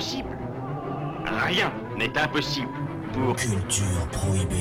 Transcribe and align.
Impossible 0.00 0.34
Rien 1.26 1.70
n'est 1.98 2.16
impossible 2.16 2.70
pour... 3.12 3.36
Culture 3.36 4.08
prohibée. 4.10 4.54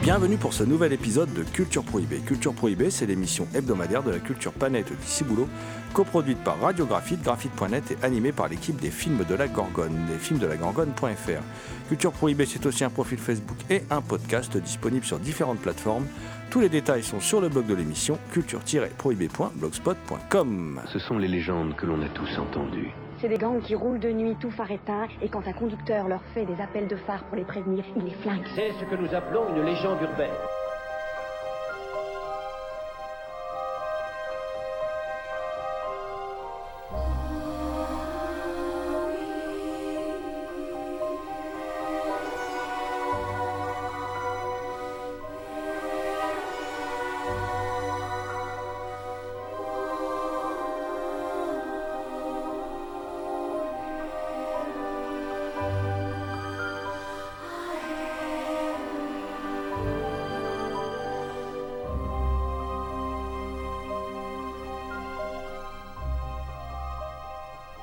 Bienvenue 0.00 0.36
pour 0.36 0.52
ce 0.52 0.62
nouvel 0.62 0.92
épisode 0.92 1.34
de 1.34 1.42
Culture 1.42 1.82
Prohibée. 1.82 2.18
Culture 2.18 2.54
Prohibée, 2.54 2.92
c'est 2.92 3.04
l'émission 3.04 3.48
hebdomadaire 3.52 4.04
de 4.04 4.12
la 4.12 4.20
culture 4.20 4.52
planète 4.52 4.90
du 4.90 5.04
Ciboulot, 5.04 5.48
coproduite 5.92 6.38
par 6.44 6.60
Radiographite, 6.60 7.20
graphite.net 7.24 7.90
et 7.90 7.96
animée 8.04 8.30
par 8.30 8.46
l'équipe 8.46 8.80
des 8.80 8.92
films 8.92 9.24
de 9.28 9.34
la 9.34 9.48
Gorgone, 9.48 10.06
des 10.06 10.18
films 10.18 10.38
de 10.38 10.46
la 10.46 10.54
Gorgone.fr. 10.54 11.42
Culture 11.88 12.12
Prohibée, 12.12 12.46
c'est 12.46 12.64
aussi 12.64 12.84
un 12.84 12.90
profil 12.90 13.18
Facebook 13.18 13.58
et 13.70 13.82
un 13.90 14.02
podcast 14.02 14.56
disponible 14.56 15.04
sur 15.04 15.18
différentes 15.18 15.58
plateformes. 15.58 16.06
Tous 16.48 16.60
les 16.60 16.68
détails 16.68 17.02
sont 17.02 17.18
sur 17.18 17.40
le 17.40 17.48
blog 17.48 17.66
de 17.66 17.74
l'émission 17.74 18.20
culture-prohibée.blogspot.com. 18.30 20.80
Ce 20.92 21.00
sont 21.00 21.18
les 21.18 21.26
légendes 21.26 21.74
que 21.74 21.86
l'on 21.86 22.00
a 22.02 22.08
tous 22.08 22.38
entendues. 22.38 22.92
C'est 23.22 23.28
des 23.28 23.38
gangs 23.38 23.60
qui 23.60 23.76
roulent 23.76 24.00
de 24.00 24.10
nuit 24.10 24.34
tout 24.40 24.50
phare 24.50 24.72
éteint 24.72 25.06
et 25.22 25.28
quand 25.28 25.46
un 25.46 25.52
conducteur 25.52 26.08
leur 26.08 26.20
fait 26.34 26.44
des 26.44 26.60
appels 26.60 26.88
de 26.88 26.96
phare 26.96 27.22
pour 27.26 27.36
les 27.36 27.44
prévenir, 27.44 27.84
ils 27.94 28.02
les 28.02 28.10
flinguent. 28.10 28.48
C'est 28.56 28.72
ce 28.72 28.84
que 28.84 28.96
nous 28.96 29.14
appelons 29.14 29.54
une 29.54 29.62
légende 29.62 30.02
urbaine. 30.02 30.34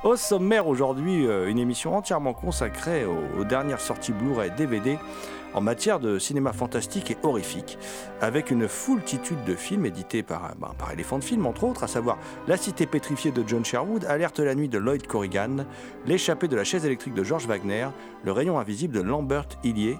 Au 0.09 0.15
sommaire 0.15 0.65
aujourd'hui, 0.65 1.27
euh, 1.27 1.51
une 1.51 1.59
émission 1.59 1.95
entièrement 1.95 2.33
consacrée 2.33 3.05
aux, 3.05 3.39
aux 3.39 3.43
dernières 3.43 3.79
sorties 3.79 4.11
Blu-ray 4.11 4.49
DVD 4.57 4.97
en 5.53 5.61
matière 5.61 5.99
de 5.99 6.19
cinéma 6.19 6.53
fantastique 6.53 7.11
et 7.11 7.17
horrifique, 7.23 7.77
avec 8.21 8.51
une 8.51 8.67
foultitude 8.67 9.43
de 9.45 9.55
films 9.55 9.85
édités 9.85 10.23
par, 10.23 10.53
ben, 10.59 10.71
par 10.77 10.89
Film, 11.21 11.45
entre 11.45 11.63
autres, 11.63 11.83
à 11.83 11.87
savoir 11.87 12.17
La 12.47 12.57
Cité 12.57 12.85
pétrifiée 12.85 13.31
de 13.31 13.43
John 13.47 13.65
Sherwood, 13.65 14.05
Alerte 14.05 14.39
la 14.39 14.55
nuit 14.55 14.69
de 14.69 14.77
Lloyd 14.77 15.07
Corrigan, 15.07 15.65
L'échappée 16.05 16.47
de 16.47 16.55
la 16.55 16.63
chaise 16.63 16.85
électrique 16.85 17.13
de 17.13 17.23
George 17.23 17.47
Wagner, 17.47 17.87
Le 18.23 18.31
rayon 18.31 18.59
invisible 18.59 18.93
de 18.93 19.01
Lambert 19.01 19.47
Hillier, 19.63 19.97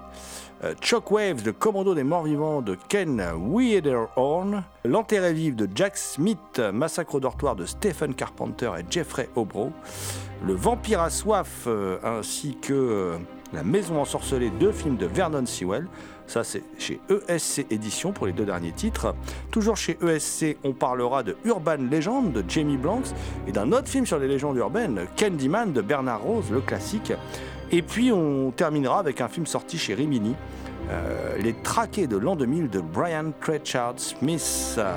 euh, 0.62 0.74
Shockwaves, 0.80 1.44
le 1.44 1.52
commando 1.52 1.94
des 1.94 2.04
morts 2.04 2.24
vivants 2.24 2.60
de 2.60 2.76
Ken 2.88 3.22
Wiederhorn, 3.34 4.62
L'enterré 4.84 5.32
vive 5.32 5.56
de 5.56 5.68
Jack 5.74 5.96
Smith, 5.96 6.60
Massacre 6.72 7.14
au 7.14 7.20
dortoir 7.20 7.56
de 7.56 7.64
Stephen 7.64 8.14
Carpenter 8.14 8.70
et 8.78 8.84
Jeffrey 8.90 9.28
Obro, 9.36 9.72
Le 10.46 10.54
vampire 10.54 11.00
à 11.00 11.10
soif, 11.10 11.64
euh, 11.66 11.98
ainsi 12.02 12.56
que 12.60 12.72
euh, 12.72 13.16
La 13.52 13.64
maison 13.64 14.00
ensorcelée, 14.00 14.50
deux 14.60 14.70
films 14.70 14.96
de 14.96 15.06
Vernon 15.06 15.44
Sewell. 15.44 15.86
Ça, 16.26 16.44
c'est 16.44 16.62
chez 16.78 17.00
ESC 17.08 17.66
Éditions 17.70 18.12
pour 18.12 18.26
les 18.26 18.32
deux 18.32 18.44
derniers 18.44 18.70
titres. 18.70 19.14
Toujours 19.50 19.76
chez 19.76 19.98
ESC, 20.00 20.56
on 20.62 20.72
parlera 20.72 21.24
de 21.24 21.36
Urban 21.44 21.78
Legend 21.90 22.32
de 22.32 22.44
Jamie 22.48 22.76
Blanks 22.76 23.08
et 23.48 23.52
d'un 23.52 23.72
autre 23.72 23.88
film 23.88 24.06
sur 24.06 24.20
les 24.20 24.28
légendes 24.28 24.56
urbaines, 24.56 25.06
Candyman 25.16 25.72
de 25.72 25.80
Bernard 25.80 26.22
Rose, 26.22 26.50
le 26.52 26.60
classique. 26.60 27.12
Et 27.72 27.82
puis 27.82 28.12
on 28.12 28.52
terminera 28.52 29.00
avec 29.00 29.20
un 29.20 29.28
film 29.28 29.46
sorti 29.46 29.78
chez 29.78 29.94
Rimini, 29.94 30.36
euh, 30.90 31.36
Les 31.38 31.54
Traqués 31.54 32.06
de 32.06 32.16
l'an 32.16 32.36
2000 32.36 32.70
de 32.70 32.80
Brian 32.80 33.32
Trechard 33.40 33.94
Smith. 33.96 34.76
Euh, 34.78 34.92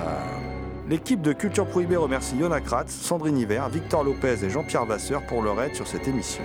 L'équipe 0.89 1.21
de 1.21 1.31
Culture 1.31 1.65
Prohibée 1.65 1.95
remercie 1.95 2.35
Yona 2.35 2.59
Kratz, 2.59 2.91
Sandrine 2.91 3.37
Hiver, 3.37 3.69
Victor 3.69 4.03
Lopez 4.03 4.43
et 4.43 4.49
Jean-Pierre 4.49 4.85
Vasseur 4.85 5.25
pour 5.27 5.41
leur 5.41 5.59
aide 5.61 5.73
sur 5.75 5.87
cette 5.87 6.07
émission. 6.07 6.43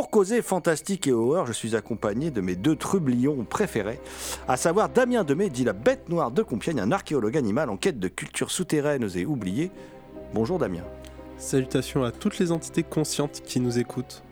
Pour 0.00 0.08
causer 0.08 0.40
fantastique 0.40 1.08
et 1.08 1.12
horreur, 1.12 1.44
je 1.44 1.52
suis 1.52 1.76
accompagné 1.76 2.30
de 2.30 2.40
mes 2.40 2.56
deux 2.56 2.74
trublions 2.74 3.44
préférés, 3.44 4.00
à 4.48 4.56
savoir 4.56 4.88
Damien 4.88 5.24
Demet, 5.24 5.50
dit 5.50 5.62
la 5.62 5.74
bête 5.74 6.08
noire 6.08 6.30
de 6.30 6.42
Compiègne, 6.42 6.80
un 6.80 6.90
archéologue 6.90 7.36
animal 7.36 7.68
en 7.68 7.76
quête 7.76 8.00
de 8.00 8.08
cultures 8.08 8.50
souterraines 8.50 9.10
et 9.14 9.26
oubliées. 9.26 9.70
Bonjour 10.32 10.58
Damien. 10.58 10.84
Salutations 11.36 12.02
à 12.02 12.12
toutes 12.12 12.38
les 12.38 12.50
entités 12.50 12.82
conscientes 12.82 13.42
qui 13.44 13.60
nous 13.60 13.78
écoutent. 13.78 14.22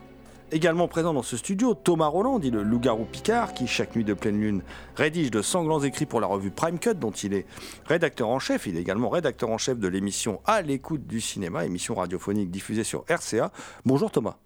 Également 0.53 0.89
présent 0.89 1.13
dans 1.13 1.23
ce 1.23 1.37
studio, 1.37 1.75
Thomas 1.75 2.07
Roland, 2.07 2.39
dit 2.39 2.51
le 2.51 2.63
loup-garou 2.63 3.05
Picard, 3.05 3.53
qui 3.53 3.67
chaque 3.67 3.95
nuit 3.95 4.05
de 4.05 4.15
pleine 4.15 4.41
lune 4.41 4.63
rédige 4.97 5.31
de 5.31 5.43
sanglants 5.43 5.83
écrits 5.83 6.07
pour 6.07 6.23
la 6.23 6.29
revue 6.29 6.51
Prime 6.51 6.79
Cut, 6.79 6.95
dont 6.95 7.11
il 7.11 7.35
est 7.35 7.45
rédacteur 7.85 8.31
en 8.31 8.39
chef. 8.39 8.67
Il 8.67 8.79
est 8.79 8.81
également 8.81 9.11
rédacteur 9.11 9.51
en 9.51 9.59
chef 9.59 9.79
de 9.79 9.89
l'émission 9.89 10.41
À 10.47 10.63
l'écoute 10.63 11.07
du 11.07 11.21
cinéma, 11.21 11.67
émission 11.67 11.95
radiophonique 11.95 12.51
diffusée 12.51 12.85
sur 12.85 13.05
RCA. 13.11 13.53
Bonjour 13.85 14.11
Thomas. 14.11 14.39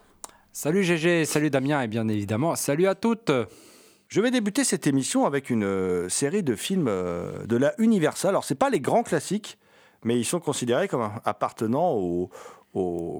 Salut 0.54 0.82
GG, 0.82 1.24
salut 1.24 1.48
Damien 1.48 1.80
et 1.80 1.88
bien 1.88 2.06
évidemment 2.08 2.54
salut 2.56 2.86
à 2.86 2.94
toutes. 2.94 3.32
Je 4.08 4.20
vais 4.20 4.30
débuter 4.30 4.64
cette 4.64 4.86
émission 4.86 5.24
avec 5.24 5.48
une 5.48 5.64
euh, 5.64 6.10
série 6.10 6.42
de 6.42 6.54
films 6.54 6.88
euh, 6.88 7.46
de 7.46 7.56
la 7.56 7.72
Universal. 7.78 8.28
Alors 8.28 8.44
c'est 8.44 8.54
pas 8.54 8.68
les 8.68 8.78
grands 8.78 9.02
classiques, 9.02 9.56
mais 10.04 10.18
ils 10.18 10.26
sont 10.26 10.40
considérés 10.40 10.88
comme 10.88 11.10
appartenant 11.24 11.94
au, 11.94 12.28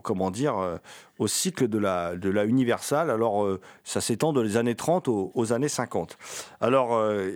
comment 0.04 0.31
dire 0.31 0.59
euh, 0.59 0.76
au 1.19 1.26
cycle 1.26 1.69
de 1.69 1.78
la 1.78 2.44
Universal. 2.44 3.10
Alors 3.10 3.48
ça 3.82 4.03
s'étend 4.03 4.34
des 4.34 4.59
années 4.59 4.75
30 4.75 5.09
aux, 5.09 5.53
années 5.54 5.71
50. 5.71 6.19
Alors 6.60 6.94
euh, 6.97 7.31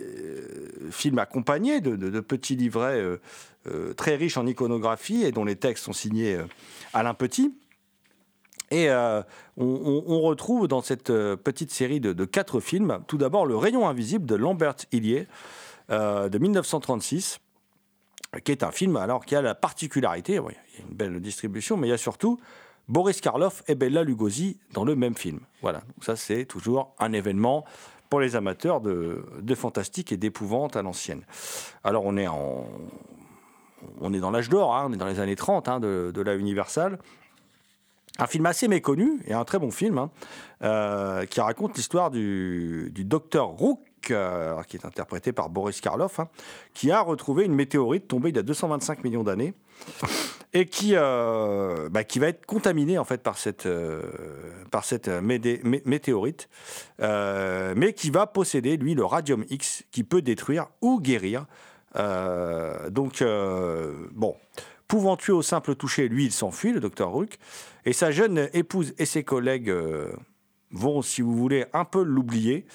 film 0.91 1.17
accompagné 1.17 1.81
de, 1.81 2.19
petits 2.19 2.55
livrets 2.55 3.03
très 3.97 4.15
riches 4.15 4.37
en 4.37 4.45
iconographie 4.45 5.23
et 5.23 5.31
dont 5.31 5.43
les 5.43 5.55
textes 5.55 5.85
sont 5.85 5.93
signés 5.93 6.37
Alain 6.93 7.15
Petit. 7.15 7.51
Et 8.71 8.89
euh, 8.89 9.21
on, 9.55 10.21
retrouve 10.21 10.67
dans 10.67 10.81
cette 10.81 11.09
euh, 11.09 11.35
petite 11.35 11.71
série 11.71 11.99
de, 11.99 12.25
quatre 12.25 12.59
films, 12.59 12.99
tout 13.07 13.17
d'abord 13.17 13.45
Le 13.45 13.55
Rayon 13.55 13.87
Invisible 13.87 14.25
de 14.25 14.35
Lambert 14.35 14.75
Hillier 14.91 15.27
euh, 15.89 16.27
de 16.27 16.37
1936, 16.37 17.39
qui 18.43 18.51
est 18.51 18.63
un 18.63 18.71
film 18.71 18.97
alors 18.97 19.25
qui 19.25 19.35
a 19.35 19.41
la 19.41 19.55
particularité, 19.55 20.33
il 20.33 20.35
y 20.35 20.81
a 20.81 20.85
une 20.87 20.95
belle 20.95 21.19
distribution, 21.21 21.77
mais 21.77 21.87
il 21.87 21.91
y 21.91 21.93
a 21.93 21.97
surtout 21.97 22.39
Boris 22.89 23.21
Karloff 23.21 23.63
et 23.67 23.75
Bella 23.75 24.03
Lugosi 24.03 24.59
dans 24.73 24.83
le 24.83 24.95
même 24.95 25.15
film. 25.15 25.39
Voilà, 25.61 25.81
ça 26.01 26.17
c'est 26.17 26.45
toujours 26.45 26.93
un 26.99 27.13
événement 27.13 27.63
pour 28.09 28.19
les 28.19 28.35
amateurs 28.35 28.81
de, 28.81 29.25
de 29.39 29.55
fantastique 29.55 30.11
et 30.11 30.17
d'épouvante 30.17 30.75
à 30.75 30.81
l'ancienne. 30.81 31.23
Alors 31.85 32.05
on 32.05 32.17
est 32.17 32.27
en 32.27 32.67
on 34.01 34.13
est 34.13 34.19
dans 34.19 34.31
l'âge 34.31 34.49
d'or, 34.49 34.75
hein, 34.75 34.87
on 34.89 34.93
est 34.93 34.97
dans 34.97 35.05
les 35.05 35.19
années 35.19 35.35
30 35.35 35.67
hein, 35.67 35.79
de, 35.79 36.11
de 36.13 36.21
la 36.21 36.35
Universal. 36.35 36.97
Un 38.19 38.27
film 38.27 38.45
assez 38.45 38.67
méconnu 38.67 39.19
et 39.27 39.33
un 39.33 39.43
très 39.45 39.59
bon 39.59 39.71
film 39.71 39.97
hein, 39.97 40.09
euh, 40.63 41.25
qui 41.25 41.39
raconte 41.41 41.75
l'histoire 41.77 42.09
du, 42.11 42.89
du 42.93 43.03
docteur 43.05 43.47
Rook, 43.47 43.79
euh, 44.11 44.61
qui 44.63 44.77
est 44.77 44.85
interprété 44.85 45.31
par 45.33 45.49
Boris 45.49 45.81
Karloff, 45.81 46.19
hein, 46.19 46.29
qui 46.73 46.91
a 46.91 47.01
retrouvé 47.01 47.45
une 47.45 47.53
météorite 47.53 48.07
tombée 48.07 48.29
il 48.29 48.35
y 48.35 48.39
a 48.39 48.43
225 48.43 49.03
millions 49.03 49.23
d'années 49.23 49.53
et 50.53 50.65
qui, 50.65 50.91
euh, 50.95 51.89
bah, 51.89 52.03
qui 52.03 52.17
va 52.19 52.27
être 52.29 52.45
contaminée 52.45 52.97
en 52.97 53.03
fait 53.03 53.21
par 53.21 53.37
cette, 53.37 53.65
euh, 53.65 54.01
par 54.71 54.83
cette 54.85 55.09
médé- 55.09 55.61
mé- 55.63 55.81
météorite, 55.85 56.49
euh, 57.01 57.73
mais 57.77 57.93
qui 57.93 58.09
va 58.09 58.25
posséder 58.27 58.77
lui 58.77 58.95
le 58.95 59.05
radium 59.05 59.45
X 59.49 59.83
qui 59.91 60.03
peut 60.03 60.21
détruire 60.21 60.67
ou 60.81 60.99
guérir. 60.99 61.45
Donc 62.91 63.23
bon, 64.13 64.35
pouvant 64.87 65.17
tuer 65.17 65.33
au 65.33 65.41
simple 65.41 65.75
toucher, 65.75 66.07
lui 66.07 66.25
il 66.25 66.31
s'enfuit, 66.31 66.71
le 66.71 66.79
docteur 66.79 67.09
Rook, 67.09 67.37
et 67.85 67.93
sa 67.93 68.11
jeune 68.11 68.49
épouse 68.53 68.93
et 68.97 69.05
ses 69.05 69.23
collègues 69.23 69.69
euh, 69.69 70.11
vont, 70.71 71.01
si 71.01 71.21
vous 71.21 71.35
voulez, 71.35 71.65
un 71.73 71.85
peu 71.85 72.03
l'oublier. 72.03 72.65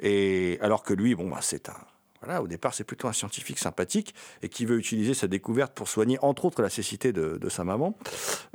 Et 0.00 0.58
alors 0.60 0.82
que 0.82 0.94
lui, 0.94 1.14
bon, 1.14 1.28
bah, 1.28 1.38
c'est 1.40 1.68
un. 1.68 1.76
Voilà, 2.22 2.40
au 2.40 2.46
départ, 2.46 2.72
c'est 2.72 2.84
plutôt 2.84 3.06
un 3.06 3.12
scientifique 3.12 3.58
sympathique 3.58 4.14
et 4.42 4.48
qui 4.48 4.64
veut 4.64 4.78
utiliser 4.78 5.12
sa 5.12 5.26
découverte 5.26 5.74
pour 5.74 5.88
soigner, 5.88 6.18
entre 6.22 6.46
autres, 6.46 6.62
la 6.62 6.70
cécité 6.70 7.12
de, 7.12 7.48
sa 7.50 7.64
maman. 7.64 7.98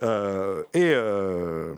Euh, 0.02 0.64
et 0.74 0.92
euh, 0.92 1.76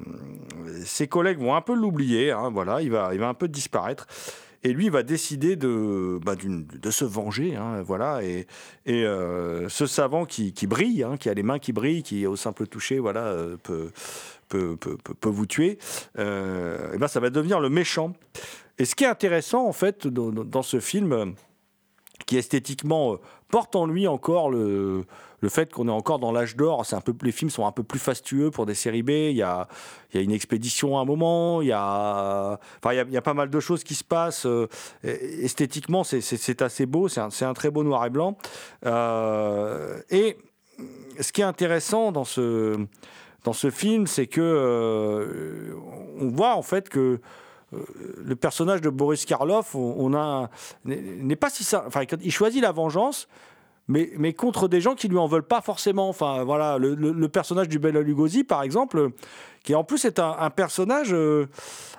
ses 0.86 1.08
collègues 1.10 1.40
vont 1.40 1.54
un 1.54 1.60
peu 1.60 1.76
l'oublier. 1.76 2.32
hein, 2.32 2.50
voilà, 2.50 2.82
il 2.82 2.92
va, 2.92 3.14
il 3.14 3.20
va 3.20 3.28
un 3.28 3.34
peu 3.34 3.50
disparaître. 3.50 4.08
Et 4.64 4.74
lui 4.74 4.90
va 4.90 5.02
décider 5.02 5.56
de, 5.56 6.20
bah, 6.24 6.36
de 6.36 6.92
se 6.92 7.04
venger, 7.04 7.56
hein, 7.56 7.82
voilà. 7.82 8.24
Et, 8.24 8.46
et 8.86 9.04
euh, 9.06 9.68
ce 9.70 9.88
savant 9.88 10.26
qui, 10.26 10.54
qui 10.54 10.68
brille, 10.68 11.02
hein, 11.04 11.18
qui 11.18 11.30
a 11.30 11.34
les 11.34 11.42
mains 11.44 11.58
qui 11.58 11.74
brillent, 11.74 12.04
qui 12.04 12.28
au 12.28 12.36
simple 12.36 12.68
toucher, 12.68 13.00
voilà, 13.00 13.22
euh, 13.26 13.58
peut, 13.64 13.90
peut, 14.50 14.76
peut, 14.78 14.98
peut- 15.20 15.30
vous 15.30 15.48
tuer. 15.48 15.80
euh, 16.20 16.94
et 16.94 16.98
ben 17.00 17.08
ça 17.08 17.20
va 17.20 17.30
devenir 17.32 17.60
le 17.60 17.70
méchant. 17.70 18.14
Et 18.78 18.86
ce 18.86 18.94
qui 18.96 19.04
est 19.04 19.08
intéressant 19.08 19.66
en 19.68 19.74
fait 19.74 20.08
dans, 20.08 20.30
dans- 20.32 20.62
ce 20.64 20.80
film, 20.80 21.34
qui 22.28 22.38
esthétiquement 22.38 23.14
euh, 23.14 23.18
porte 23.52 23.76
en 23.76 23.86
lui 23.86 24.08
encore 24.08 24.50
le, 24.50 25.06
le 25.42 25.50
fait 25.50 25.72
qu'on 25.72 25.88
est 25.88 25.92
encore 25.92 26.20
dans 26.20 26.32
l'âge 26.32 26.56
d'or. 26.56 26.86
C'est 26.86 26.96
un 26.96 27.02
peu, 27.02 27.14
les 27.22 27.32
films 27.32 27.50
sont 27.52 27.66
un 27.66 27.72
peu 27.72 27.84
plus 27.84 28.00
fastueux 28.00 28.52
pour 28.52 28.66
des 28.66 28.76
séries 28.76 29.04
B. 29.04 29.10
Il 29.10 29.36
y 29.36 29.42
a, 29.42 29.68
il 30.12 30.18
y 30.18 30.20
a 30.20 30.24
une 30.24 30.32
expédition 30.32 30.98
à 30.98 31.02
un 31.02 31.06
moment. 31.06 31.62
Il 31.62 31.68
y 31.68 31.72
a, 31.74 32.60
enfin, 32.84 32.94
il 32.94 33.12
y 33.12 33.18
a, 33.18 33.22
pas 33.22 33.34
mal 33.34 33.50
de 33.50 33.60
choses 33.60 33.84
qui 33.84 33.96
se 33.96 34.04
passent. 34.04 34.46
euh, 34.46 34.68
esthétiquement, 35.04 36.04
c'est- 36.04 36.62
assez 36.62 36.86
beau. 36.86 37.08
C'est 37.08 37.22
un, 37.22 37.30
un 37.42 37.54
très 37.54 37.70
beau 37.70 37.84
noir 37.84 38.06
et 38.06 38.10
blanc. 38.10 38.38
Euh, 38.86 40.00
et 40.10 40.38
ce 41.20 41.32
qui 41.32 41.42
est 41.42 41.46
intéressant 41.46 42.12
dans 42.12 42.26
ce, 42.26 42.78
dans 43.44 43.54
ce 43.54 43.70
film, 43.70 44.08
c'est 44.08 44.28
que 44.28 44.42
euh, 44.42 45.74
on 46.20 46.30
voit 46.30 46.56
en 46.56 46.62
fait 46.62 46.90
que 46.90 47.20
le 47.72 48.36
personnage 48.36 48.82
de 48.82 48.90
Boris 48.90 49.26
Karloff, 49.26 49.76
on, 49.76 50.14
a 50.14 50.50
n'est 50.86 51.36
pas 51.36 51.50
si 51.50 51.64
ça. 51.64 51.84
Enfin, 51.88 52.04
il 52.22 52.32
choisit 52.32 52.62
la 52.62 52.72
vengeance. 52.72 53.28
Mais, 53.88 54.12
mais 54.18 54.32
contre 54.32 54.68
des 54.70 54.80
gens 54.80 54.94
qui 54.96 55.10
lui 55.10 55.18
en 55.18 55.26
veulent 55.28 55.42
pas 55.48 55.60
forcément. 55.60 56.08
Enfin, 56.08 56.44
voilà, 56.44 56.78
le- 56.78 56.94
le 56.96 57.30
personnage 57.30 57.68
du 57.68 57.78
Bela 57.80 58.02
Lugosi, 58.02 58.44
par 58.44 58.62
exemple, 58.64 59.10
qui 59.64 59.76
en 59.76 59.84
plus 59.84 60.06
est 60.06 60.20
un, 60.20 60.50
personnage 60.50 61.14
euh, 61.14 61.48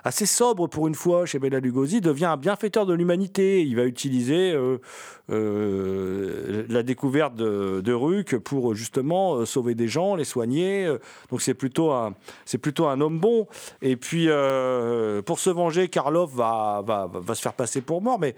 assez 0.03 0.25
sobre 0.25 0.67
pour 0.67 0.87
une 0.87 0.95
fois 0.95 1.25
chez 1.25 1.39
Bela 1.39 1.59
Lugosi, 1.59 2.01
devient 2.01 2.25
un 2.25 2.37
bienfaiteur 2.37 2.85
de 2.85 2.93
l'humanité. 2.93 3.63
Il 3.63 3.77
va 3.77 3.85
utiliser 3.85 4.51
euh, 4.51 4.79
euh, 5.31 6.65
la 6.67 6.83
découverte 6.83 7.35
de, 7.35 7.81
de 7.81 8.37
pour 8.37 8.75
justement 8.75 9.45
sauver 9.45 9.75
des 9.75 9.87
gens, 9.87 10.15
les 10.15 10.25
soigner. 10.25 10.93
Donc 11.29 11.41
c'est 11.41 11.53
plutôt 11.53 11.91
un, 11.91 12.13
plutôt 12.61 12.87
un 12.87 12.99
homme 12.99 13.19
bon. 13.19 13.47
Et 13.81 13.95
puis 13.95 14.27
pour 15.25 15.39
se 15.39 15.49
venger, 15.49 15.87
Karloff 15.87 16.33
va, 16.33 16.83
va, 16.85 17.09
va 17.11 17.35
se 17.35 17.41
faire 17.41 17.53
passer 17.53 17.81
pour 17.81 18.01
mort, 18.01 18.19
mais 18.19 18.35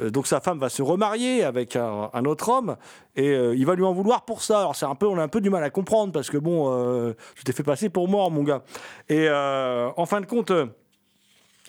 donc 0.00 0.26
sa 0.26 0.40
femme 0.40 0.58
va 0.58 0.68
se 0.68 0.82
remarier 0.82 1.44
avec 1.44 1.76
un 1.76 2.24
autre 2.24 2.48
homme 2.48 2.76
et 3.16 3.30
euh, 3.30 3.54
il 3.54 3.64
va 3.66 3.74
lui 3.74 3.84
en 3.84 3.92
vouloir 3.92 4.24
pour 4.24 4.42
ça. 4.42 4.60
Alors 4.60 4.76
c'est 4.76 4.86
un 4.86 4.94
peu, 4.94 5.06
on 5.06 5.18
a 5.18 5.22
un 5.22 5.28
peu 5.28 5.40
du 5.40 5.50
mal 5.50 5.62
à 5.62 5.70
comprendre 5.70 6.12
parce 6.12 6.30
que 6.30 6.38
bon, 6.38 6.70
euh, 6.70 7.12
tu 7.36 7.44
t'es 7.44 7.52
fait 7.52 7.62
passer 7.62 7.88
pour 7.88 8.08
mort, 8.08 8.30
mon 8.30 8.42
gars. 8.42 8.62
Et 9.08 9.28
euh, 9.28 9.90
en 9.96 10.06
fin 10.06 10.20
de 10.20 10.26
compte, 10.26 10.52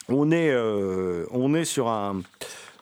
on 0.10 0.32
est, 0.32 0.50
euh, 0.52 1.26
on 1.32 1.54
est 1.54 1.66
sur 1.66 1.88
un 1.88 2.22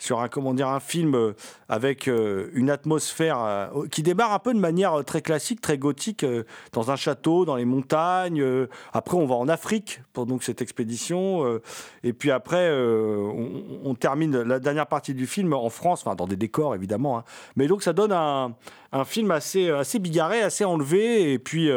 sur 0.04 0.20
un 0.20 0.28
comment 0.28 0.54
dire 0.54 0.68
un 0.68 0.82
film 0.82 1.16
euh, 1.16 1.34
avec 1.70 2.10
euh, 2.10 2.50
une 2.54 2.70
atmosphère 2.70 3.40
euh, 3.40 3.88
qui 3.90 4.04
démarre 4.04 4.34
un 4.34 4.40
peu 4.40 4.54
de 4.54 4.60
manière 4.60 5.04
très 5.06 5.22
classique, 5.22 5.62
très 5.62 5.78
gothique, 5.78 6.26
dans 6.74 6.92
un 6.92 6.98
château, 6.98 7.46
dans 7.46 7.56
les 7.56 7.64
montagnes. 7.64 8.44
après, 8.92 9.16
on 9.16 9.26
va 9.26 9.36
en 9.36 9.48
Afrique 9.48 10.02
pour 10.12 10.26
donc 10.26 10.44
cette 10.44 10.62
expédition, 10.62 11.60
et 12.04 12.14
puis 12.14 12.32
après, 12.32 12.70
on, 12.72 13.96
termine 13.96 14.42
la 14.42 14.60
dernière 14.60 14.88
partie 14.88 15.14
du 15.14 15.28
film 15.28 15.54
en 15.54 15.70
France, 15.70 16.02
enfin 16.06 16.16
dans 16.16 16.28
des 16.28 16.36
décors 16.36 16.76
évidemment. 16.76 17.20
hein. 17.20 17.24
Mais 17.56 17.68
donc 17.68 17.84
ça 17.84 17.94
donne 17.94 18.12
un, 18.12 18.54
un 18.92 19.06
film 19.06 19.32
assez 19.32 19.70
assez 19.70 20.00
bigarré, 20.00 20.42
assez 20.42 20.66
enlevé, 20.66 21.32
et 21.32 21.40
puis 21.40 21.70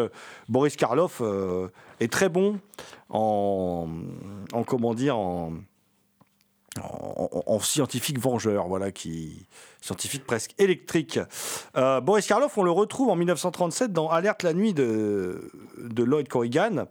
Boris 0.48 0.76
Karloff 0.76 1.22
est 2.00 2.12
très 2.12 2.28
bon 2.28 2.58
en, 3.10 3.88
en 4.52 4.64
comment 4.64 4.94
dire 4.94 5.16
en 5.16 5.52
en, 6.80 7.28
en- 7.32 7.42
en 7.46 7.60
scientifique 7.60 8.18
vengeur, 8.18 8.68
voilà, 8.68 8.90
qui 8.92 9.46
scientifique 9.86 10.26
presque 10.26 10.54
électrique. 10.58 11.20
Euh, 11.76 12.00
Boris 12.00 12.26
Karloff, 12.26 12.58
on 12.58 12.62
le 12.62 12.70
retrouve 12.70 13.08
en 13.08 13.16
1937 13.16 13.92
dans 13.92 14.08
Alerte 14.08 14.42
la 14.42 14.52
nuit 14.52 14.74
de, 14.74 15.50
de 15.78 16.02
Lloyd 16.02 16.28
Corrigan. 16.28 16.86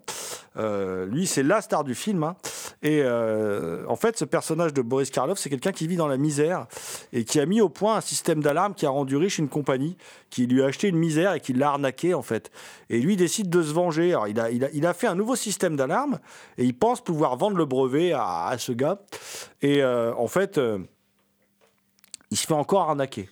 Euh, 0.58 1.06
lui, 1.06 1.28
c'est 1.28 1.44
la 1.44 1.62
star 1.62 1.84
du 1.84 1.94
film. 1.94 2.24
hein. 2.24 2.38
Et 2.82 3.02
euh, 3.04 3.84
en 3.88 3.96
fait, 3.98 4.18
ce 4.18 4.26
personnage 4.26 4.74
de 4.74 4.82
Boris 4.82 5.10
Karloff, 5.10 5.38
c'est 5.38 5.50
quelqu'un 5.50 5.74
qui 5.74 5.88
vit 5.88 5.98
dans 5.98 6.08
la 6.08 6.18
misère 6.18 6.68
et 7.12 7.26
qui 7.26 7.40
a 7.40 7.46
mis 7.46 7.60
au 7.60 7.68
point 7.68 7.98
un 7.98 8.02
système 8.02 8.42
d'alarme 8.42 8.74
qui 8.74 8.86
a 8.86 8.90
rendu 8.90 9.18
riche 9.18 9.40
une 9.40 9.50
compagnie 9.50 9.98
qui 10.30 10.48
lui 10.48 10.64
a 10.64 10.68
acheté 10.68 10.88
une 10.88 10.98
misère 10.98 11.34
et 11.34 11.42
qui 11.42 11.54
l'a 11.54 11.70
arnaqué 11.70 12.14
en 12.14 12.22
fait. 12.22 12.52
Et 12.90 13.00
lui 13.00 13.18
décide 13.18 13.50
de 13.50 13.62
se 13.62 13.74
venger. 13.74 14.12
Alors, 14.12 14.28
il 14.28 14.40
a, 14.40 14.50
il 14.52 14.64
a, 14.64 14.70
il 14.74 14.86
a 14.86 14.94
fait 14.94 15.08
un 15.08 15.16
nouveau 15.16 15.36
système 15.36 15.76
d'alarme 15.76 16.20
et 16.58 16.64
il 16.64 16.78
pense 16.78 17.04
pouvoir 17.04 17.36
vendre 17.36 17.58
le 17.58 17.66
brevet 17.66 18.14
à, 18.14 18.56
ce 18.58 18.72
gars. 18.72 19.00
Et 19.62 19.84
en 19.84 20.28
fait, 20.28 20.60
il 22.36 22.38
se 22.38 22.48
fait 22.48 22.54
encore 22.54 22.90
arnaquer. 22.90 23.30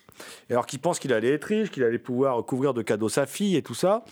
Alors 0.48 0.64
qu'il 0.64 0.78
pense 0.78 0.98
qu'il 0.98 1.12
allait 1.12 1.32
être 1.32 1.44
riche, 1.44 1.70
qu'il 1.70 1.84
allait 1.84 1.98
pouvoir 1.98 2.42
couvrir 2.46 2.72
de 2.72 2.80
cadeaux 2.80 3.10
sa 3.10 3.26
fille 3.26 3.54
et 3.54 3.60
tout 3.60 3.74
ça, 3.74 4.02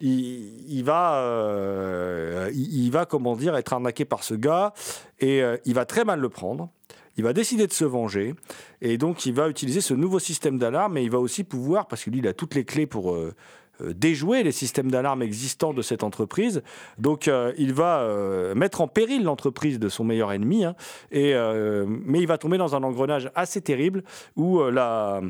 il, 0.00 0.82
va, 0.82 1.18
euh, 1.18 2.50
il, 2.52 2.90
va, 2.90 3.06
comment 3.06 3.36
dire, 3.36 3.54
être 3.54 3.72
arnaqué 3.72 4.04
par 4.04 4.24
ce 4.24 4.34
gars 4.34 4.74
et 5.20 5.40
euh, 5.40 5.56
il 5.66 5.74
va 5.74 5.84
très 5.84 6.04
mal 6.04 6.18
le 6.18 6.28
prendre. 6.28 6.68
Il 7.16 7.22
va 7.22 7.32
décider 7.32 7.68
de 7.68 7.72
se 7.72 7.84
venger 7.84 8.34
et 8.80 8.98
donc 8.98 9.24
il 9.24 9.34
va 9.34 9.48
utiliser 9.48 9.80
ce 9.80 9.94
nouveau 9.94 10.18
système 10.18 10.58
d'alarme 10.58 10.96
et 10.98 11.04
il 11.04 11.12
va 11.12 11.20
aussi 11.20 11.44
pouvoir, 11.44 11.86
parce 11.86 12.02
que 12.02 12.10
lui 12.10 12.18
il 12.18 12.26
a 12.26 12.32
toutes 12.32 12.56
les 12.56 12.64
clés 12.64 12.86
pour 12.86 13.14
euh, 13.14 13.32
euh, 13.32 13.32
déjouer 13.80 14.42
les 14.42 14.52
systèmes 14.52 14.90
d'alarme 14.90 15.22
existants 15.22 15.74
de 15.74 15.82
cette 15.82 16.02
entreprise. 16.02 16.62
Donc 16.98 17.28
euh, 17.28 17.52
il 17.58 17.72
va 17.72 18.00
euh, 18.00 18.54
mettre 18.54 18.80
en 18.80 18.88
péril 18.88 19.24
l'entreprise 19.24 19.78
de 19.78 19.88
son 19.88 20.04
meilleur 20.04 20.32
ennemi, 20.32 20.64
hein, 20.64 20.76
et, 21.10 21.34
euh, 21.34 21.84
mais 21.88 22.20
il 22.20 22.26
va 22.26 22.38
tomber 22.38 22.58
dans 22.58 22.74
un 22.76 22.82
engrenage 22.82 23.30
assez 23.34 23.60
terrible 23.60 24.04
où 24.36 24.60
euh, 24.60 24.70
la, 24.70 25.20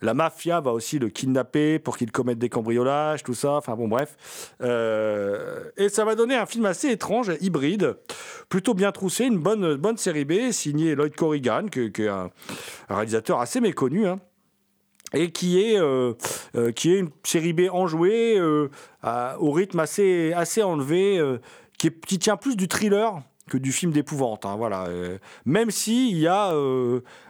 la 0.00 0.14
mafia 0.14 0.60
va 0.60 0.72
aussi 0.72 0.98
le 0.98 1.10
kidnapper 1.10 1.78
pour 1.78 1.98
qu'il 1.98 2.10
commette 2.10 2.38
des 2.38 2.48
cambriolages, 2.48 3.22
tout 3.22 3.34
ça. 3.34 3.52
Enfin 3.52 3.76
bon, 3.76 3.86
bref. 3.86 4.16
Euh, 4.62 5.64
et 5.76 5.90
ça 5.90 6.06
va 6.06 6.14
donner 6.14 6.36
un 6.36 6.46
film 6.46 6.64
assez 6.64 6.88
étrange, 6.88 7.32
hybride, 7.42 7.96
plutôt 8.48 8.72
bien 8.72 8.92
troussé, 8.92 9.26
une 9.26 9.38
bonne, 9.38 9.76
bonne 9.76 9.98
série 9.98 10.24
B, 10.24 10.52
signée 10.52 10.94
Lloyd 10.94 11.14
Corrigan, 11.14 11.66
qui 11.66 11.80
est 11.80 12.08
un, 12.08 12.30
un 12.88 12.94
réalisateur 12.96 13.40
assez 13.40 13.60
méconnu. 13.60 14.06
hein 14.06 14.20
et 15.12 15.30
qui 15.30 15.62
est, 15.62 15.78
euh, 15.78 16.14
euh, 16.56 16.72
qui 16.72 16.94
est 16.94 16.98
une 16.98 17.10
série 17.24 17.52
B 17.52 17.62
enjouée, 17.70 18.38
euh, 18.38 18.68
au 19.38 19.50
rythme 19.50 19.80
assez, 19.80 20.32
assez 20.32 20.62
enlevé, 20.62 21.18
euh, 21.18 21.38
qui, 21.78 21.90
qui 21.90 22.18
tient 22.18 22.36
plus 22.36 22.56
du 22.56 22.68
thriller 22.68 23.20
que 23.48 23.58
du 23.58 23.72
film 23.72 23.90
d'épouvante. 23.90 24.46
hein, 24.46 24.54
voilà. 24.56 24.86
Même 25.44 25.72
si 25.72 26.12
il 26.12 26.18
y 26.18 26.28
a, 26.28 26.52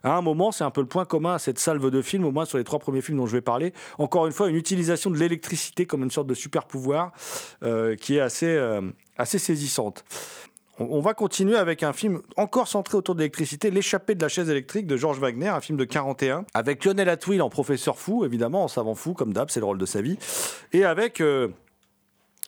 à 0.02 0.16
un 0.16 0.20
moment, 0.20 0.52
c'est 0.52 0.64
un 0.64 0.70
peu 0.70 0.82
le 0.82 0.86
point 0.86 1.06
commun 1.06 1.34
à 1.34 1.38
cette 1.38 1.58
salve 1.58 1.88
de 1.88 2.02
films, 2.02 2.26
au 2.26 2.30
moins 2.30 2.44
sur 2.44 2.58
les 2.58 2.64
trois 2.64 2.78
premiers 2.78 3.00
films 3.00 3.16
dont 3.16 3.26
je 3.26 3.32
vais 3.32 3.40
parler, 3.40 3.72
encore 3.96 4.26
une 4.26 4.32
fois, 4.32 4.50
une 4.50 4.56
utilisation 4.56 5.08
de 5.08 5.16
l'électricité 5.16 5.86
comme 5.86 6.02
une 6.02 6.10
sorte 6.10 6.26
de 6.26 6.34
super 6.34 6.66
pouvoir 6.66 7.12
qui 8.00 8.16
est 8.16 8.20
assez, 8.20 8.80
assez 9.16 9.38
saisissante. 9.38 10.04
On 10.80 11.00
va 11.00 11.12
continuer 11.12 11.56
avec 11.56 11.82
un 11.82 11.92
film 11.92 12.22
encore 12.38 12.66
centré 12.66 12.96
autour 12.96 13.14
de 13.14 13.20
l'électricité, 13.20 13.70
L'échappée 13.70 14.14
de 14.14 14.22
la 14.22 14.28
chaise 14.28 14.48
électrique 14.48 14.86
de 14.86 14.96
Georges 14.96 15.18
Wagner, 15.18 15.48
un 15.48 15.60
film 15.60 15.76
de 15.76 15.84
41, 15.84 16.46
avec 16.54 16.86
Lionel 16.86 17.10
Atwill 17.10 17.42
en 17.42 17.50
professeur 17.50 17.98
fou, 17.98 18.24
évidemment, 18.24 18.64
en 18.64 18.68
savant 18.68 18.94
fou, 18.94 19.12
comme 19.12 19.34
d'hab, 19.34 19.50
c'est 19.50 19.60
le 19.60 19.66
rôle 19.66 19.76
de 19.76 19.84
sa 19.84 20.00
vie, 20.00 20.16
et 20.72 20.86
avec 20.86 21.20
euh, 21.20 21.48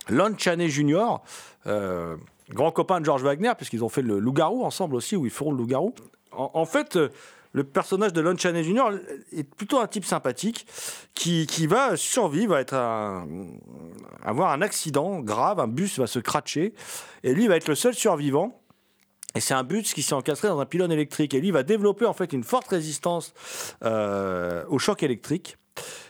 Lon 0.09 0.35
Chaney 0.39 0.71
Jr., 0.71 1.19
euh, 1.67 2.17
grand 2.49 2.71
copain 2.71 3.01
de 3.01 3.05
Georges 3.05 3.23
Wagner, 3.23 3.53
puisqu'ils 3.55 3.85
ont 3.85 3.91
fait 3.91 4.01
le 4.01 4.19
Loup-garou 4.19 4.65
ensemble 4.65 4.95
aussi, 4.95 5.15
où 5.15 5.27
ils 5.27 5.31
feront 5.31 5.53
le 5.53 5.59
Loup-garou. 5.59 5.95
En, 6.33 6.53
en 6.55 6.65
fait, 6.65 6.97
euh, 6.97 7.11
le 7.53 7.65
personnage 7.65 8.13
de 8.13 8.21
Lon 8.21 8.37
Chaney 8.37 8.65
Jr. 8.65 8.99
est 9.33 9.45
plutôt 9.45 9.79
un 9.79 9.87
type 9.87 10.05
sympathique 10.05 10.67
qui, 11.15 11.67
va 11.67 11.97
survivre, 11.97 12.55
va 12.55 12.61
être 12.61 12.75
avoir 14.23 14.53
un 14.53 14.63
accident 14.63 15.21
grave, 15.21 15.61
un 15.61 15.69
bus 15.69 15.99
va 15.99 16.07
se 16.07 16.19
cratcher, 16.19 16.75
et 17.23 17.35
lui 17.35 17.47
va 17.49 17.57
être 17.57 17.69
le 17.69 17.75
seul 17.75 17.95
survivant. 17.95 18.59
Et 19.35 19.41
c'est 19.41 19.55
un 19.55 19.65
bus 19.65 19.95
qui 19.95 20.03
s'est 20.03 20.15
encastré 20.15 20.49
dans 20.49 20.61
un 20.61 20.67
pylône 20.67 20.93
électrique. 20.93 21.33
Et 21.35 21.41
lui 21.41 21.51
va 21.51 21.63
développer 21.63 22.05
en 22.05 22.13
fait 22.13 22.33
une 22.33 22.45
forte 22.45 22.69
résistance 22.69 23.33
euh, 23.83 24.65
au 24.69 24.79
choc 24.79 25.03
électrique. 25.03 25.57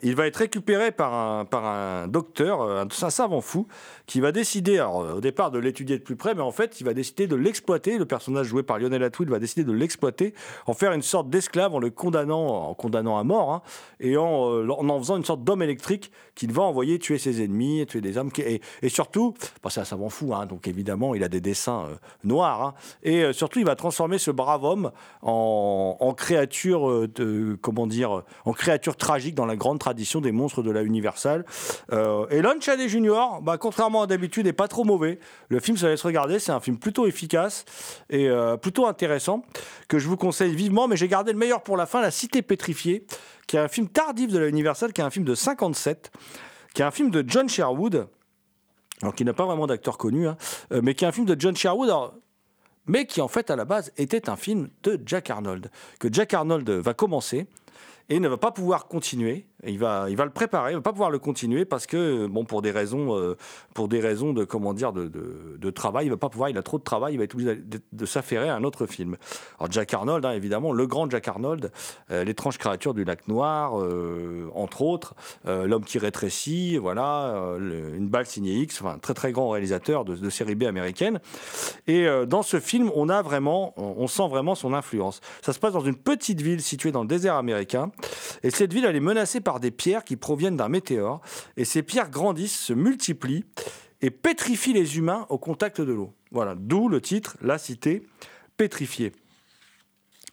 Il 0.03 0.17
va 0.17 0.27
être 0.27 0.37
récupéré 0.37 0.91
par 0.91 1.15
un, 1.15 1.45
par 1.45 1.65
un 1.65 2.09
docteur, 2.09 2.63
un, 2.63 2.87
un 2.87 3.11
savant 3.11 3.41
fou, 3.41 3.67
qui 4.07 4.21
va 4.21 4.33
décider, 4.33 4.79
alors, 4.79 5.17
au 5.17 5.21
départ, 5.21 5.51
de 5.51 5.59
l'étudier 5.59 5.99
de 5.99 6.03
plus 6.03 6.17
près, 6.17 6.35
mais 6.35 6.43
en 6.43 6.51
fait, 6.51 6.81
il 6.81 6.85
va 6.85 6.95
décider 6.95 7.27
de 7.27 7.37
l'exploiter. 7.37 7.99
Le 7.99 8.05
personnage 8.05 8.47
joué 8.47 8.63
par 8.63 8.79
Lionel 8.79 9.03
Atwood 9.03 9.29
va 9.29 9.39
décider 9.39 9.65
de 9.65 9.73
l'exploiter, 9.73 10.35
en 10.67 10.75
faire 10.75 10.93
une 10.93 11.03
sorte 11.03 11.31
d'esclave 11.31 11.75
en 11.75 11.79
le 11.79 11.91
condamnant, 11.91 12.69
en 12.69 12.75
condamnant 12.75 13.19
à 13.19 13.25
mort, 13.25 13.53
hein, 13.53 13.63
et 14.01 14.17
en, 14.17 14.51
euh, 14.51 14.69
en 14.69 14.89
en 14.89 14.99
faisant 14.99 15.17
une 15.17 15.25
sorte 15.25 15.45
d'homme 15.45 15.63
électrique 15.63 16.11
qu'il 16.35 16.53
va 16.53 16.63
envoyer 16.63 16.99
tuer 16.99 17.19
ses 17.19 17.43
ennemis, 17.43 17.87
tuer 17.87 18.01
des 18.01 18.19
hommes. 18.19 18.31
Et, 18.39 18.61
et 18.83 18.89
surtout, 18.89 19.35
bah, 19.63 19.71
c'est 19.71 19.81
un 19.81 19.85
savant 19.85 20.09
fou, 20.09 20.35
hein, 20.35 20.47
donc 20.47 20.67
évidemment, 20.67 21.15
il 21.15 21.23
a 21.23 21.29
des 21.29 21.41
dessins 21.41 21.87
euh, 21.89 21.95
noirs. 22.25 22.63
hein, 22.63 22.75
et 23.03 23.23
euh, 23.23 23.33
surtout, 23.33 23.59
il 23.59 23.67
va 23.67 23.77
transformer 23.77 24.19
ce 24.19 24.31
brave 24.31 24.65
homme 24.65 24.91
en, 25.23 26.15
créature, 26.17 26.89
euh, 26.89 27.59
comment 27.61 27.87
dire, 27.87 28.23
en 28.45 28.53
créature 28.53 28.97
tragique 28.97 29.35
dans 29.35 29.47
la 29.47 29.52
grande 29.57 29.79
tradition 29.79 30.21
des 30.21 30.33
monstres 30.33 30.63
de 30.63 30.71
la 30.71 30.83
Universal. 30.83 31.45
Euh, 31.93 32.27
et 32.31 32.43
Lon 32.43 32.61
Chaney 32.61 32.89
Jr., 32.89 33.41
bah, 33.43 33.59
contrairement 33.59 34.03
à 34.03 34.07
d'habitude, 34.07 34.47
n'est 34.47 34.53
pas 34.53 34.69
trop 34.69 34.85
mauvais. 34.85 35.19
Le 35.49 35.61
film 35.61 35.77
se 35.77 35.87
laisse 35.87 36.03
regarder, 36.03 36.39
c'est 36.39 36.53
un 36.53 36.61
film 36.61 36.79
plutôt 36.79 37.07
efficace 37.07 37.65
et 38.11 38.29
euh, 38.29 38.57
plutôt 38.57 38.87
intéressant 38.87 39.45
que 39.89 39.99
je 39.99 40.09
vous 40.09 40.17
conseille 40.17 40.55
vivement. 40.55 40.89
Mais 40.89 40.97
j'ai 40.97 41.09
gardé 41.09 41.33
le 41.33 41.39
meilleur 41.39 41.63
pour 41.63 41.77
la 41.77 41.87
fin, 41.87 42.01
La 42.01 42.11
Cité 42.11 42.43
pétrifiée, 42.43 43.07
qui 43.47 43.57
est 43.57 43.61
un 43.61 43.69
film 43.69 43.89
tardif 43.89 44.33
de 44.33 44.39
la 44.39 44.49
Universal, 44.49 44.93
qui 44.93 45.01
est 45.01 45.05
un 45.05 45.11
film 45.11 45.25
de 45.25 45.35
57, 45.35 46.11
qui 46.75 46.83
est 46.83 46.85
un 46.85 46.91
film 46.91 47.11
de 47.11 47.25
John 47.27 47.49
Sherwood. 47.49 48.07
Alors, 49.03 49.15
qui 49.15 49.25
n'a 49.25 49.33
pas 49.33 49.47
vraiment 49.47 49.67
d'acteur 49.67 49.99
connu, 49.99 50.29
hein, 50.29 50.37
euh, 50.73 50.81
mais 50.83 50.95
qui 50.95 51.05
est 51.05 51.09
un 51.09 51.13
film 51.13 51.27
de 51.27 51.39
John 51.39 51.57
Sherwood. 51.57 51.91
mais 52.87 53.07
qui 53.07 53.21
en 53.21 53.29
fait 53.29 53.51
à 53.51 53.57
la 53.57 53.65
base 53.65 53.93
était 53.97 54.29
un 54.29 54.37
film 54.37 54.69
de 54.85 55.01
Jack 55.05 55.31
Arnold, 55.31 55.71
que 55.99 56.09
Jack 56.13 56.35
Arnold 56.35 56.69
va 56.69 56.95
commencer 56.95 57.47
et 58.09 58.21
ne 58.21 58.29
va 58.29 58.37
pas 58.37 58.53
pouvoir 58.53 58.89
continuer. 58.89 59.47
Il 59.65 59.79
va, 59.79 60.07
il 60.09 60.17
va 60.17 60.25
le 60.25 60.33
préparer, 60.33 60.73
il 60.73 60.75
va 60.75 60.81
pas 60.81 60.91
pouvoir 60.91 61.11
le 61.11 61.21
continuer 61.21 61.65
parce 61.65 61.87
que 61.87 62.27
bon 62.27 62.45
pour 62.45 62.63
des 62.63 62.73
raisons, 62.73 63.17
euh, 63.17 63.37
pour 63.75 63.87
des 63.87 64.01
raisons 64.01 64.33
de 64.33 64.45
comment 64.45 64.75
dire 64.75 64.93
de, 64.93 65.07
de- 65.07 65.71
travail, 65.71 66.07
il 66.07 66.11
va 66.11 66.17
pas 66.17 66.29
pouvoir, 66.29 66.51
il 66.51 66.59
a 66.59 66.65
trop 66.65 66.79
de 66.79 66.83
travail, 66.83 67.15
il 67.15 67.19
va 67.19 67.25
être 67.25 67.35
obligé 67.35 67.55
de, 67.55 67.81
de 67.93 68.07
s'affairer 68.07 68.49
à 68.49 68.57
un 68.57 68.65
autre 68.65 68.87
film. 68.87 69.17
Alors 69.61 69.71
Jack 69.71 69.95
Arnold, 69.95 70.25
hein, 70.25 70.33
évidemment, 70.33 70.73
le 70.73 70.87
grand 70.89 71.09
Jack 71.09 71.29
Arnold, 71.29 71.71
euh, 72.11 72.25
l'étrange 72.25 72.59
créature 72.59 72.93
du 72.93 73.05
lac 73.05 73.29
Noir, 73.29 73.81
euh, 73.81 74.51
entre 74.55 74.83
autres, 74.83 75.15
l'homme 75.47 75.85
qui 75.85 75.99
rétrécit, 75.99 76.77
voilà, 76.77 77.57
une 77.59 78.09
balle 78.09 78.27
signée 78.27 78.55
X, 78.55 78.83
enfin 78.83 78.99
très 78.99 79.15
très 79.15 79.31
grand 79.31 79.49
réalisateur 79.51 80.05
de, 80.05 80.31
série 80.31 80.57
B 80.57 80.65
américaine. 80.65 81.21
Et 81.87 82.07
dans 82.27 82.43
ce 82.43 82.59
film, 82.59 82.91
on 82.97 83.09
a 83.09 83.23
vraiment, 83.23 83.75
on, 83.77 83.95
on 83.99 84.07
sent 84.09 84.29
vraiment 84.29 84.55
son 84.55 84.75
influence. 84.75 85.21
Ça 85.41 85.53
se 85.53 85.61
passe 85.61 85.73
dans 85.73 85.81
une 85.85 85.97
petite 85.97 86.41
ville 86.41 86.61
située 86.61 86.91
dans 86.91 87.03
le 87.03 87.09
désert 87.09 87.37
américain. 87.37 87.93
Et 88.43 88.51
cette 88.51 88.73
ville, 88.73 88.85
elle 88.85 88.97
est 88.97 89.01
menacée 89.01 89.41
par 89.53 89.61
des 89.61 89.71
pierres 89.71 90.03
qui 90.03 90.17
proviennent 90.17 90.57
d'un 90.57 90.71
météore. 90.71 91.21
Et 91.59 91.67
ces 91.67 91.83
pierres 91.83 92.09
grandissent, 92.09 92.59
se 92.59 92.73
multiplient 92.73 93.45
et 94.01 94.11
pétrifient 94.11 94.73
les 94.73 94.97
humains 94.97 95.27
au 95.29 95.37
contact 95.37 95.79
de 95.79 95.93
l'eau. 95.93 96.15
Voilà, 96.31 96.55
d'où 96.57 96.89
le 96.89 97.03
titre, 97.03 97.37
La 97.43 97.59
cité 97.59 98.03
pétrifiée. 98.57 99.13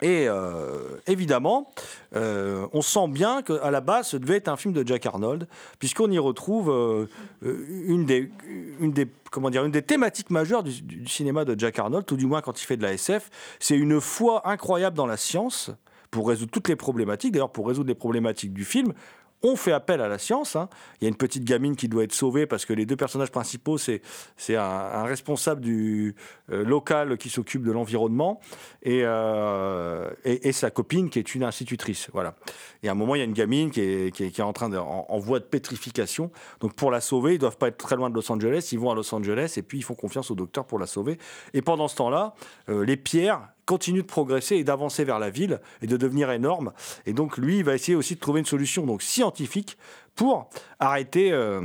Et 0.01 0.29
euh, 0.29 0.95
évidemment, 1.05 1.73
euh, 2.15 2.65
on 2.71 2.81
sent 2.81 3.09
bien 3.09 3.41
qu'à 3.41 3.69
la 3.69 3.81
base, 3.81 4.07
ce 4.07 4.17
devait 4.17 4.37
être 4.37 4.47
un 4.47 4.55
film 4.55 4.73
de 4.73 4.87
Jack 4.87 5.05
Arnold, 5.05 5.49
puisqu'on 5.79 6.09
y 6.09 6.17
retrouve 6.17 6.69
euh, 6.71 7.07
une, 7.41 8.05
des, 8.05 8.31
une, 8.79 8.93
des, 8.93 9.05
comment 9.31 9.49
dire, 9.49 9.65
une 9.65 9.73
des 9.73 9.81
thématiques 9.81 10.29
majeures 10.29 10.63
du, 10.63 10.81
du 10.81 11.07
cinéma 11.09 11.43
de 11.43 11.59
Jack 11.59 11.77
Arnold, 11.77 12.05
tout 12.05 12.15
du 12.15 12.25
moins 12.25 12.39
quand 12.39 12.61
il 12.61 12.65
fait 12.65 12.77
de 12.77 12.83
la 12.83 12.93
SF. 12.93 13.29
C'est 13.59 13.75
une 13.75 13.99
foi 13.99 14.47
incroyable 14.47 14.95
dans 14.95 15.07
la 15.07 15.17
science 15.17 15.71
pour 16.11 16.27
résoudre 16.29 16.51
toutes 16.51 16.67
les 16.67 16.75
problématiques. 16.75 17.31
D'ailleurs, 17.31 17.51
pour 17.51 17.67
résoudre 17.67 17.87
les 17.89 17.95
problématiques 17.95 18.53
du 18.53 18.65
film, 18.65 18.93
on 19.41 19.55
fait 19.55 19.71
appel 19.71 20.01
à 20.01 20.07
la 20.07 20.17
science. 20.17 20.55
hein. 20.55 20.69
Il 20.99 21.05
y 21.05 21.07
a 21.07 21.09
une 21.09 21.15
petite 21.15 21.43
gamine 21.43 21.75
qui 21.75 21.87
doit 21.87 22.03
être 22.03 22.13
sauvée 22.13 22.45
parce 22.45 22.65
que 22.65 22.73
les 22.73 22.85
deux 22.85 22.95
personnages 22.95 23.31
principaux, 23.31 23.77
c'est 23.77 24.01
un, 24.49 25.03
responsable 25.03 25.61
du 25.61 26.15
euh, 26.51 26.63
local 26.63 27.17
qui 27.17 27.29
s'occupe 27.29 27.63
de 27.63 27.71
l'environnement 27.71 28.39
et, 28.83 29.01
euh, 29.03 30.09
et, 30.25 30.49
et 30.49 30.51
sa 30.51 30.71
copine 30.71 31.09
qui 31.09 31.19
est 31.19 31.35
une 31.35 31.43
institutrice. 31.43 32.09
Voilà. 32.13 32.35
Et 32.83 32.89
à 32.89 32.91
un 32.91 32.95
moment, 32.95 33.15
il 33.15 33.19
y 33.19 33.21
a 33.21 33.25
une 33.25 33.33
gamine 33.33 33.71
qui 33.71 33.81
est, 33.81 34.13
qui 34.13 34.23
est, 34.23 34.41
en, 34.41 34.53
train 34.53 34.69
de, 34.69 34.77
en 34.77 35.19
voie 35.19 35.39
de 35.39 35.45
pétrification. 35.45 36.31
Donc 36.59 36.73
pour 36.73 36.91
la 36.91 37.01
sauver, 37.01 37.35
ils 37.35 37.39
doivent 37.39 37.57
pas 37.57 37.69
être 37.69 37.77
très 37.77 37.95
loin 37.95 38.09
de 38.09 38.15
Los 38.15 38.29
Angeles. 38.31 38.69
Ils 38.71 38.79
vont 38.79 38.91
à 38.91 38.95
Los 38.95 39.13
Angeles 39.13 39.53
et 39.57 39.61
puis 39.61 39.77
ils 39.77 39.83
font 39.83 39.95
confiance 39.95 40.31
au 40.31 40.35
docteur 40.35 40.65
pour 40.65 40.79
la 40.79 40.85
sauver. 40.85 41.17
Et 41.53 41.61
pendant 41.61 41.87
ce 41.87 41.95
temps-là, 41.95 42.35
euh, 42.67 42.83
les 42.83 42.97
pierres 42.97 43.47
continuent 43.69 44.01
de 44.01 44.07
progresser 44.07 44.55
et 44.55 44.63
d'avancer 44.63 45.03
vers 45.03 45.19
la 45.19 45.29
ville 45.29 45.61
et 45.83 45.87
de 45.87 45.95
devenir 45.95 46.31
énormes. 46.31 46.73
Et 47.05 47.13
donc 47.13 47.37
lui, 47.37 47.59
il 47.59 47.63
va 47.63 47.75
essayer 47.75 47.95
aussi 47.95 48.15
de 48.15 48.19
trouver 48.19 48.39
une 48.39 48.47
solution 48.47 48.87
donc 48.87 49.03
scientifique 49.03 49.77
pour 50.15 50.49
arrêter. 50.79 51.31
euh, 51.31 51.61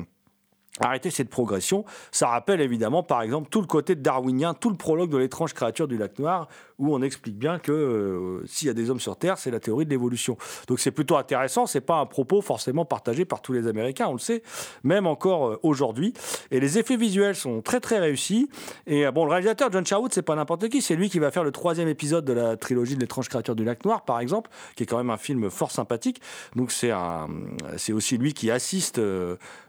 Arrêter 0.80 1.10
cette 1.12 1.30
progression, 1.30 1.84
ça 2.10 2.26
rappelle 2.26 2.60
évidemment 2.60 3.04
par 3.04 3.22
exemple 3.22 3.48
tout 3.48 3.60
le 3.60 3.68
côté 3.68 3.94
darwinien, 3.94 4.54
tout 4.54 4.70
le 4.70 4.76
prologue 4.76 5.08
de 5.08 5.18
l'étrange 5.18 5.54
créature 5.54 5.86
du 5.86 5.96
lac 5.96 6.18
noir, 6.18 6.48
où 6.78 6.94
on 6.94 7.02
explique 7.02 7.38
bien 7.38 7.58
que 7.58 7.72
euh, 7.72 8.46
s'il 8.46 8.68
y 8.68 8.70
a 8.70 8.74
des 8.74 8.90
hommes 8.90 9.00
sur 9.00 9.16
Terre, 9.16 9.38
c'est 9.38 9.50
la 9.50 9.60
théorie 9.60 9.84
de 9.84 9.90
l'évolution. 9.90 10.36
Donc 10.68 10.80
c'est 10.80 10.90
plutôt 10.90 11.16
intéressant, 11.16 11.66
c'est 11.66 11.80
pas 11.80 11.96
un 11.96 12.06
propos 12.06 12.40
forcément 12.40 12.84
partagé 12.84 13.24
par 13.24 13.42
tous 13.42 13.52
les 13.52 13.66
Américains, 13.66 14.06
on 14.08 14.14
le 14.14 14.18
sait, 14.18 14.42
même 14.82 15.06
encore 15.06 15.46
euh, 15.46 15.60
aujourd'hui. 15.62 16.12
Et 16.50 16.60
les 16.60 16.78
effets 16.78 16.96
visuels 16.96 17.36
sont 17.36 17.62
très 17.62 17.80
très 17.80 17.98
réussis. 17.98 18.48
Et 18.86 19.06
euh, 19.06 19.12
bon, 19.12 19.24
le 19.24 19.30
réalisateur 19.30 19.70
John 19.70 19.86
Sherwood, 19.86 20.12
c'est 20.12 20.22
pas 20.22 20.34
n'importe 20.34 20.68
qui, 20.68 20.82
c'est 20.82 20.96
lui 20.96 21.10
qui 21.10 21.18
va 21.18 21.30
faire 21.30 21.44
le 21.44 21.52
troisième 21.52 21.88
épisode 21.88 22.24
de 22.24 22.32
la 22.32 22.56
trilogie 22.56 22.96
de 22.96 23.00
l'étrange 23.00 23.28
créature 23.28 23.54
du 23.54 23.64
lac 23.64 23.84
noir, 23.84 24.04
par 24.04 24.20
exemple, 24.20 24.50
qui 24.76 24.82
est 24.82 24.86
quand 24.86 24.98
même 24.98 25.10
un 25.10 25.16
film 25.16 25.50
fort 25.50 25.70
sympathique. 25.70 26.20
Donc 26.56 26.72
c'est 26.72 27.92
aussi 27.92 28.18
lui 28.18 28.32
qui 28.32 28.50
assiste 28.50 29.00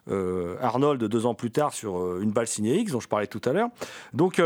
Arnold 0.07 1.03
deux 1.03 1.25
ans 1.25 1.33
plus 1.33 1.51
tard 1.51 1.73
sur 1.73 2.19
une 2.19 2.31
balle 2.31 2.47
signée 2.47 2.77
X 2.79 2.91
dont 2.91 2.99
je 2.99 3.07
parlais 3.07 3.27
tout 3.27 3.41
à 3.45 3.53
l'heure. 3.53 3.69
Donc 4.13 4.41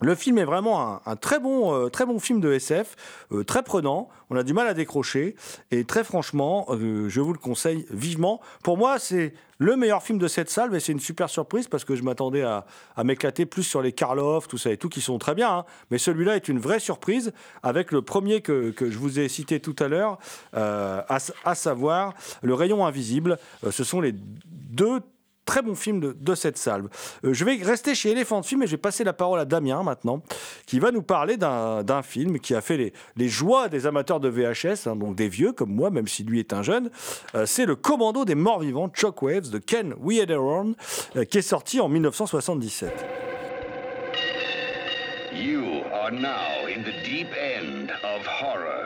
le 0.00 0.14
film 0.14 0.38
est 0.38 0.44
vraiment 0.44 1.00
un, 1.06 1.16
très, 1.16 1.38
bon, 1.38 1.74
euh, 1.74 1.88
très 1.88 2.04
bon 2.04 2.18
film 2.18 2.40
de 2.40 2.52
SF, 2.52 2.96
euh, 3.32 3.44
très 3.44 3.62
prenant. 3.62 4.08
On 4.28 4.36
a 4.36 4.42
du 4.42 4.52
mal 4.52 4.66
à 4.66 4.74
décrocher. 4.74 5.36
Et 5.70 5.84
très 5.84 6.04
franchement, 6.04 6.66
euh, 6.70 7.08
je 7.08 7.20
vous 7.20 7.32
le 7.32 7.38
conseille 7.38 7.86
vivement. 7.90 8.40
Pour 8.62 8.76
moi, 8.76 8.98
c'est 8.98 9.32
le 9.58 9.74
meilleur 9.76 10.02
film 10.02 10.18
de 10.18 10.28
cette 10.28 10.50
salle, 10.50 10.70
mais 10.70 10.80
c'est 10.80 10.92
une 10.92 11.00
super 11.00 11.30
surprise 11.30 11.66
parce 11.66 11.84
que 11.84 11.96
je 11.96 12.02
m'attendais 12.02 12.42
à, 12.42 12.66
m'éclater 13.04 13.46
plus 13.46 13.62
sur 13.62 13.80
les 13.80 13.92
Karloff, 13.92 14.48
tout 14.48 14.58
ça 14.58 14.70
et 14.70 14.76
tout, 14.76 14.90
qui 14.90 15.00
sont 15.00 15.18
très 15.18 15.34
bien. 15.34 15.50
hein. 15.50 15.64
Mais 15.90 15.96
celui-là 15.96 16.36
est 16.36 16.48
une 16.48 16.58
vraie 16.58 16.80
surprise 16.80 17.32
avec 17.62 17.90
le 17.90 18.02
premier 18.02 18.42
que, 18.42 18.74
je 18.78 18.98
vous 18.98 19.18
ai 19.18 19.28
cité 19.28 19.60
tout 19.60 19.76
à 19.78 19.88
l'heure, 19.88 20.18
à, 20.52 21.54
savoir 21.54 22.12
Le 22.42 22.52
Rayon 22.52 22.84
Invisible. 22.84 23.38
Ce 23.70 23.82
sont 23.82 24.02
les 24.02 24.12
deux 24.12 25.00
très 25.46 25.62
bon 25.62 25.74
film 25.74 26.00
de, 26.00 26.34
cette 26.34 26.58
salve. 26.58 26.88
Euh, 27.24 27.32
je 27.32 27.44
vais 27.44 27.54
rester 27.62 27.94
chez 27.94 28.10
Elephant 28.10 28.42
Film 28.42 28.62
et 28.62 28.66
je 28.66 28.72
vais 28.72 28.76
passer 28.76 29.04
la 29.04 29.14
parole 29.14 29.40
à 29.40 29.46
Damien 29.46 29.82
maintenant, 29.82 30.20
qui 30.66 30.78
va 30.78 30.90
nous 30.90 31.02
parler 31.02 31.38
d'un 31.38 32.02
film 32.02 32.38
qui 32.38 32.54
a 32.54 32.60
fait 32.60 32.76
les, 32.76 32.92
les 33.16 33.28
joies 33.28 33.68
des 33.68 33.86
amateurs 33.86 34.20
de 34.20 34.28
VHS, 34.28 34.86
hein, 34.86 34.96
donc 34.96 35.14
des 35.14 35.28
vieux 35.28 35.52
comme 35.52 35.70
moi, 35.70 35.88
même 35.90 36.08
si 36.08 36.24
lui 36.24 36.40
est 36.40 36.52
un 36.52 36.62
jeune. 36.62 36.90
Euh, 37.34 37.46
C'est 37.46 37.64
le 37.64 37.76
Commando 37.76 38.24
des 38.24 38.34
morts 38.34 38.60
vivants, 38.60 38.90
Shockwaves, 38.92 39.50
de 39.50 39.58
Ken 39.58 39.94
Wiederhorn, 40.00 40.74
euh, 41.16 41.24
qui 41.24 41.38
est 41.38 41.42
sorti 41.42 41.80
en 41.80 41.88
1977. 41.88 42.92
You 45.32 45.82
are 45.92 46.10
now 46.10 46.66
in 46.66 46.82
the 46.82 46.94
deep 47.04 47.28
end 47.36 47.90
of 48.02 48.26
horror. 48.26 48.85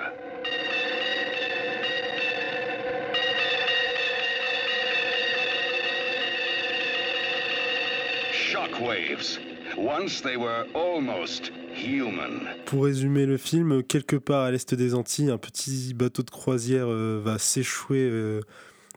Shockwaves. 8.60 9.38
Once 9.78 10.20
they 10.20 10.36
were 10.36 10.66
almost 10.74 11.50
human. 11.72 12.46
Pour 12.66 12.84
résumer 12.84 13.24
le 13.24 13.38
film, 13.38 13.82
quelque 13.82 14.16
part 14.16 14.42
à 14.42 14.50
l'est 14.50 14.74
des 14.74 14.94
Antilles, 14.94 15.30
un 15.30 15.38
petit 15.38 15.94
bateau 15.94 16.22
de 16.22 16.30
croisière 16.30 16.86
euh, 16.88 17.20
va 17.24 17.38
s'échouer 17.38 18.02
euh, 18.02 18.40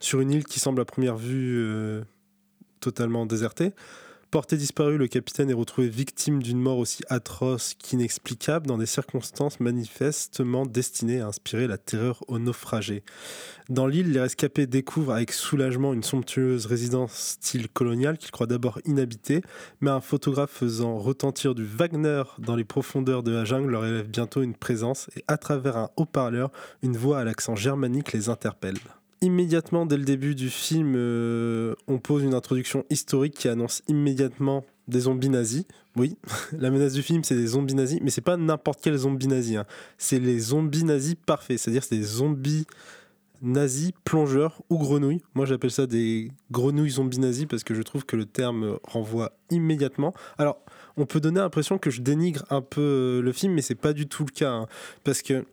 sur 0.02 0.20
une 0.20 0.32
île 0.32 0.44
qui 0.44 0.60
semble 0.60 0.82
à 0.82 0.86
première 0.86 1.16
vue 1.16 1.60
euh, 1.60 2.02
totalement 2.82 3.26
désertée. 3.26 3.72
Porté 4.34 4.58
disparu, 4.58 4.98
le 4.98 5.06
capitaine 5.06 5.52
est 5.52 5.54
retrouvé 5.54 5.90
victime 5.90 6.42
d'une 6.42 6.60
mort 6.60 6.80
aussi 6.80 7.04
atroce 7.08 7.76
qu'inexplicable 7.76 8.66
dans 8.66 8.80
des 8.80 8.88
circonstances 8.88 9.60
manifestement 9.60 10.66
destinées 10.66 11.22
à 11.22 11.28
inspirer 11.28 11.68
la 11.68 11.78
terreur 11.78 12.24
aux 12.28 12.40
naufragés. 12.40 13.04
Dans 13.70 13.86
l'île, 13.86 14.12
les 14.12 14.20
rescapés 14.20 14.66
découvrent 14.66 15.14
avec 15.14 15.32
soulagement 15.34 15.94
une 15.94 16.02
somptueuse 16.02 16.66
résidence 16.66 17.14
style 17.14 17.70
colonial 17.70 18.18
qu'ils 18.18 18.32
croient 18.32 18.48
d'abord 18.48 18.80
inhabitée, 18.86 19.44
mais 19.82 19.92
un 19.92 20.02
photographe 20.02 20.50
faisant 20.50 20.98
retentir 20.98 21.54
du 21.54 21.64
Wagner 21.64 22.24
dans 22.40 22.56
les 22.56 22.64
profondeurs 22.64 23.22
de 23.22 23.30
la 23.30 23.46
jungle 23.46 23.70
leur 23.70 23.86
élève 23.86 24.10
bientôt 24.10 24.42
une 24.42 24.56
présence 24.56 25.12
et 25.16 25.24
à 25.28 25.38
travers 25.38 25.78
un 25.78 25.92
haut-parleur, 25.96 26.52
une 26.82 26.98
voix 26.98 27.20
à 27.20 27.24
l'accent 27.24 27.56
germanique 27.56 28.14
les 28.14 28.30
interpelle. 28.30 28.80
Immédiatement, 29.24 29.86
dès 29.86 29.96
le 29.96 30.04
début 30.04 30.36
du 30.36 30.50
film, 30.50 30.96
euh, 30.98 31.76
on 31.88 31.98
pose 31.98 32.24
une 32.24 32.34
introduction 32.34 32.84
historique 32.90 33.36
qui 33.36 33.48
annonce 33.48 33.82
immédiatement 33.88 34.66
des 34.90 35.00
zombies 35.02 35.30
nazis. 35.30 35.64
Oui, 35.96 36.18
la 36.52 36.70
menace 36.70 36.92
du 36.92 37.02
film, 37.02 37.24
c'est 37.24 37.36
des 37.36 37.48
zombies 37.48 37.74
nazis, 37.74 38.00
mais 38.02 38.10
c'est 38.10 38.20
pas 38.20 38.36
n'importe 38.36 38.80
quel 38.84 38.98
zombie 38.98 39.28
nazi. 39.28 39.56
hein. 39.56 39.66
C'est 39.98 40.20
les 40.20 40.40
zombies 40.40 40.84
nazis 40.84 41.16
parfaits, 41.26 41.58
c'est-à-dire 41.58 41.86
c'est 41.86 41.96
des 41.96 42.04
zombies 42.04 42.66
nazis, 43.42 43.92
plongeurs 44.04 44.62
ou 44.70 44.78
grenouilles. 44.78 45.22
Moi, 45.36 45.46
j'appelle 45.46 45.72
ça 45.72 45.86
des 45.88 46.30
grenouilles 46.52 46.90
zombies 46.92 47.20
nazis 47.20 47.46
parce 47.50 47.64
que 47.64 47.74
je 47.74 47.82
trouve 47.82 48.06
que 48.06 48.18
le 48.18 48.26
terme 48.26 48.78
renvoie 48.84 49.38
immédiatement. 49.52 50.14
Alors, 50.38 50.60
on 50.98 51.06
peut 51.06 51.20
donner 51.22 51.40
l'impression 51.40 51.78
que 51.78 51.90
je 51.90 52.02
dénigre 52.02 52.44
un 52.50 52.62
peu 52.62 52.82
euh, 52.82 53.22
le 53.22 53.32
film, 53.32 53.54
mais 53.54 53.62
c'est 53.62 53.76
pas 53.76 53.94
du 53.94 54.08
tout 54.08 54.26
le 54.26 54.32
cas. 54.32 54.52
hein. 54.52 54.68
parce 55.06 55.22
que 55.22 55.46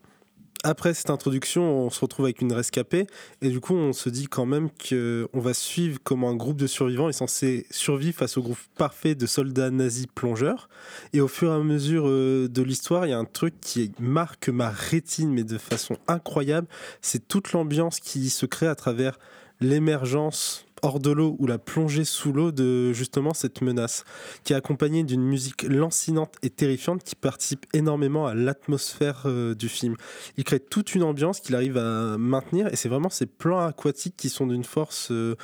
après 0.63 0.93
cette 0.93 1.09
introduction, 1.09 1.63
on 1.63 1.91
se 1.91 2.01
retrouve 2.01 2.27
avec 2.27 2.43
une 2.43 2.53
rescapée 2.53 3.07
et 3.41 3.49
du 3.49 3.61
coup, 3.61 3.75
on 3.75 3.95
se 3.95 4.11
dit 4.11 4.27
quand 4.27 4.45
même 4.45 4.69
que 4.71 5.27
on 5.33 5.41
va 5.41 5.55
suivre 5.55 5.99
comment 6.05 6.29
un 6.29 6.37
groupe 6.37 6.59
de 6.59 6.67
survivants 6.67 7.09
est 7.09 7.15
censé 7.15 7.67
survivre 7.71 8.19
face 8.19 8.37
au 8.37 8.43
groupe 8.43 8.59
parfait 8.77 9.15
de 9.15 9.27
soldats 9.27 9.71
nazis 9.71 10.07
plongeurs. 10.07 10.69
Et 11.15 11.21
au 11.23 11.29
fur 11.29 11.51
et 11.51 11.55
à 11.55 11.59
mesure 11.61 12.05
euh, 12.07 12.47
de 12.49 12.63
l'histoire, 12.63 13.07
il 13.07 13.11
y 13.11 13.15
a 13.15 13.19
un 13.19 13.25
truc 13.25 13.55
qui 13.61 13.93
marque 13.99 14.51
ma 14.51 14.69
rétine, 14.69 15.33
mais 15.33 15.45
de 15.45 15.57
façon 15.57 15.97
incroyable. 16.09 16.69
C'est 17.01 17.27
toute 17.27 17.53
l'ambiance 17.53 17.99
qui 17.99 18.29
se 18.29 18.45
crée 18.45 18.69
à 18.69 18.75
travers 18.75 19.19
l'émergence 19.61 20.67
hors 20.83 21.01
de 21.01 21.11
l'eau 21.11 21.37
ou 21.39 21.47
la 21.47 21.59
plongée 21.59 22.05
sous 22.05 22.33
l'eau 22.33 22.53
de 22.53 22.93
justement 22.93 23.35
cette 23.35 23.63
menace, 23.63 24.05
qui 24.45 24.53
est 24.53 24.57
accompagnée 24.57 25.05
d'une 25.05 25.23
musique 25.23 25.63
lancinante 25.63 26.35
et 26.43 26.51
terrifiante 26.51 27.05
qui 27.05 27.15
participe 27.15 27.67
énormément 27.73 28.27
à 28.27 28.35
l'atmosphère 28.35 29.23
euh, 29.27 29.55
du 29.55 29.69
film. 29.69 29.97
Il 30.37 30.45
crée 30.45 30.61
toute 30.61 30.95
une 30.95 31.03
ambiance 31.03 31.41
qu'il 31.41 31.55
arrive 31.55 31.77
à 31.77 32.17
maintenir 32.19 32.69
et 32.73 32.77
c'est 32.77 32.89
vraiment 32.89 33.11
ces 33.11 33.27
plans 33.27 33.61
aquatiques 33.61 34.15
qui 34.17 34.29
sont 34.29 34.47
d'une 34.47 34.65
force 34.65 35.11
euh, 35.11 35.37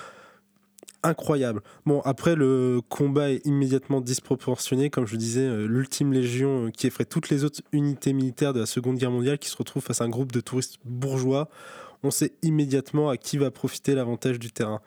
incroyable. 1.02 1.62
Bon, 1.84 2.00
après, 2.04 2.34
le 2.34 2.80
combat 2.88 3.30
est 3.30 3.46
immédiatement 3.46 4.00
disproportionné. 4.00 4.90
Comme 4.90 5.06
je 5.06 5.16
disais, 5.16 5.46
euh, 5.46 5.66
l'ultime 5.66 6.12
légion 6.12 6.70
qui 6.70 6.86
effraie 6.86 7.04
toutes 7.04 7.30
les 7.30 7.44
autres 7.44 7.60
unités 7.72 8.12
militaires 8.12 8.52
de 8.52 8.60
la 8.60 8.66
Seconde 8.66 8.96
Guerre 8.96 9.10
mondiale 9.10 9.38
qui 9.38 9.48
se 9.48 9.56
retrouvent 9.56 9.82
face 9.82 10.00
à 10.00 10.04
un 10.04 10.08
groupe 10.08 10.32
de 10.32 10.40
touristes 10.40 10.78
bourgeois. 10.84 11.48
On 12.02 12.10
sait 12.10 12.32
immédiatement 12.42 13.08
à 13.08 13.16
qui 13.16 13.38
va 13.38 13.50
profiter 13.50 13.94
l'avantage 13.94 14.38
du 14.38 14.50
terrain. 14.52 14.80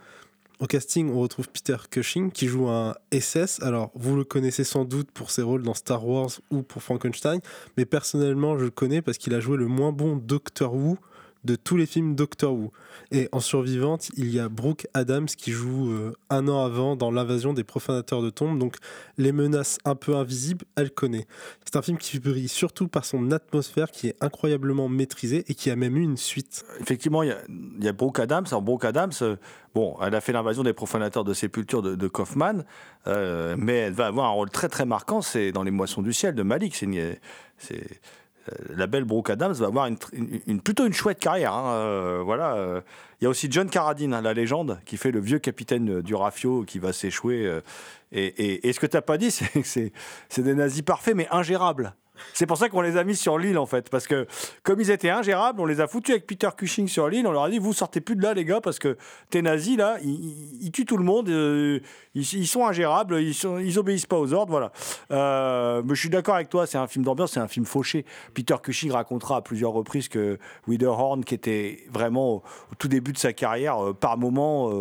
Au 0.59 0.67
casting, 0.67 1.09
on 1.09 1.21
retrouve 1.21 1.47
Peter 1.47 1.77
Cushing 1.89 2.31
qui 2.31 2.47
joue 2.47 2.67
un 2.67 2.93
SS. 3.13 3.61
Alors, 3.61 3.91
vous 3.95 4.17
le 4.17 4.25
connaissez 4.25 4.65
sans 4.65 4.83
doute 4.83 5.09
pour 5.09 5.31
ses 5.31 5.41
rôles 5.41 5.63
dans 5.63 5.73
Star 5.73 6.05
Wars 6.05 6.31
ou 6.51 6.63
pour 6.63 6.83
Frankenstein, 6.83 7.39
mais 7.77 7.85
personnellement, 7.85 8.57
je 8.57 8.65
le 8.65 8.69
connais 8.69 9.01
parce 9.01 9.17
qu'il 9.17 9.33
a 9.33 9.39
joué 9.39 9.55
le 9.55 9.67
moins 9.67 9.93
bon 9.93 10.17
Doctor 10.17 10.73
Who 10.73 10.97
de 11.43 11.55
tous 11.55 11.77
les 11.77 11.85
films 11.85 12.15
Doctor 12.15 12.53
Who. 12.53 12.71
Et 13.11 13.29
en 13.31 13.39
survivante, 13.39 14.09
il 14.17 14.29
y 14.29 14.39
a 14.39 14.49
Brooke 14.49 14.87
Adams 14.93 15.25
qui 15.25 15.51
joue 15.51 15.91
euh, 15.91 16.13
un 16.29 16.47
an 16.47 16.63
avant 16.63 16.95
dans 16.95 17.11
L'invasion 17.11 17.53
des 17.53 17.63
profanateurs 17.63 18.21
de 18.21 18.29
tombes. 18.29 18.59
Donc 18.59 18.75
les 19.17 19.31
menaces 19.31 19.77
un 19.85 19.95
peu 19.95 20.15
invisibles, 20.15 20.65
elle 20.75 20.91
connaît. 20.91 21.25
C'est 21.65 21.75
un 21.75 21.81
film 21.81 21.97
qui 21.97 22.19
brille 22.19 22.47
surtout 22.47 22.87
par 22.87 23.05
son 23.05 23.31
atmosphère 23.31 23.91
qui 23.91 24.07
est 24.07 24.15
incroyablement 24.21 24.89
maîtrisée 24.89 25.43
et 25.47 25.55
qui 25.55 25.71
a 25.71 25.75
même 25.75 25.97
eu 25.97 26.01
une 26.01 26.17
suite. 26.17 26.65
Effectivement, 26.79 27.23
il 27.23 27.35
y 27.81 27.87
a, 27.87 27.93
Brooke 27.93 28.19
Adams. 28.19 28.45
Alors, 28.47 28.61
Brooke 28.61 28.85
Adams, 28.85 29.11
euh, 29.21 29.35
bon, 29.73 29.97
elle 30.01 30.15
a 30.15 30.21
fait 30.21 30.33
l'invasion 30.33 30.63
des 30.63 30.73
profanateurs 30.73 31.23
de 31.23 31.33
sépulture 31.33 31.81
de, 31.81 31.95
de 31.95 32.07
Kaufman, 32.07 32.63
euh, 33.07 33.55
mais 33.57 33.77
elle 33.77 33.93
va 33.93 34.07
avoir 34.07 34.27
un 34.27 34.31
rôle 34.31 34.49
très 34.49 34.69
très 34.69 34.85
marquant, 34.85 35.21
c'est 35.21 35.51
dans 35.51 35.63
Les 35.63 35.71
Moissons 35.71 36.01
du 36.01 36.13
Ciel 36.13 36.35
de 36.35 36.43
Malik. 36.43 36.75
C'est 36.75 36.87
la 38.75 38.87
belle 38.87 39.03
Brooke 39.05 39.29
Adams 39.29 39.53
va 39.53 39.67
avoir 39.67 39.87
une, 39.87 40.61
plutôt 40.61 40.85
une 40.85 40.93
chouette 40.93 41.19
carrière. 41.19 41.53
hein, 41.53 41.73
euh, 41.75 42.21
voilà. 42.23 42.55
euh. 42.55 42.81
Il 43.21 43.25
y 43.25 43.27
a 43.27 43.29
aussi 43.29 43.47
John 43.51 43.69
Carradine, 43.69 44.13
hein, 44.13 44.21
la 44.21 44.33
légende, 44.33 44.79
qui 44.85 44.95
fait 44.97 45.11
le 45.11 45.19
vieux 45.19 45.39
capitaine 45.39 45.97
euh, 45.97 46.01
du 46.01 46.15
Rafio 46.15 46.63
qui 46.63 46.79
va 46.79 46.93
s'échouer. 46.93 47.45
euh, 47.45 47.59
et, 48.11 48.67
et- 48.67 48.73
ce 48.73 48.79
que 48.79 48.85
tu 48.87 48.95
n'as 48.97 49.01
pas 49.01 49.17
dit, 49.17 49.29
c'est 49.31 49.61
que 49.61 49.91
c'est 50.29 50.41
des 50.41 50.55
nazis 50.55 50.81
parfaits, 50.81 51.15
mais 51.15 51.27
ingérables. 51.31 51.93
C'est 52.33 52.45
pour 52.45 52.57
ça 52.57 52.69
qu'on 52.69 52.81
les 52.81 52.97
a 52.97 53.03
mis 53.03 53.15
sur 53.15 53.37
l'île 53.37 53.57
en 53.57 53.65
fait, 53.65 53.89
parce 53.89 54.07
que 54.07 54.27
comme 54.63 54.79
ils 54.81 54.91
étaient 54.91 55.09
ingérables, 55.09 55.59
on 55.61 55.65
les 55.65 55.81
a 55.81 55.87
foutus 55.87 56.11
avec 56.13 56.27
Peter 56.27 56.49
Cushing 56.55 56.87
sur 56.87 57.07
l'île. 57.09 57.27
On 57.27 57.31
leur 57.31 57.43
a 57.43 57.49
dit 57.49 57.59
vous 57.59 57.73
sortez 57.73 58.01
plus 58.01 58.15
de 58.15 58.21
là 58.23 58.33
les 58.33 58.45
gars 58.45 58.61
parce 58.61 58.79
que 58.79 58.97
tes 59.29 59.41
nazis 59.41 59.77
là, 59.77 59.97
ils, 60.03 60.63
ils- 60.65 60.71
tuent 60.71 60.85
tout 60.85 60.97
le 60.97 61.03
monde, 61.03 61.29
euh, 61.29 61.79
ils, 62.13 62.47
sont 62.47 62.65
ingérables, 62.65 63.19
ils, 63.21 63.33
sont, 63.33 63.59
obéissent 63.77 64.05
pas 64.05 64.17
aux 64.19 64.33
ordres, 64.33 64.51
voilà. 64.51 64.71
Euh, 65.11 65.81
mais 65.83 65.95
je 65.95 65.99
suis 65.99 66.09
d'accord 66.09 66.35
avec 66.35 66.49
toi, 66.49 66.67
c'est 66.67 66.77
un 66.77 66.87
film 66.87 67.05
d'ambiance, 67.05 67.31
c'est 67.33 67.39
un 67.39 67.47
film 67.47 67.65
fauché. 67.65 68.05
Peter 68.33 68.55
Cushing 68.61 68.91
racontera 68.91 69.37
à 69.37 69.41
plusieurs 69.41 69.71
reprises 69.71 70.07
que 70.09 70.37
Widerhorn, 70.67 71.23
qui 71.23 71.33
était 71.35 71.85
vraiment 71.91 72.35
au, 72.35 72.43
tout 72.77 72.87
début 72.87 73.13
de 73.13 73.17
sa 73.17 73.33
carrière, 73.33 73.83
euh, 73.83 73.93
par 73.93 74.17
moment 74.17 74.71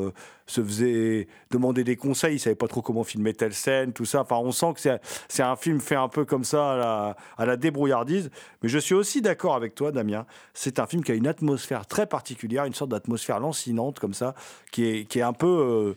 se 0.48 0.62
faisait 0.64 1.28
demander 1.50 1.84
des 1.84 1.94
conseils, 1.96 2.36
il 2.36 2.38
savait 2.40 2.56
pas 2.56 2.66
trop 2.68 2.82
comment 2.82 3.04
filmer 3.04 3.34
telle 3.34 3.54
scène, 3.54 3.92
tout 3.92 4.04
ça. 4.04 4.22
Enfin, 4.22 4.36
on 4.36 4.50
sent 4.50 4.72
que 4.74 4.80
c'est- 5.28 5.42
un 5.42 5.56
film 5.56 5.78
fait 5.80 5.94
un 5.94 6.08
peu 6.08 6.24
comme 6.24 6.42
ça 6.44 6.72
à 6.72 6.76
la, 6.76 7.16
à 7.36 7.46
la 7.46 7.56
débrouillardise. 7.56 8.30
Mais 8.62 8.68
je 8.68 8.78
suis 8.78 8.94
aussi 8.94 9.20
d'accord 9.22 9.54
avec 9.54 9.74
toi, 9.74 9.92
Damien. 9.92 10.26
C'est 10.54 10.78
un 10.80 10.86
film 10.86 11.04
qui 11.04 11.12
a 11.12 11.14
une 11.14 11.26
atmosphère 11.28 11.86
très 11.86 12.06
particulière, 12.06 12.64
une 12.64 12.74
sorte 12.74 12.90
d'atmosphère 12.90 13.38
lancinante 13.40 13.98
comme 14.00 14.14
ça, 14.14 14.34
qui 14.72 14.84
est, 14.84 15.04
qui 15.04 15.20
est 15.20 15.22
un 15.22 15.32
peu, 15.32 15.46
euh, 15.46 15.94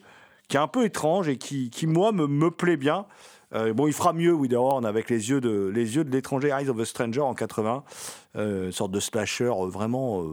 qui 0.48 0.58
est 0.58 0.60
un 0.60 0.68
peu 0.68 0.84
étrange 0.86 1.28
et 1.30 1.38
qui, 1.38 1.70
qui 1.70 1.88
moi, 1.88 2.12
me, 2.12 2.28
me 2.28 2.52
plaît 2.52 2.78
bien. 2.78 3.06
Euh, 3.54 3.74
bon, 3.74 3.88
il 3.88 3.94
fera 3.94 4.14
mieux 4.14 4.34
Widerhorn 4.34 4.86
avec 4.86 5.10
les 5.10 5.30
yeux 5.30 5.42
de 5.42 5.72
les 5.74 5.96
yeux 5.96 6.04
de 6.04 6.12
l'étranger 6.12 6.50
Eyes 6.50 6.70
of 6.70 6.80
a 6.80 6.86
Stranger 6.86 7.22
en 7.22 7.34
80, 7.34 7.84
euh, 8.36 8.66
une 8.66 8.72
sorte 8.72 8.92
de 8.92 9.00
slasher 9.00 9.46
euh, 9.46 9.68
vraiment 9.68 10.26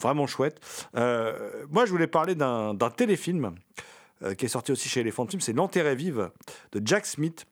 vraiment 0.00 0.26
chouette. 0.26 0.60
Moi, 0.94 1.86
je 1.86 1.90
voulais 1.90 2.06
parler 2.06 2.34
d'un 2.34 2.76
téléfilm 2.96 3.54
qui 4.38 4.46
est 4.46 4.48
sorti 4.48 4.72
aussi 4.72 4.88
chez 4.88 5.00
Elephant 5.00 5.26
Film, 5.26 5.40
c'est 5.40 5.52
L'enterré 5.52 5.94
vive 5.94 6.30
de 6.72 6.80
Jack 6.84 7.06
Smith. 7.06 7.46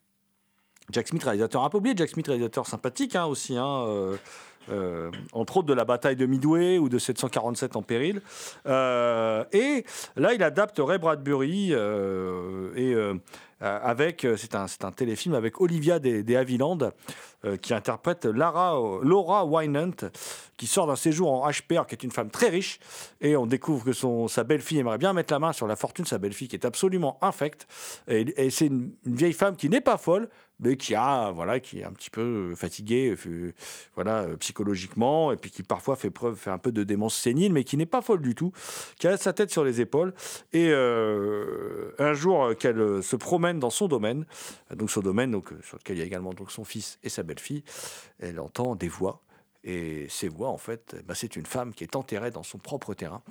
Jack 0.91 1.09
Smith, 1.09 1.23
réalisateur 1.23 1.63
un 1.63 1.71
peu 1.71 1.79
oublié, 1.79 1.95
Jack 1.97 2.11
Smith, 2.11 2.27
réalisateur 2.27 2.67
sympathique 2.67 3.15
hein, 3.15 3.27
aussi, 3.27 3.57
hein, 3.57 3.87
entre 5.33 5.59
autres 5.59 5.69
de 5.69 5.75
la 5.75 5.85
bataille 5.85 6.17
de 6.17 6.27
Midway 6.27 6.79
ou 6.79 6.89
de 6.89 6.99
747 6.99 7.77
en 7.77 7.83
péril. 7.83 8.23
Et 8.67 9.85
là, 10.17 10.35
il 10.35 10.43
adapte 10.43 10.81
Ray 10.83 10.99
Bradbury 10.99 11.73
et 11.73 12.95
avec, 13.63 14.25
euh, 14.25 14.37
c'est 14.37 14.55
un, 14.55 14.67
un 14.83 14.93
téléfilm 14.93 15.35
avec 15.35 15.61
Olivia 15.61 15.99
des, 15.99 16.37
Havilland 16.37 16.93
euh, 17.45 17.57
qui 17.57 17.75
interprète 17.75 18.25
Lara, 18.25 18.79
Laura 19.03 19.45
Wynant 19.45 20.11
qui 20.57 20.67
sort 20.67 20.87
d'un 20.87 20.97
séjour 20.97 21.33
en 21.33 21.51
HPR, 21.51 21.87
qui 21.87 21.95
est 21.95 22.05
une 22.05 22.13
femme 22.13 22.31
très 22.31 22.49
riche, 22.49 22.79
et 23.21 23.37
on 23.37 23.47
découvre 23.47 23.85
que 23.85 23.93
son, 23.93 24.29
sa 24.29 24.45
belle-fille 24.45 24.79
aimerait 24.79 24.99
bien 24.99 25.13
mettre 25.13 25.33
la 25.33 25.41
main 25.41 25.53
sur 25.53 25.67
la 25.67 25.75
fortune 25.75 26.05
de 26.05 26.09
sa 26.09 26.19
belle-fille, 26.19 26.47
qui 26.47 26.55
est 26.55 26.65
absolument 26.65 27.19
infecte. 27.21 27.67
Et, 28.07 28.49
c'est 28.51 28.67
une 28.67 28.93
vieille 29.05 29.33
femme 29.33 29.57
qui 29.57 29.69
n'est 29.69 29.81
pas 29.81 29.97
folle, 29.97 30.29
mais 30.63 30.77
qui 30.77 30.95
a, 30.95 31.31
voilà, 31.33 31.61
qui 31.61 31.81
est 31.81 31.85
un 31.85 31.93
petit 31.93 32.11
peu 32.11 32.55
euh, 32.63 33.53
voilà, 33.95 34.23
euh, 34.23 34.37
psychologiquement, 34.37 35.33
et 35.33 35.37
puis 35.37 35.51
qui 35.51 35.63
parfois 35.63 35.97
fait 35.97 36.11
preuve, 36.11 36.37
fait 36.37 36.51
un 36.51 36.59
peu 36.59 36.73
de 36.73 36.85
démence 36.85 37.15
sénile, 37.15 37.53
mais 37.53 37.65
qui 37.65 37.77
n'est 37.77 37.87
pas 37.87 38.03
folle 38.03 38.23
du 38.23 38.35
tout, 38.35 38.53
qui 38.99 39.09
a 39.09 39.17
sa 39.17 39.33
tête 39.33 39.51
sur 39.51 39.65
les 39.65 39.81
épaules. 39.81 40.15
Et 40.53 40.69
euh, 40.71 41.91
un 41.99 42.15
jour 42.15 42.45
euh, 42.45 42.55
qu'elle 42.55 42.81
euh, 42.81 43.03
se 43.03 43.17
promène 43.17 43.59
dans 43.59 43.71
son 43.71 43.89
domaine, 43.89 44.25
euh, 44.71 44.77
donc 44.77 44.91
son 44.91 45.01
domaine, 45.01 45.31
donc, 45.31 45.53
euh, 45.53 45.59
sur 45.63 45.79
lequel 45.79 45.97
il 45.97 46.01
y 46.01 46.03
a 46.03 46.07
également 46.07 46.33
donc 46.33 46.51
son 46.51 46.65
fils 46.65 46.99
et 47.03 47.09
sa 47.09 47.23
belle-fille, 47.23 47.65
elle 48.21 48.41
entend 48.41 48.75
des 48.75 48.89
voix. 48.89 49.21
Et 49.65 50.09
ces 50.09 50.29
voix, 50.29 50.49
en 50.49 50.57
fait, 50.57 50.97
bah, 51.07 51.15
c'est 51.15 51.37
une 51.37 51.47
femme 51.47 51.73
qui 51.73 51.85
est 51.85 51.95
enterrée 51.95 52.33
dans 52.33 52.43
son 52.43 52.59
propre 52.59 52.95
terrain, 52.95 53.23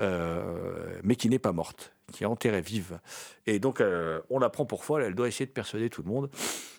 euh, 0.00 0.98
mais 1.02 1.14
qui 1.14 1.28
n'est 1.28 1.38
pas 1.38 1.52
morte, 1.52 1.92
qui 2.10 2.24
est 2.24 2.26
enterrée 2.26 2.62
vive. 2.62 2.98
Et 3.46 3.58
donc, 3.58 3.82
euh, 3.82 4.22
on 4.30 4.38
la 4.38 4.48
prend 4.48 4.64
pour 4.64 4.82
folle, 4.82 5.02
elle 5.02 5.14
doit 5.14 5.28
essayer 5.28 5.44
de 5.44 5.50
persuader 5.50 5.90
tout 5.90 6.02
le 6.02 6.08
monde 6.08 6.30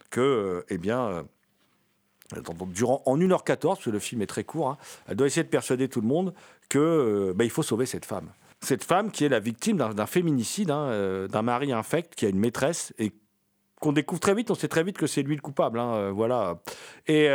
que, 0.09 0.21
euh, 0.21 0.65
eh 0.69 0.77
bien, 0.77 1.07
euh, 1.07 1.23
durant, 2.67 3.01
en 3.05 3.17
1h14, 3.17 3.67
parce 3.67 3.83
que 3.83 3.89
le 3.89 3.99
film 3.99 4.21
est 4.21 4.27
très 4.27 4.43
court, 4.43 4.69
hein, 4.69 4.77
elle 5.07 5.15
doit 5.15 5.27
essayer 5.27 5.43
de 5.43 5.49
persuader 5.49 5.89
tout 5.89 6.01
le 6.01 6.07
monde 6.07 6.33
que 6.69 6.79
euh, 6.79 7.33
bah, 7.35 7.43
il 7.43 7.49
faut 7.49 7.63
sauver 7.63 7.85
cette 7.85 8.05
femme. 8.05 8.29
Cette 8.61 8.83
femme 8.83 9.11
qui 9.11 9.25
est 9.25 9.29
la 9.29 9.39
victime 9.39 9.77
d'un 9.77 10.05
féminicide, 10.05 10.71
hein, 10.71 11.27
d'un 11.27 11.41
mari 11.43 11.71
infect 11.71 12.15
qui 12.15 12.25
a 12.25 12.29
une 12.29 12.39
maîtresse 12.39 12.93
et 12.97 13.11
qu'on 13.79 13.91
découvre 13.91 14.21
très 14.21 14.33
vite, 14.33 14.49
on 14.49 14.55
sait 14.55 14.69
très 14.69 14.83
vite 14.83 14.97
que 14.97 15.05
c'est 15.05 15.21
lui 15.21 15.35
le 15.35 15.41
coupable. 15.41 15.77
hein, 15.77 16.09
voilà. 16.11 16.59
Et 17.05 17.27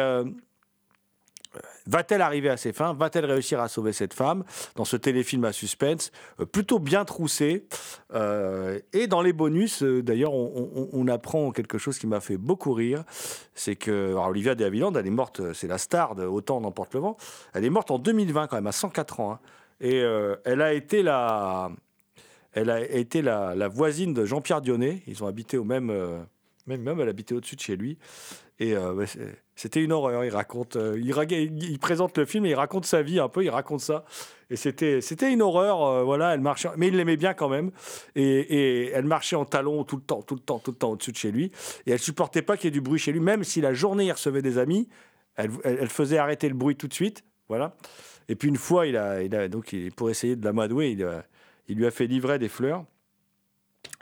Va-t-elle 1.86 2.22
arriver 2.22 2.48
à 2.48 2.56
ses 2.56 2.72
fins? 2.72 2.92
Va-t-elle 2.92 3.24
réussir 3.24 3.60
à 3.60 3.68
sauver 3.68 3.92
cette 3.92 4.14
femme? 4.14 4.44
Dans 4.76 4.84
ce 4.84 4.96
téléfilm 4.96 5.44
à 5.44 5.52
suspense 5.52 6.12
euh, 6.38 6.46
plutôt 6.46 6.78
bien 6.78 7.04
troussé 7.04 7.66
Euh, 8.14 8.78
Et 8.92 9.06
dans 9.06 9.22
les 9.22 9.32
bonus, 9.32 9.82
euh, 9.82 10.02
d'ailleurs, 10.02 10.32
on, 10.34 11.08
apprend 11.08 11.50
quelque 11.50 11.78
chose 11.78 11.98
qui 11.98 12.06
m'a 12.06 12.20
fait 12.20 12.36
beaucoup 12.36 12.72
rire. 12.72 13.04
C'est 13.54 13.76
que 13.76 14.14
Olivia 14.14 14.54
de 14.54 14.64
Havilland, 14.64 14.92
elle 14.94 15.06
est 15.06 15.10
morte, 15.10 15.52
c'est 15.54 15.66
la 15.66 15.78
star 15.78 16.14
de 16.14 16.24
Autant 16.24 16.60
n'emporte 16.60 16.94
le 16.94 17.00
vent. 17.00 17.16
Elle 17.54 17.64
est 17.64 17.70
morte 17.70 17.90
en 17.90 17.98
2020 17.98 18.46
quand 18.46 18.56
même, 18.56 18.66
à 18.66 18.72
104 18.72 19.20
ans. 19.20 19.32
hein. 19.32 19.40
Et 19.80 19.96
elle 20.44 20.60
a 20.60 20.72
été 20.74 21.02
la, 21.02 21.70
elle 22.52 22.70
a 22.70 22.80
été 22.80 23.22
la, 23.22 23.68
voisine 23.68 24.12
de 24.12 24.24
Jean-Pierre 24.24 24.60
Dionnet. 24.60 25.02
Ils 25.06 25.24
ont 25.24 25.26
habité 25.26 25.56
au 25.56 25.64
même, 25.64 25.86
même, 26.66 26.82
même 26.82 27.00
elle 27.00 27.08
habitait 27.08 27.34
au-dessus 27.34 27.56
de 27.56 27.60
chez 27.60 27.76
lui. 27.76 27.98
Et 28.58 28.74
c'était 29.62 29.84
une 29.84 29.92
horreur. 29.92 30.24
Il 30.24 30.30
raconte, 30.30 30.76
euh, 30.76 30.98
il, 30.98 31.12
raga- 31.12 31.36
il- 31.38 31.78
présente 31.78 32.16
le 32.16 32.24
film 32.24 32.46
et 32.46 32.50
il 32.50 32.54
raconte 32.54 32.86
sa 32.86 33.02
vie 33.02 33.20
un 33.20 33.28
peu. 33.28 33.44
Il 33.44 33.50
raconte 33.50 33.80
ça. 33.80 34.06
Et 34.48 34.56
c'était, 34.56 35.02
c'était 35.02 35.30
une 35.30 35.42
horreur. 35.42 35.82
euh, 35.84 36.02
voilà, 36.02 36.32
elle 36.32 36.40
marchait, 36.40 36.70
mais 36.78 36.88
il 36.88 36.96
l'aimait 36.96 37.18
bien 37.18 37.34
quand 37.34 37.50
même. 37.50 37.70
Et, 38.16 38.86
elle 38.94 39.04
marchait 39.04 39.36
en 39.36 39.44
talons 39.44 39.84
tout 39.84 39.96
le 39.96 40.02
temps, 40.02 40.22
tout 40.22 40.34
le 40.34 40.40
temps, 40.40 40.60
tout 40.60 40.70
le 40.70 40.78
temps 40.78 40.92
au-dessus 40.92 41.12
de 41.12 41.16
chez 41.18 41.30
lui. 41.30 41.52
Et 41.84 41.90
elle 41.90 41.98
supportait 41.98 42.40
pas 42.40 42.56
qu'il 42.56 42.64
y 42.64 42.68
ait 42.68 42.70
du 42.70 42.80
bruit 42.80 42.98
chez 42.98 43.12
lui, 43.12 43.20
même 43.20 43.44
si 43.44 43.60
la 43.60 43.74
journée 43.74 44.06
il 44.06 44.12
recevait 44.12 44.40
des 44.40 44.56
amis. 44.56 44.88
Elle, 45.36 45.50
faisait 45.90 46.16
arrêter 46.16 46.48
le 46.48 46.54
bruit 46.54 46.76
tout 46.76 46.88
de 46.88 46.94
suite. 46.94 47.22
Voilà. 47.50 47.76
Et 48.30 48.36
puis 48.36 48.48
une 48.48 48.56
fois, 48.56 48.86
il 48.86 48.96
a, 48.96 49.48
donc 49.48 49.74
il- 49.74 49.92
pour 49.92 50.08
essayer 50.08 50.36
de 50.36 50.44
l'amadouer, 50.46 50.92
il, 50.92 51.04
a- 51.04 51.22
il 51.68 51.76
lui 51.76 51.84
a 51.86 51.90
fait 51.90 52.06
livrer 52.06 52.38
des 52.38 52.48
fleurs. 52.48 52.86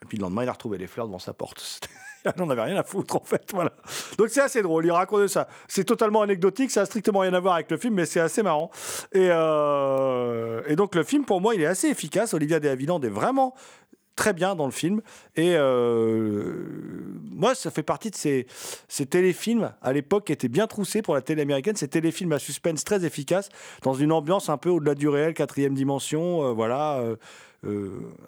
Et 0.03 0.07
puis 0.07 0.18
le 0.18 0.23
lendemain, 0.23 0.44
il 0.44 0.49
a 0.49 0.53
retrouvé 0.53 0.79
les 0.79 0.87
fleurs 0.87 1.07
devant 1.09 1.18
sa 1.18 1.33
porte. 1.33 1.81
N'en 2.37 2.50
avait 2.50 2.62
rien 2.62 2.76
à 2.76 2.83
foutre 2.83 3.16
en 3.16 3.24
fait. 3.24 3.50
Voilà. 3.52 3.72
Donc 4.18 4.28
c'est 4.28 4.40
assez 4.40 4.62
drôle. 4.62 4.85
Il 4.87 4.92
raconte 4.92 5.28
ça. 5.28 5.48
C'est 5.68 5.85
totalement 5.85 6.22
anecdotique. 6.22 6.70
Ça 6.70 6.83
a 6.83 6.87
strictement 6.87 7.20
rien 7.20 7.35
à 7.35 7.40
voir 7.40 7.54
avec 7.54 7.70
le 7.70 7.76
film, 7.76 7.94
mais 7.94 8.07
c'est 8.07 8.20
assez 8.20 8.42
marrant. 8.42 8.70
Et, 9.12 9.28
euh, 9.31 10.62
et 10.66 10.76
donc 10.76 10.94
le 10.94 11.04
film, 11.04 11.24
pour 11.24 11.40
moi, 11.40 11.54
il 11.54 11.62
est 11.62 11.66
assez 11.66 11.88
efficace. 11.88 12.35
Olivia 12.35 12.61
de 12.61 12.68
Havilland 12.68 13.00
est 13.02 13.09
vraiment 13.09 13.54
très 14.16 14.33
bien 14.33 14.57
dans 14.57 14.66
le 14.66 14.72
film. 14.72 15.00
Et 15.37 15.54
euh, 15.54 16.52
moi, 17.31 17.54
ça 17.54 17.70
fait 17.70 17.85
partie 17.85 18.11
de 18.11 18.16
ces, 18.16 18.46
téléfilms 19.07 19.72
à 19.81 19.92
l'époque 19.92 20.26
qui 20.26 20.33
étaient 20.33 20.48
bien 20.48 20.66
troussés 20.66 21.02
pour 21.02 21.14
la 21.14 21.22
télé 21.22 21.42
américaine. 21.42 21.76
Ces 21.76 21.88
téléfilms 21.88 22.33
à 22.33 22.40
suspense 22.40 22.83
très 22.83 23.04
efficaces, 23.04 23.48
dans 23.83 23.94
une 23.94 24.11
ambiance 24.11 24.48
un 24.48 24.57
peu 24.57 24.70
au-delà 24.70 24.94
du 24.96 25.09
réel, 25.09 25.35
quatrième 25.35 25.74
dimension. 25.74 26.44
euh, 26.44 26.52
voilà. 26.52 27.00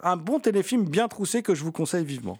un 0.03 0.17
bon 0.17 0.39
téléfilm 0.39 0.85
bien 0.85 1.09
troussé 1.09 1.41
que 1.43 1.53
je 1.53 1.63
vous 1.63 1.73
conseille 1.73 2.05
vivement. 2.05 2.39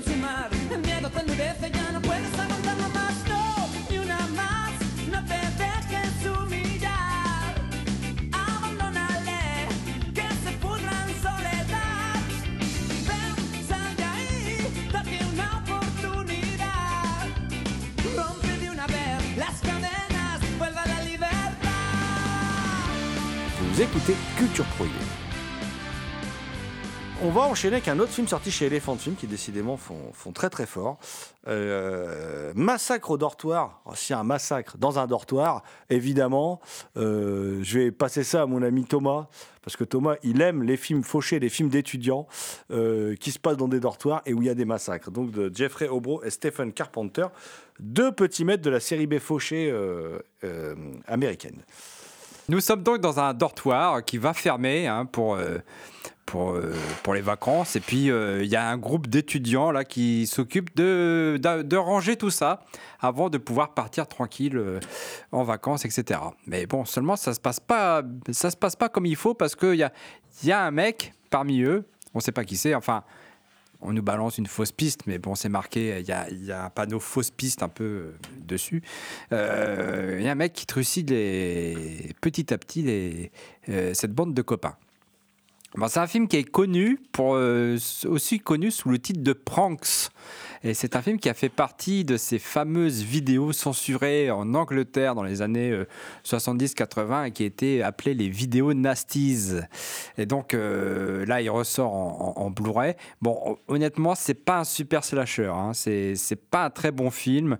Consumar, 0.00 0.48
el 0.70 0.78
miedo 0.78 1.10
te 1.10 1.20
endurece, 1.20 1.70
ya 1.72 1.92
no 1.92 2.00
puedes 2.00 2.32
aguantarlo 2.38 2.88
más. 2.90 3.14
No, 3.28 3.68
ni 3.90 3.98
una 3.98 4.18
más, 4.28 4.72
no 5.10 5.24
te 5.24 5.40
dejes 5.62 6.14
humillar. 6.36 7.54
Abandónale, 8.32 9.66
que 10.14 10.28
se 10.44 10.52
pudra 10.58 10.92
en 11.04 11.14
soledad. 11.26 12.20
Ven, 13.08 13.34
sal 13.68 13.96
de 13.96 14.04
ahí, 14.04 14.88
date 14.92 15.18
una 15.32 15.48
oportunidad. 15.62 17.26
Rompe 18.16 18.58
de 18.58 18.70
una 18.70 18.86
vez 18.86 19.36
las 19.36 19.60
cadenas, 19.60 20.38
vuelve 20.58 20.78
a 20.78 20.86
la 20.86 21.02
libertad. 21.02 21.58
Vous 23.60 23.80
écoutez 23.80 24.16
Culture 24.36 24.68
Prohibée. 24.76 25.17
On 27.20 27.30
va 27.30 27.40
enchaîner 27.40 27.76
avec 27.76 27.88
un 27.88 27.98
autre 27.98 28.12
film 28.12 28.28
sorti 28.28 28.52
chez 28.52 28.66
Elephant 28.66 28.94
Film 28.94 29.16
qui 29.16 29.26
décidément 29.26 29.76
font, 29.76 30.12
font 30.12 30.30
très 30.30 30.50
très 30.50 30.66
fort. 30.66 30.98
Euh, 31.48 32.52
massacre 32.54 33.10
au 33.10 33.18
dortoir. 33.18 33.82
Oh, 33.86 33.94
un 34.10 34.22
massacre 34.22 34.78
dans 34.78 35.00
un 35.00 35.08
dortoir, 35.08 35.64
évidemment, 35.90 36.60
euh, 36.96 37.58
je 37.64 37.80
vais 37.80 37.90
passer 37.90 38.22
ça 38.22 38.42
à 38.42 38.46
mon 38.46 38.62
ami 38.62 38.84
Thomas 38.84 39.26
parce 39.62 39.76
que 39.76 39.82
Thomas, 39.82 40.14
il 40.22 40.40
aime 40.42 40.62
les 40.62 40.76
films 40.76 41.02
fauchés, 41.02 41.40
les 41.40 41.48
films 41.48 41.70
d'étudiants 41.70 42.28
euh, 42.70 43.16
qui 43.16 43.32
se 43.32 43.40
passent 43.40 43.56
dans 43.56 43.66
des 43.66 43.80
dortoirs 43.80 44.22
et 44.24 44.32
où 44.32 44.40
il 44.40 44.46
y 44.46 44.50
a 44.50 44.54
des 44.54 44.64
massacres. 44.64 45.10
Donc 45.10 45.32
de 45.32 45.50
Jeffrey 45.52 45.88
Obro 45.88 46.22
et 46.22 46.30
Stephen 46.30 46.72
Carpenter, 46.72 47.26
deux 47.80 48.12
petits 48.12 48.44
maîtres 48.44 48.62
de 48.62 48.70
la 48.70 48.80
série 48.80 49.08
B 49.08 49.18
fauchée 49.18 49.74
américaine. 51.08 51.64
Nous 52.48 52.60
sommes 52.60 52.82
donc 52.82 53.00
dans 53.00 53.18
un 53.18 53.34
dortoir 53.34 54.04
qui 54.04 54.18
va 54.18 54.32
fermer 54.32 54.86
hein, 54.86 55.04
pour, 55.04 55.36
pour, 56.28 56.52
euh, 56.52 56.74
pour 57.02 57.14
les 57.14 57.22
vacances. 57.22 57.74
Et 57.74 57.80
puis, 57.80 58.10
euh, 58.10 58.44
il 58.44 58.50
y 58.50 58.56
a 58.56 58.68
un 58.68 58.76
groupe 58.76 59.06
d'étudiants 59.06 59.70
là 59.70 59.84
qui 59.84 60.26
s'occupe 60.26 60.76
de, 60.76 61.76
ranger 61.76 62.16
tout 62.16 62.30
ça 62.30 62.64
avant 63.00 63.30
de 63.30 63.38
pouvoir 63.38 63.74
partir 63.74 64.06
tranquille 64.06 64.56
euh, 64.56 64.78
en 65.32 65.42
vacances, 65.42 65.84
etc. 65.84 66.20
Mais 66.46 66.66
bon, 66.66 66.84
seulement, 66.84 67.16
ça 67.16 67.32
se, 67.32 67.40
passe 67.40 67.60
pas- 67.60 68.02
se 68.30 68.56
passe 68.56 68.76
pas 68.76 68.88
comme 68.88 69.06
il 69.06 69.16
faut 69.16 69.34
parce 69.34 69.56
qu'il 69.56 69.74
y 70.44 70.52
a, 70.52 70.62
un 70.62 70.70
mec 70.70 71.14
parmi 71.30 71.62
eux, 71.62 71.86
on 72.14 72.18
ne 72.18 72.22
sait 72.22 72.32
pas 72.32 72.44
qui 72.44 72.56
c'est, 72.56 72.74
enfin... 72.74 73.02
On 73.80 73.92
nous 73.92 74.02
balance 74.02 74.38
une 74.38 74.48
fausse 74.48 74.72
piste, 74.72 75.02
mais 75.06 75.18
bon, 75.18 75.36
c'est 75.36 75.48
marqué, 75.48 76.00
il 76.00 76.08
y 76.08 76.10
a, 76.10 76.28
y 76.28 76.50
a 76.50 76.64
un 76.64 76.68
panneau 76.68 76.98
fausse 76.98 77.30
piste 77.30 77.62
un 77.62 77.68
peu 77.68 78.14
dessus. 78.36 78.82
Il 79.30 79.36
y 79.36 80.26
a 80.26 80.32
un 80.32 80.34
mec 80.34 80.52
qui 80.52 80.66
trucide 80.66 81.10
petit 82.20 82.52
à 82.52 82.58
petit 82.58 83.30
cette 83.92 84.12
bande 84.12 84.34
de 84.34 84.42
copains. 84.42 84.74
C'est 85.86 86.00
un 86.00 86.06
film 86.06 86.26
qui 86.26 86.36
est 86.36 86.44
connu, 86.44 86.98
euh, 87.20 87.78
aussi 88.06 88.40
connu 88.40 88.70
sous 88.70 88.88
le 88.88 88.98
titre 88.98 89.22
de 89.22 89.32
Pranks. 89.32 90.10
Et 90.64 90.74
c'est 90.74 90.96
un 90.96 91.02
film 91.02 91.18
qui 91.18 91.28
a 91.28 91.34
fait 91.34 91.48
partie 91.48 92.04
de 92.04 92.16
ces 92.16 92.38
fameuses 92.38 93.02
vidéos 93.02 93.52
censurées 93.52 94.30
en 94.30 94.54
Angleterre 94.54 95.14
dans 95.14 95.22
les 95.22 95.42
années 95.42 95.70
euh, 95.70 95.84
70-80 96.24 97.26
et 97.26 97.30
qui 97.30 97.44
étaient 97.44 97.82
appelées 97.82 98.14
les 98.14 98.28
vidéos 98.28 98.74
nasties. 98.74 99.52
Et 100.16 100.26
donc 100.26 100.54
euh, 100.54 101.24
là, 101.26 101.40
il 101.40 101.50
ressort 101.50 101.92
en, 101.92 102.34
en- 102.36 102.48
Blu-ray. 102.50 102.94
Bon, 103.20 103.58
honnêtement, 103.68 104.14
c'est 104.14 104.32
pas 104.34 104.60
un 104.60 104.64
super 104.64 105.04
slasher. 105.04 105.52
Hein. 105.54 105.72
C'est 105.74 106.16
pas 106.50 106.64
un 106.64 106.70
très 106.70 106.90
bon 106.90 107.10
film. 107.10 107.58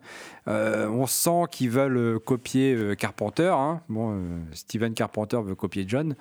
Euh, 0.49 0.89
on 0.89 1.07
sent 1.07 1.43
qu'ils 1.51 1.69
veulent 1.71 1.97
euh, 1.99 2.19
copier 2.19 2.75
euh, 2.75 2.95
Carpenter. 2.95 3.53
hein. 3.55 3.83
Bon, 3.91 4.13
euh, 4.15 4.39
Steven 4.53 4.95
Carpenter 4.95 5.39
veut 5.45 5.55
copier 5.55 5.85
John. 5.87 6.17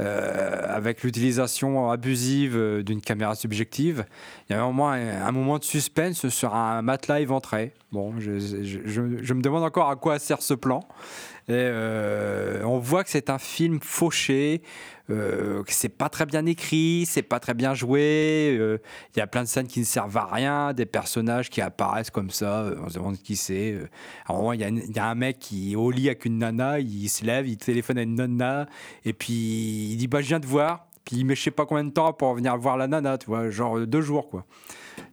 Euh, 0.00 0.62
avec 0.68 1.02
l'utilisation 1.02 1.90
abusive 1.90 2.56
euh, 2.56 2.82
d'une 2.82 3.00
caméra 3.00 3.34
subjective. 3.34 4.04
Il 4.48 4.52
y 4.52 4.56
a 4.56 4.64
moins 4.68 4.92
un, 4.92 5.26
un 5.26 5.32
moment 5.32 5.58
de 5.58 5.64
suspense 5.64 6.13
sur 6.14 6.54
un 6.54 6.82
matelas 6.82 7.20
éventré. 7.20 7.72
Bon, 7.92 8.14
je, 8.18 9.00
me 9.00 9.40
demande 9.42 9.62
encore 9.62 9.90
à 9.90 9.96
quoi 9.96 10.18
sert 10.18 10.42
ce 10.42 10.54
plan. 10.54 10.80
Euh, 11.50 12.62
on 12.64 12.78
voit 12.78 13.04
que 13.04 13.10
c'est 13.10 13.28
un 13.28 13.38
film 13.38 13.78
fauché, 13.82 14.62
euh, 15.10 15.62
que 15.62 15.72
c'est 15.72 15.90
pas 15.90 16.08
très 16.08 16.24
bien 16.24 16.46
écrit, 16.46 17.04
c'est 17.06 17.22
pas 17.22 17.38
très 17.38 17.52
bien 17.52 17.74
joué. 17.74 18.56
euh, 18.58 18.78
Il 19.14 19.18
y 19.18 19.22
a 19.22 19.26
plein 19.26 19.42
de 19.42 19.48
scènes 19.48 19.66
qui 19.66 19.80
ne 19.80 19.84
servent 19.84 20.16
à 20.16 20.24
rien, 20.24 20.72
des 20.72 20.86
personnages 20.86 21.50
qui 21.50 21.60
apparaissent 21.60 22.10
comme 22.10 22.30
ça, 22.30 22.62
euh, 22.62 22.76
on 22.82 22.88
se 22.88 22.94
demande 22.94 23.18
qui 23.18 23.36
c'est. 23.36 23.76
il 24.30 24.92
y, 24.94 24.98
a 24.98 25.06
un 25.06 25.14
mec 25.14 25.38
qui 25.38 25.72
est 25.72 25.76
au 25.76 25.90
lit 25.90 26.08
avec 26.08 26.24
une 26.24 26.38
nana, 26.38 26.80
il 26.80 27.08
se 27.08 27.24
lève, 27.24 27.46
il 27.46 27.58
téléphone 27.58 27.98
à 27.98 28.02
une 28.02 28.14
nana, 28.14 28.66
et 29.04 29.12
puis 29.12 29.34
il 29.92 29.96
dit 29.98 30.06
bah 30.06 30.22
je 30.22 30.28
viens 30.28 30.40
de 30.40 30.46
voir. 30.46 30.86
Puis 31.04 31.16
il 31.16 31.26
met 31.26 31.34
je 31.34 31.42
sais 31.42 31.50
pas 31.50 31.66
combien 31.66 31.84
de 31.84 31.90
temps 31.90 32.14
pour 32.14 32.34
venir 32.34 32.56
voir 32.56 32.78
la 32.78 32.86
nana, 32.86 33.18
tu 33.18 33.26
vois, 33.26 33.50
genre 33.50 33.86
deux 33.86 34.00
jours 34.00 34.30
quoi. 34.30 34.46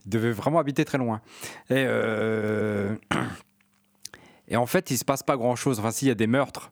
Il 0.06 0.10
devait 0.10 0.32
vraiment 0.32 0.60
habiter 0.60 0.86
très 0.86 0.98
loin. 0.98 1.22
Et 1.70 1.86
euh, 1.88 2.96
Et 4.48 4.58
en 4.58 4.66
fait, 4.66 4.92
il 4.92 4.98
se 4.98 5.06
passe 5.06 5.24
pas 5.24 5.38
grand 5.38 5.56
chose. 5.56 5.80
Enfin, 5.80 5.92
s'il 5.92 6.10
y 6.10 6.12
a 6.12 6.16
des 6.16 6.28
meurtres, 6.28 6.72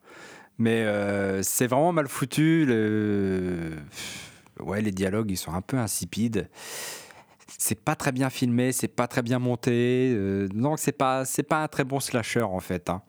mais 0.58 0.84
euh, 0.84 1.42
c'est 1.44 1.68
vraiment 1.68 1.94
mal 1.94 2.08
foutu. 2.08 2.66
Le... 2.66 3.78
Ouais, 4.60 4.82
les 4.82 4.92
dialogues, 4.92 5.32
ils 5.32 5.38
sont 5.38 5.54
un 5.54 5.62
peu 5.62 5.78
insipides. 5.78 6.50
C'est 7.58 7.80
pas 7.80 7.96
très 7.96 8.12
bien 8.12 8.30
filmé, 8.30 8.72
c'est 8.74 8.88
pas 8.90 9.08
très 9.08 9.22
bien 9.22 9.40
monté. 9.40 10.14
euh, 10.16 10.48
donc, 10.50 10.80
c'est 10.80 10.92
pas, 10.92 11.24
c'est 11.26 11.44
pas 11.44 11.64
un 11.64 11.68
très 11.68 11.84
bon 11.86 12.00
slasher 12.00 12.42
en 12.42 12.60
fait. 12.60 12.90
hein. 12.90 13.02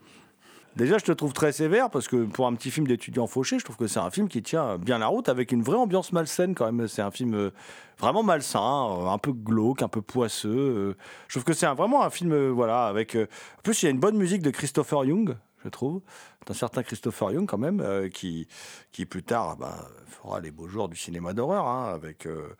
Déjà, 0.76 0.98
je 0.98 1.04
te 1.04 1.12
trouve 1.12 1.32
très 1.32 1.50
sévère 1.50 1.90
parce 1.90 2.06
que 2.06 2.24
pour 2.24 2.46
un 2.46 2.54
petit 2.54 2.70
film 2.70 2.86
d'étudiant 2.86 3.26
fauché, 3.26 3.58
je 3.58 3.64
trouve 3.64 3.76
que 3.76 3.88
c'est 3.88 3.98
un 3.98 4.10
film 4.10 4.28
qui 4.28 4.40
tient 4.42 4.78
bien 4.78 4.98
la 4.98 5.08
route 5.08 5.28
avec 5.28 5.50
une 5.50 5.62
vraie 5.62 5.76
ambiance 5.76 6.12
malsaine 6.12 6.54
quand 6.54 6.70
même. 6.70 6.86
C'est 6.86 7.02
un 7.02 7.10
film 7.10 7.34
euh, 7.34 7.50
vraiment 7.98 8.22
malsain, 8.22 8.60
euh, 8.60 9.06
un 9.08 9.18
peu 9.18 9.32
glauque, 9.32 9.82
un 9.82 9.88
peu 9.88 10.00
poisseux. 10.00 10.48
euh. 10.48 10.96
Je 11.26 11.34
trouve 11.34 11.44
que 11.44 11.54
c'est 11.54 11.66
vraiment 11.66 12.04
un 12.04 12.10
film, 12.10 12.50
voilà, 12.50 12.86
avec. 12.86 13.16
En 13.16 13.62
plus, 13.62 13.82
il 13.82 13.86
y 13.86 13.88
a 13.88 13.90
une 13.90 13.98
bonne 13.98 14.16
musique 14.16 14.42
de 14.42 14.50
Christopher 14.50 15.04
Young, 15.04 15.36
je 15.64 15.68
trouve, 15.68 16.02
d'un 16.46 16.54
certain 16.54 16.84
Christopher 16.84 17.32
Young 17.32 17.46
quand 17.46 17.58
même, 17.58 18.08
qui, 18.10 18.46
qui 18.92 19.06
plus 19.06 19.24
tard 19.24 19.56
bah, 19.56 19.88
fera 20.06 20.40
les 20.40 20.52
beaux 20.52 20.68
jours 20.68 20.88
du 20.88 20.96
cinéma 20.96 21.32
d'horreur 21.32 21.66
hein, 21.66 21.92
avec 21.92 22.26
euh, 22.26 22.54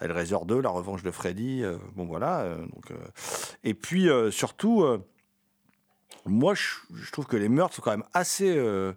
Hellraiser 0.00 0.38
2, 0.46 0.60
La 0.60 0.70
Revanche 0.70 1.02
de 1.02 1.10
Freddy. 1.10 1.64
bon 1.96 2.06
voilà. 2.06 2.46
Et 3.64 3.74
puis 3.74 4.08
surtout. 4.30 4.84
Moi, 6.26 6.54
je, 6.54 7.10
trouve 7.12 7.26
que 7.26 7.36
les 7.36 7.48
meurtres 7.48 7.76
sont 7.76 7.82
quand 7.82 7.92
même 7.92 8.04
assez, 8.12 8.56
euh, 8.56 8.92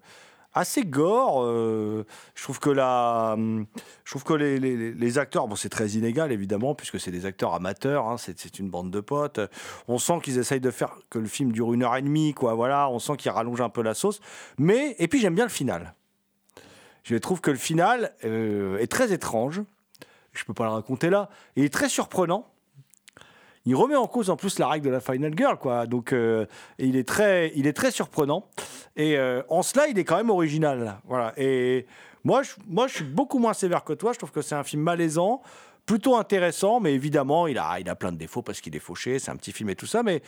assez 0.53 0.83
gore. 0.83 1.43
euh, 1.43 2.05
je 2.35 2.43
trouve 2.43 2.59
que 2.59 2.69
la, 2.69 3.33
hum, 3.33 3.65
je 4.03 4.11
trouve 4.11 4.23
que 4.23 4.33
les, 4.33 4.59
les- 4.59 5.17
acteurs, 5.17 5.47
bon, 5.47 5.55
c'est 5.55 5.69
très 5.69 5.89
inégal 5.89 6.31
évidemment 6.31 6.75
puisque 6.75 6.99
c'est 6.99 7.11
des 7.11 7.25
acteurs 7.25 7.53
amateurs. 7.53 8.07
hein, 8.07 8.17
c'est, 8.17 8.59
une 8.59 8.69
bande 8.69 8.91
de 8.91 8.99
potes. 8.99 9.39
On 9.87 9.97
sent 9.97 10.19
qu'ils 10.23 10.37
essayent 10.37 10.59
de 10.59 10.71
faire 10.71 10.95
que 11.09 11.19
le 11.19 11.27
film 11.27 11.51
dure 11.51 11.73
une 11.73 11.83
heure 11.83 11.95
et 11.95 12.01
demie, 12.01 12.33
quoi. 12.33 12.53
Voilà, 12.53 12.89
on 12.89 12.99
sent 12.99 13.17
qu'ils 13.17 13.31
rallongent 13.31 13.61
un 13.61 13.69
peu 13.69 13.81
la 13.81 13.93
sauce. 13.93 14.19
Mais 14.57 14.95
et 14.99 15.07
puis 15.07 15.19
j'aime 15.19 15.35
bien 15.35 15.45
le 15.45 15.51
final. 15.51 15.93
Je 17.03 17.15
trouve 17.15 17.41
que 17.41 17.51
le 17.51 17.57
final 17.57 18.13
euh, 18.25 18.77
est 18.77 18.91
très 18.91 19.13
étrange. 19.13 19.61
je 20.33 20.43
peux 20.45 20.53
pas 20.53 20.65
le 20.65 20.71
raconter 20.71 21.09
là. 21.09 21.29
Il 21.55 21.63
est 21.63 21.73
très 21.73 21.89
surprenant. 21.89 22.45
Il 23.69 23.75
remet 23.75 23.95
en 23.95 24.07
cause 24.07 24.31
en 24.31 24.35
plus 24.35 24.57
la 24.57 24.67
règle 24.67 24.87
de 24.87 24.91
la 24.91 24.99
Final 24.99 25.31
Girl, 25.37 25.55
quoi. 25.55 25.85
Donc, 25.85 26.11
euh, 26.11 26.47
il, 26.79 26.95
est 26.95 27.07
très, 27.07 27.51
il 27.55 27.67
est 27.67 27.73
très 27.73 27.91
surprenant. 27.91 28.47
Et 28.97 29.15
euh, 29.15 29.43
en 29.47 29.61
cela, 29.61 29.87
il 29.87 29.99
est 29.99 30.03
quand 30.03 30.17
même 30.17 30.31
original. 30.31 30.83
là. 30.83 31.01
Voilà. 31.07 31.33
Et 31.37 31.85
moi 32.23 32.41
moi, 32.67 32.87
je 32.87 32.95
suis 32.95 33.03
beaucoup 33.03 33.37
moins 33.37 33.53
sévère 33.53 33.83
que 33.83 33.93
toi. 33.93 34.11
Je 34.11 34.17
trouve 34.17 34.31
que 34.31 34.41
c'est 34.41 34.55
un 34.55 34.63
film 34.63 34.81
malaisant, 34.81 35.43
plutôt 35.89 36.17
intéressant, 36.17 36.79
mais 36.79 36.93
évidemment, 36.93 37.47
il 37.47 37.57
a, 37.57 37.79
il 37.79 37.89
a 37.89 37.95
plein 37.95 38.11
de 38.11 38.17
défauts 38.17 38.43
parce 38.43 38.61
qu'il 38.61 38.75
est 38.75 38.79
fauché. 38.79 39.17
C'est 39.17 39.31
un 39.31 39.35
petit 39.35 39.51
film 39.51 39.71
et 39.71 39.75
tout 39.75 39.87
ça. 39.87 40.03
Mais 40.03 40.21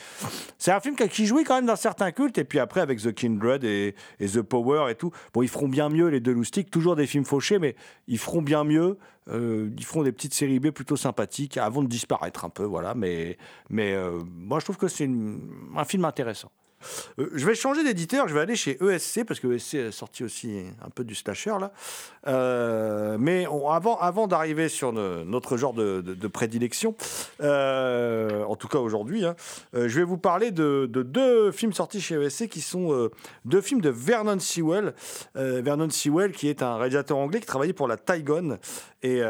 c'est 0.58 0.72
un 0.72 0.80
film 0.80 0.96
qui- 0.96 1.24
jouit 1.24 1.44
quand 1.44 1.54
même 1.54 1.66
d'un 1.66 1.76
certain 1.76 2.10
culte. 2.10 2.36
Et 2.36 2.42
puis 2.42 2.58
après, 2.58 2.80
avec 2.80 3.00
The 3.00 3.14
Kindred 3.14 3.62
et, 3.62 3.94
The 4.18 4.42
Power 4.42 4.90
et 4.90 4.96
tout, 4.96 5.12
bon, 5.32 5.42
ils 5.42 5.48
feront 5.48 5.68
bien 5.68 5.88
mieux, 5.88 6.08
les 6.08 6.18
deux 6.18 6.32
loustiques. 6.32 6.68
Toujours 6.68 6.96
des 6.96 7.06
films 7.06 7.24
fauchés, 7.24 7.60
mais 7.60 7.76
ils 8.08 8.18
feront 8.18 8.42
bien 8.42 8.64
mieux. 8.64 8.98
Euh, 9.28 9.70
ils 9.78 9.84
feront 9.84 10.02
des 10.02 10.10
petites 10.10 10.34
séries 10.34 10.58
B 10.58 10.70
plutôt 10.70 10.96
sympathiques 10.96 11.56
avant 11.56 11.84
de 11.84 11.88
disparaître 11.88 12.44
un 12.44 12.50
peu. 12.50 12.64
Voilà. 12.64 12.96
Mais, 12.96 13.38
mais 13.70 13.92
euh, 13.92 14.18
moi, 14.34 14.58
je 14.58 14.64
trouve 14.64 14.78
que 14.78 14.88
c'est 14.88 15.08
un 15.76 15.84
film 15.84 16.04
intéressant. 16.04 16.50
Euh, 17.18 17.28
je 17.34 17.46
vais 17.46 17.54
changer 17.54 17.84
d'éditeur, 17.84 18.28
je 18.28 18.34
vais 18.34 18.40
aller 18.40 18.56
chez 18.56 18.78
ESC 18.82 19.24
parce 19.24 19.40
que 19.40 19.52
ESC 19.52 19.74
a 19.74 19.92
sorti 19.92 20.24
aussi 20.24 20.62
un 20.84 20.90
peu 20.90 21.04
du 21.04 21.14
slasher 21.14 21.54
là. 21.60 21.72
Euh, 22.28 23.16
mais 23.18 23.46
avant, 23.68 24.26
d'arriver 24.26 24.68
sur 24.68 24.92
notre 24.92 25.56
genre 25.56 25.74
de, 25.74 26.28
prédilection, 26.28 26.94
euh, 27.42 28.44
en 28.44 28.56
tout 28.56 28.68
cas 28.68 28.78
aujourd'hui, 28.78 29.24
hein, 29.24 29.34
je 29.74 29.98
vais 29.98 30.04
vous 30.04 30.18
parler 30.18 30.50
de, 30.50 30.88
de 30.90 31.02
deux 31.02 31.50
films 31.50 31.72
sortis 31.72 32.00
chez 32.00 32.14
ESC 32.14 32.48
qui 32.48 32.60
sont 32.60 33.10
deux 33.44 33.60
films 33.60 33.80
de 33.80 33.90
Vernon 33.90 34.38
Sewell. 34.38 34.94
Vernon 35.34 35.90
Sewell 35.90 36.32
qui 36.32 36.48
est 36.48 36.62
un 36.62 36.76
réalisateur 36.76 37.18
anglais 37.18 37.40
qui 37.40 37.46
travaillait 37.46 37.72
pour 37.72 37.88
la 37.88 37.96
Tygon 37.96 38.58
et 39.02 39.20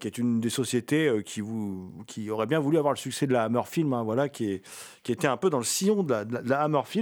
qui 0.00 0.06
est 0.06 0.18
une 0.18 0.40
des 0.40 0.50
sociétés 0.50 1.22
qui, 1.24 2.30
aurait 2.30 2.46
bien 2.46 2.60
voulu 2.60 2.78
avoir 2.78 2.92
le 2.92 2.98
succès 2.98 3.26
de 3.26 3.32
la 3.32 3.44
Hammer 3.44 3.62
Film, 3.66 3.92
hein, 3.92 4.02
voilà, 4.02 4.28
qui, 4.28 4.60
était 5.08 5.28
un 5.28 5.36
peu 5.36 5.50
dans 5.50 5.58
le 5.58 5.64
sillon 5.64 6.02
de 6.02 6.12
la, 6.12 6.24
la 6.44 6.62
Hammer 6.62 6.82
Film. 6.84 6.99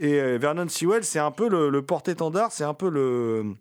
Et 0.00 0.20
euh, 0.20 0.38
Vernon 0.38 0.68
Sewell, 0.68 1.04
c'est 1.04 1.18
un 1.18 1.30
peu 1.30 1.48
le, 1.48 1.68
le 1.68 1.82
porte-étendard, 1.82 2.52
c'est 2.52 2.64
un 2.64 2.74
peu 2.74 2.88
le, 2.88 3.54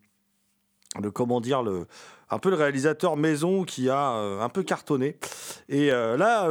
le 1.01 1.11
comment 1.11 1.41
dire 1.41 1.63
le 1.63 1.87
un 2.31 2.39
peu 2.39 2.49
le 2.49 2.55
réalisateur 2.55 3.17
maison 3.17 3.65
qui 3.65 3.87
a 3.87 4.13
euh, 4.13 4.41
un 4.41 4.49
peu 4.49 4.63
cartonné. 4.63 5.17
Et 5.69 5.91
euh, 5.91 6.17
là, 6.17 6.49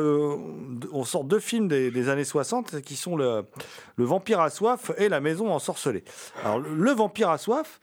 on 0.93 1.05
sort 1.05 1.25
deux 1.25 1.41
films 1.41 1.67
des, 1.67 2.09
années 2.09 2.25
60 2.25 2.81
qui 2.81 2.95
sont 2.95 3.17
le, 3.17 3.45
le 3.97 4.05
Vampire 4.05 4.41
à 4.41 4.51
soif 4.51 4.93
et 4.99 5.09
La 5.09 5.21
Maison 5.21 5.51
ensorcelée. 5.53 6.05
Alors, 6.45 6.61
le, 6.61 6.93
Vampire 6.93 7.31
à 7.31 7.39
soif, 7.39 7.81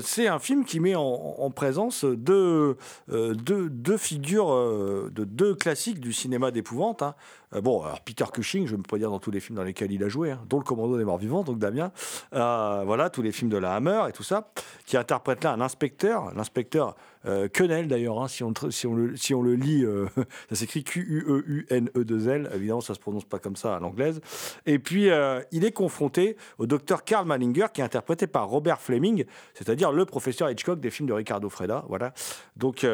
c'est 0.00 0.28
un 0.28 0.38
film 0.38 0.64
qui 0.64 0.78
met 0.78 0.94
en, 0.94 1.02
en 1.02 1.50
présence 1.50 2.04
deux, 2.04 2.76
deux, 3.08 3.96
figures 3.96 5.10
de 5.10 5.24
deux 5.24 5.54
classiques 5.56 5.98
du 5.98 6.12
cinéma 6.12 6.52
d'épouvante. 6.52 7.02
hein. 7.02 7.16
Euh, 7.54 7.60
bon, 7.60 7.82
alors 7.82 8.00
Peter 8.00 8.24
Cushing, 8.32 8.66
je 8.66 8.72
ne 8.72 8.82
peux 8.82 8.88
pas 8.88 8.98
dire 8.98 9.10
dans 9.10 9.18
tous 9.18 9.30
les 9.30 9.40
films 9.40 9.56
dans 9.56 9.64
lesquels 9.64 9.92
il 9.92 10.02
a 10.02 10.08
joué, 10.08 10.32
hein, 10.32 10.40
dont 10.48 10.58
Le 10.58 10.64
Commando 10.64 10.96
des 10.98 11.04
Morts 11.04 11.18
Vivants, 11.18 11.42
donc 11.42 11.58
Damien. 11.58 11.92
Euh, 12.34 12.82
voilà, 12.84 13.10
tous 13.10 13.22
les 13.22 13.32
films 13.32 13.50
de 13.50 13.56
la 13.56 13.74
Hammer 13.74 14.02
et 14.08 14.12
tout 14.12 14.22
ça, 14.22 14.50
qui 14.86 14.96
interprète 14.96 15.44
là 15.44 15.52
un 15.52 15.60
inspecteur, 15.60 16.32
l'inspecteur 16.34 16.96
euh, 17.26 17.48
Quenel 17.50 17.88
d'ailleurs, 17.88 18.20
hein, 18.22 18.28
si, 18.28 18.44
on, 18.44 18.52
si, 18.70 18.86
on 18.86 18.94
le, 18.94 19.16
si 19.16 19.34
on 19.34 19.40
le 19.40 19.54
lit, 19.54 19.84
euh, 19.84 20.06
ça 20.50 20.56
s'écrit 20.56 20.80
E 20.80 20.82
Q-U-E-U-N-E-2-L, 20.82 22.50
évidemment 22.54 22.80
ça 22.82 22.94
se 22.94 23.00
prononce 23.00 23.24
pas 23.24 23.38
comme 23.38 23.56
ça 23.56 23.76
à 23.76 23.80
l'anglaise. 23.80 24.20
Et 24.66 24.78
puis 24.78 25.08
il 25.52 25.64
est 25.64 25.72
confronté 25.72 26.36
au 26.58 26.66
docteur 26.66 27.04
Karl 27.04 27.26
Mallinger, 27.26 27.66
qui 27.72 27.80
est 27.80 27.84
interprété 27.84 28.26
par 28.26 28.48
Robert 28.48 28.80
Fleming, 28.80 29.24
c'est-à-dire 29.54 29.92
le 29.92 30.04
professeur 30.04 30.50
Hitchcock 30.50 30.80
des 30.80 30.90
films 30.90 31.08
de 31.08 31.14
Ricardo 31.14 31.48
Freda, 31.48 31.84
voilà. 31.88 32.12
Donc, 32.56 32.86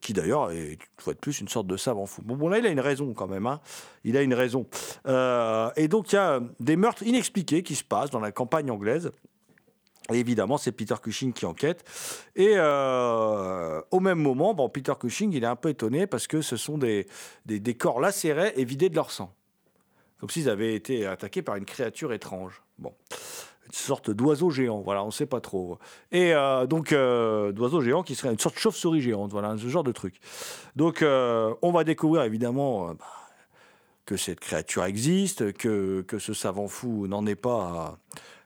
qui 0.00 0.12
d'ailleurs 0.12 0.50
est, 0.52 0.72
une 0.72 0.78
fois 0.98 1.14
de 1.14 1.18
plus, 1.18 1.40
une 1.40 1.48
sorte 1.48 1.66
de 1.66 1.76
savant 1.76 2.06
fou. 2.06 2.22
Bon, 2.22 2.36
bon 2.36 2.48
là, 2.48 2.58
il 2.58 2.66
a 2.66 2.70
une 2.70 2.80
raison 2.80 3.12
quand 3.14 3.26
même, 3.26 3.46
hein. 3.46 3.60
Il 4.04 4.16
a 4.16 4.22
une 4.22 4.34
raison. 4.34 4.66
Euh, 5.06 5.70
et 5.76 5.88
donc 5.88 6.12
il 6.12 6.16
y 6.16 6.18
a 6.18 6.40
des 6.58 6.76
meurtres 6.76 7.02
inexpliqués 7.02 7.62
qui 7.62 7.74
se 7.74 7.84
passent 7.84 8.10
dans 8.10 8.20
la 8.20 8.32
campagne 8.32 8.70
anglaise. 8.70 9.10
Et 10.12 10.18
évidemment, 10.18 10.58
c'est 10.58 10.72
Peter 10.72 10.94
Cushing 11.00 11.32
qui 11.32 11.46
enquête. 11.46 11.84
Et 12.34 12.54
euh, 12.56 13.80
au 13.92 14.00
même 14.00 14.18
moment, 14.18 14.54
bon, 14.54 14.68
Peter 14.68 14.94
Cushing, 14.98 15.32
il 15.32 15.44
est 15.44 15.46
un 15.46 15.56
peu 15.56 15.68
étonné 15.68 16.08
parce 16.08 16.26
que 16.26 16.42
ce 16.42 16.56
sont 16.56 16.78
des, 16.78 17.06
des, 17.46 17.74
corps 17.74 18.00
lacérés 18.00 18.52
et 18.56 18.64
vidés 18.64 18.88
de 18.88 18.96
leur 18.96 19.12
sang. 19.12 19.32
Comme 20.18 20.28
s'ils 20.28 20.50
avaient 20.50 20.74
été 20.74 21.06
attaqués 21.06 21.42
par 21.42 21.54
une 21.56 21.64
créature 21.64 22.12
étrange. 22.12 22.60
Bon. 22.78 22.92
Une 23.66 23.72
sorte 23.72 24.10
d'oiseau 24.10 24.50
géant, 24.50 24.80
voilà, 24.80 25.04
on 25.04 25.08
ne 25.08 25.12
sait 25.12 25.26
pas 25.26 25.40
trop. 25.40 25.78
Et 26.10 26.34
euh, 26.34 26.66
donc, 26.66 26.90
d'oiseau 26.90 27.80
géant 27.80 28.02
qui 28.02 28.16
serait 28.16 28.32
une 28.32 28.38
sorte 28.38 28.56
de 28.56 28.60
chauve-souris 28.60 29.02
géante, 29.02 29.30
voilà, 29.30 29.56
ce 29.56 29.68
genre 29.68 29.84
de 29.84 29.92
truc. 29.92 30.18
Donc, 30.74 31.04
on 31.04 31.70
va 31.70 31.84
découvrir 31.84 32.24
évidemment 32.24 32.94
bah, 32.94 33.19
que 34.10 34.16
cette 34.16 34.40
créature 34.40 34.84
existe, 34.86 35.52
que, 35.52 36.00
que 36.00 36.18
ce 36.18 36.34
savant 36.34 36.66
fou 36.66 37.06
n'en 37.06 37.24
est 37.26 37.36
pas 37.36 37.96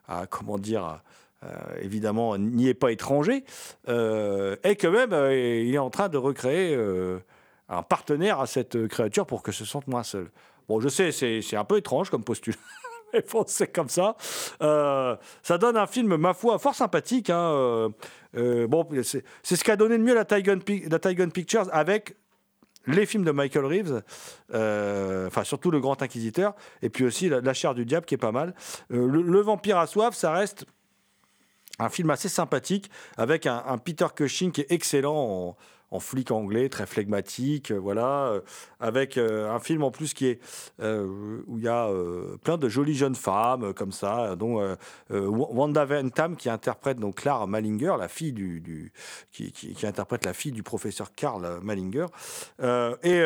à, 0.07 0.27
comment 0.27 0.59
dire, 0.59 1.01
euh, 1.43 1.47
évidemment, 1.81 2.37
n'y 2.37 2.67
est 2.67 2.75
pas 2.75 2.91
étranger, 2.91 3.43
euh, 3.89 4.55
et 4.63 4.75
que 4.75 4.85
même 4.85 5.11
euh, 5.11 5.35
il 5.35 5.73
est 5.73 5.79
en 5.79 5.89
train 5.89 6.07
de 6.07 6.19
recréer 6.19 6.77
un 7.67 7.81
partenaire 7.81 8.39
à 8.39 8.45
cette 8.45 8.87
créature 8.87 9.25
pour 9.25 9.41
que 9.41 9.51
se 9.51 9.65
sente 9.65 9.87
moins 9.87 10.03
seul. 10.03 10.29
Bon, 10.69 10.79
je 10.79 10.87
sais, 10.87 11.11
c'est 11.11 11.55
un 11.57 11.65
peu 11.65 11.77
étrange 11.77 12.11
comme 12.11 12.23
postulat. 12.23 12.57
Mais 13.13 13.23
c'est 13.47 13.73
comme 13.73 13.89
ça. 13.89 14.15
Ça 14.59 15.57
donne 15.57 15.77
un 15.77 15.87
film, 15.87 16.15
ma 16.15 16.35
foi, 16.35 16.59
fort 16.59 16.75
sympathique. 16.75 17.31
hein, 17.31 17.89
bon, 18.35 18.87
c'est 19.01 19.23
ce 19.43 19.63
qu'a 19.63 19.77
donné 19.77 19.97
de 19.97 20.03
mieux 20.03 20.13
la 20.13 20.25
Pic- 20.25 20.87
la 20.91 20.99
Tygon 20.99 21.29
Pictures 21.29 21.67
avec 21.71 22.15
les 22.87 23.05
films 23.05 23.23
de 23.23 23.31
Michael 23.31 23.65
Reeves, 23.65 24.03
euh, 24.53 25.27
enfin 25.27 25.43
surtout 25.43 25.71
Le 25.71 25.79
Grand 25.79 26.01
Inquisiteur, 26.01 26.55
et 26.81 26.89
puis 26.89 27.05
aussi 27.05 27.29
La, 27.29 27.41
La 27.41 27.53
chair 27.53 27.73
du 27.75 27.85
diable 27.85 28.05
qui 28.05 28.15
est 28.15 28.19
pas 28.19 28.31
mal. 28.31 28.53
Euh, 28.91 29.07
le, 29.07 29.41
Vampire 29.41 29.77
à 29.77 29.87
soif, 29.87 30.15
ça 30.15 30.31
reste 30.31 30.65
un 31.77 31.89
film 31.89 32.09
assez 32.09 32.29
sympathique 32.29 32.89
avec 33.17 33.45
un, 33.45 33.77
Peter 33.77 34.07
Cushing 34.15 34.51
qui 34.51 34.61
est 34.61 34.71
excellent 34.71 35.15
en, 35.15 35.57
flic 35.99 36.31
anglais, 36.31 36.69
très 36.69 36.85
flegmatique, 36.85 37.71
euh, 37.71 37.77
voilà, 37.77 38.27
euh, 38.27 38.41
avec 38.79 39.17
euh, 39.17 39.49
un 39.49 39.59
film 39.59 39.83
en 39.83 39.91
plus 39.91 40.13
qui 40.13 40.27
est 40.27 40.39
où 40.79 41.57
il 41.57 41.63
y 41.63 41.67
a 41.67 41.89
plein 42.43 42.57
de 42.57 42.69
jolies 42.69 42.95
jeunes 42.95 43.15
femmes 43.15 43.73
comme 43.73 43.91
ça, 43.91 44.35
dont 44.35 44.75
Wanda 45.09 45.85
Ventham 45.85 46.35
qui 46.35 46.49
interprète 46.49 46.99
donc 46.99 47.15
Clara 47.15 47.47
Mallinger, 47.47 47.95
la 47.97 48.07
fille 48.07 48.33
du, 48.33 48.91
qui, 49.31 49.51
qui- 49.51 49.85
interprète 49.85 50.25
la 50.25 50.33
fille 50.33 50.51
du 50.51 50.63
professeur 50.63 51.13
Karl 51.15 51.59
Mallinger, 51.61 52.07
euh, 52.61 52.95
et 53.03 53.23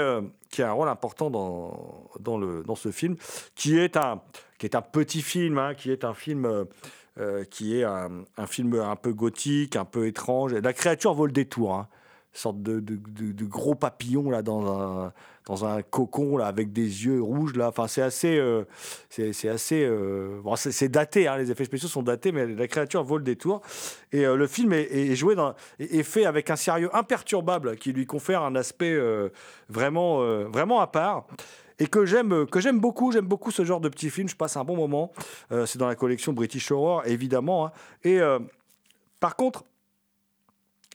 qui 0.50 0.62
a 0.62 0.70
un 0.70 0.74
rôle 0.74 0.90
important 0.90 1.30
dans, 1.30 2.10
dans, 2.20 2.38
le, 2.38 2.64
dans 2.64 2.76
ce 2.76 2.92
film, 2.92 3.16
qui 3.56 3.78
est 3.78 3.98
un, 3.98 4.22
qui 4.58 4.66
est 4.66 4.76
un 4.76 4.82
petit 4.82 5.22
film, 5.22 5.58
hein, 5.58 5.74
qui 5.74 5.92
est 5.92 6.04
un 6.04 6.14
film 6.14 6.66
qui 7.52 7.76
est 7.78 7.84
un, 7.84 8.48
film 8.48 8.80
un 8.80 8.96
peu 8.96 9.14
gothique, 9.14 9.76
un 9.76 9.86
peu 9.86 10.08
étrange. 10.08 10.54
La 10.54 10.74
créature 10.74 11.14
vole 11.14 11.34
des 11.34 11.46
tours, 11.46 11.74
hein. 11.74 11.88
Sorte 12.34 12.62
de, 12.62 13.46
gros 13.46 13.76
papillon 13.76 14.30
là 14.30 14.42
dans 14.42 14.72
un 14.72 15.14
dans 15.46 15.66
un 15.66 15.82
cocon 15.82 16.38
là 16.38 16.46
avec 16.46 16.72
des 16.72 17.06
yeux 17.06 17.22
rouges 17.22 17.56
là. 17.56 17.70
Enfin 17.70 17.88
c'est 17.88 18.04
assez 18.04 18.38
euh, 18.38 18.66
c'est 19.10 19.50
assez 19.50 19.84
euh, 19.84 20.40
bon, 20.44 20.56
c'est 20.56 20.90
daté. 20.90 21.28
hein, 21.28 21.38
les 21.38 21.50
effets 21.52 21.66
spéciaux 21.66 21.90
sont 21.90 22.04
datés, 22.04 22.32
mais 22.32 22.46
la 22.46 22.68
créature 22.68 23.04
vole 23.04 23.24
des 23.24 23.36
tours. 23.36 23.62
Et 24.12 24.26
euh, 24.26 24.36
le 24.36 24.48
film 24.48 24.74
est, 24.74 25.16
joué 25.16 25.36
dans 25.36 25.56
est 25.80 26.04
fait 26.04 26.26
avec 26.26 26.50
un 26.50 26.56
sérieux 26.56 26.96
imperturbable 26.96 27.78
qui 27.78 27.94
lui 27.94 28.06
confère 28.06 28.44
un 28.44 28.56
aspect 28.56 28.98
vraiment 29.70 30.20
vraiment 30.50 30.82
à 30.82 30.88
part 30.88 31.26
et 31.80 31.88
que 31.88 32.06
j'aime 32.06 32.46
que 32.46 32.60
j'aime 32.60 32.80
beaucoup. 32.80 33.12
J'aime 33.12 33.26
beaucoup 33.28 33.52
ce 33.52 33.66
genre 33.66 33.82
de 33.82 33.90
petits 33.90 34.12
films. 34.12 34.30
Je 34.30 34.36
passe 34.36 34.56
un 34.56 34.64
bon 34.64 34.76
moment. 34.76 35.12
C'est 35.66 35.78
dans 35.78 35.88
la 35.88 35.96
collection 35.96 36.32
British 36.34 36.72
Horror, 36.72 37.04
évidemment. 37.08 37.68
hein. 37.68 37.72
Et 38.04 38.20
par 39.20 39.36
contre, 39.36 39.64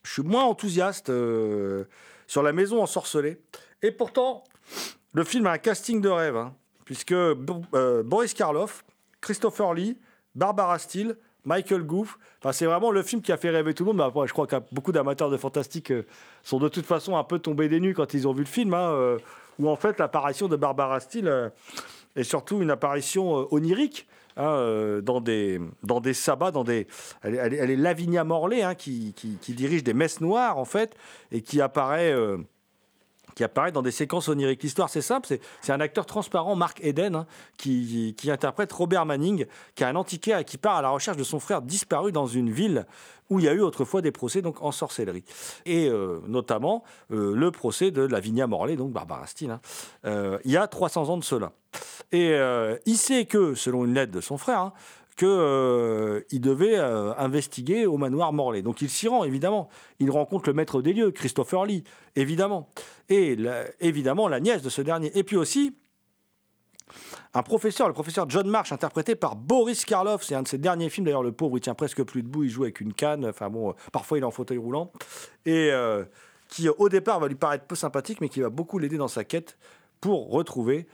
je 0.04 0.12
suis 0.12 0.22
moins 0.22 0.44
enthousiaste 0.44 1.10
euh, 1.10 1.84
sur 2.26 2.42
La 2.42 2.52
Maison 2.52 2.82
ensorcelée. 2.82 3.38
Et 3.82 3.90
pourtant, 3.90 4.44
le 5.12 5.24
film 5.24 5.46
a 5.46 5.52
un 5.52 5.58
casting 5.58 6.00
de 6.00 6.08
rêve, 6.08 6.36
hein, 6.36 6.54
puisque 6.84 7.12
euh, 7.12 8.02
Boris 8.04 8.34
Karloff, 8.34 8.84
Christopher 9.20 9.74
Lee, 9.74 9.98
Barbara 10.34 10.78
Steele, 10.78 11.16
Michael 11.44 11.82
Goof, 11.82 12.18
enfin, 12.38 12.52
c'est 12.52 12.64
vraiment 12.64 12.90
le 12.90 13.02
film 13.02 13.20
qui 13.20 13.32
a 13.32 13.36
fait 13.36 13.50
rêver 13.50 13.74
tout 13.74 13.84
le 13.84 13.88
monde. 13.88 13.98
Mais 13.98 14.04
après, 14.04 14.26
je 14.26 14.32
crois 14.32 14.46
que 14.46 14.56
beaucoup 14.72 14.92
d'amateurs 14.92 15.30
de 15.30 15.36
fantastique 15.36 15.90
euh, 15.90 16.06
sont 16.42 16.58
de 16.58 16.68
toute 16.68 16.86
façon 16.86 17.16
un 17.16 17.24
peu 17.24 17.38
tombés 17.38 17.68
des 17.68 17.80
nues 17.80 17.94
quand 17.94 18.14
ils 18.14 18.28
ont 18.28 18.32
vu 18.32 18.40
le 18.40 18.48
film, 18.48 18.74
hein, 18.74 19.18
où 19.58 19.68
en 19.68 19.76
fait 19.76 19.98
l'apparition 19.98 20.48
de 20.48 20.56
Barbara 20.56 21.00
Steele 21.00 21.52
est 22.16 22.24
surtout 22.24 22.62
une 22.62 22.70
apparition 22.70 23.52
onirique. 23.52 24.06
Hein, 24.36 24.46
euh, 24.46 25.00
dans, 25.00 25.20
des, 25.20 25.60
dans 25.82 26.00
des 26.00 26.14
sabbats, 26.14 26.50
dans 26.50 26.64
des... 26.64 26.86
Elle, 27.22 27.34
est- 27.54 27.76
Lavinia 27.76 28.24
Morley 28.24 28.62
hein, 28.62 28.74
qui, 28.74 29.12
qui- 29.14 29.38
qui 29.40 29.54
dirige 29.54 29.82
des 29.84 29.94
messes 29.94 30.20
noires 30.20 30.58
en 30.58 30.64
fait 30.64 30.96
et 31.32 31.40
qui 31.42 31.60
apparaît 31.60 32.12
euh, 32.12 32.38
qui 33.34 33.44
apparaît 33.44 33.72
dans 33.72 33.82
des 33.82 33.90
séquences 33.90 34.28
oniriques. 34.28 34.62
L'histoire, 34.62 34.88
c'est 34.88 35.02
simple, 35.02 35.38
c'est, 35.60 35.72
un 35.72 35.80
acteur 35.80 36.06
transparent, 36.06 36.56
Mark 36.56 36.78
Eden, 36.82 37.14
hein, 37.14 37.26
qui, 37.56 38.14
interprète 38.28 38.72
Robert 38.72 39.06
Manning, 39.06 39.46
qui 39.74 39.82
est 39.82 39.86
un 39.86 39.96
antiquaire 39.96 40.38
et 40.38 40.44
qui 40.44 40.58
part 40.58 40.76
à 40.76 40.82
la 40.82 40.90
recherche 40.90 41.16
de 41.16 41.24
son 41.24 41.40
frère 41.40 41.62
disparu 41.62 42.12
dans 42.12 42.26
une 42.26 42.50
ville 42.50 42.86
où 43.30 43.38
il 43.38 43.46
y 43.46 43.48
a 43.48 43.52
eu 43.52 43.60
autrefois 43.60 44.02
des 44.02 44.12
procès 44.12 44.42
donc 44.42 44.62
en 44.62 44.72
sorcellerie. 44.72 45.24
Et 45.64 45.88
euh, 45.88 46.20
notamment 46.26 46.84
euh, 47.10 47.34
le 47.34 47.50
procès 47.50 47.90
de 47.90 48.02
Lavinia 48.02 48.46
Morley, 48.46 48.76
donc 48.76 48.92
Barbara 48.92 49.26
Steele, 49.26 49.50
hein, 49.50 49.60
euh, 50.04 50.38
il 50.44 50.50
y 50.50 50.56
a 50.56 50.66
300 50.66 51.08
ans 51.08 51.16
de 51.16 51.24
cela. 51.24 51.52
Et 52.12 52.38
il 52.86 52.96
sait 52.96 53.24
que, 53.24 53.56
selon 53.56 53.84
une 53.84 53.94
lettre 53.94 54.12
de 54.12 54.20
son 54.20 54.38
frère, 54.38 54.60
hein, 54.60 54.72
que 55.16 55.26
euh, 55.26 56.20
devait 56.32 56.78
euh, 56.78 57.14
investiguer 57.16 57.86
au 57.86 57.96
manoir 57.96 58.32
Morlaix. 58.32 58.62
Donc 58.62 58.82
il 58.82 58.90
s'y 58.90 59.08
rend, 59.08 59.24
évidemment. 59.24 59.68
Il 60.00 60.10
rencontre 60.10 60.48
le 60.48 60.54
maître 60.54 60.82
des 60.82 60.92
lieux, 60.92 61.10
Christopher 61.10 61.64
Lee, 61.64 61.84
évidemment. 62.16 62.68
Et 63.08 63.36
évidemment 63.80 64.28
la 64.28 64.40
nièce 64.40 64.62
de 64.62 64.70
ce 64.70 64.82
dernier. 64.82 65.16
Et 65.16 65.24
puis 65.24 65.36
aussi 65.36 65.76
un 67.32 67.42
professeur, 67.42 67.88
le 67.88 67.94
professeur 67.94 68.28
John 68.28 68.48
Marsh, 68.48 68.72
interprété 68.72 69.14
par 69.14 69.36
Boris 69.36 69.84
Karloff. 69.84 70.22
C'est 70.22 70.34
un 70.34 70.42
de 70.42 70.48
ses 70.48 70.58
derniers 70.58 70.88
films, 70.90 71.06
d'ailleurs, 71.06 71.22
le 71.22 71.32
pauvre, 71.32 71.58
il 71.58 71.60
tient 71.60 71.74
presque 71.74 72.02
plus 72.04 72.22
debout, 72.22 72.44
il 72.44 72.50
joue 72.50 72.64
avec 72.64 72.80
une 72.80 72.92
canne. 72.92 73.26
Enfin 73.26 73.50
bon, 73.50 73.70
euh, 73.70 73.72
parfois 73.92 74.18
il 74.18 74.22
est 74.22 74.26
en 74.26 74.30
fauteuil 74.30 74.58
roulant. 74.58 74.92
Et 75.46 75.70
qui, 76.48 76.68
au 76.68 76.88
départ, 76.88 77.20
va 77.20 77.28
lui 77.28 77.34
paraître 77.34 77.64
peu 77.64 77.74
sympathique, 77.74 78.20
mais 78.20 78.28
qui 78.28 78.40
va 78.40 78.50
beaucoup 78.50 78.78
l'aider 78.78 78.96
dans 78.96 79.08
sa 79.08 79.24
quête 79.24 79.56
pour 80.00 80.30
retrouver 80.30 80.86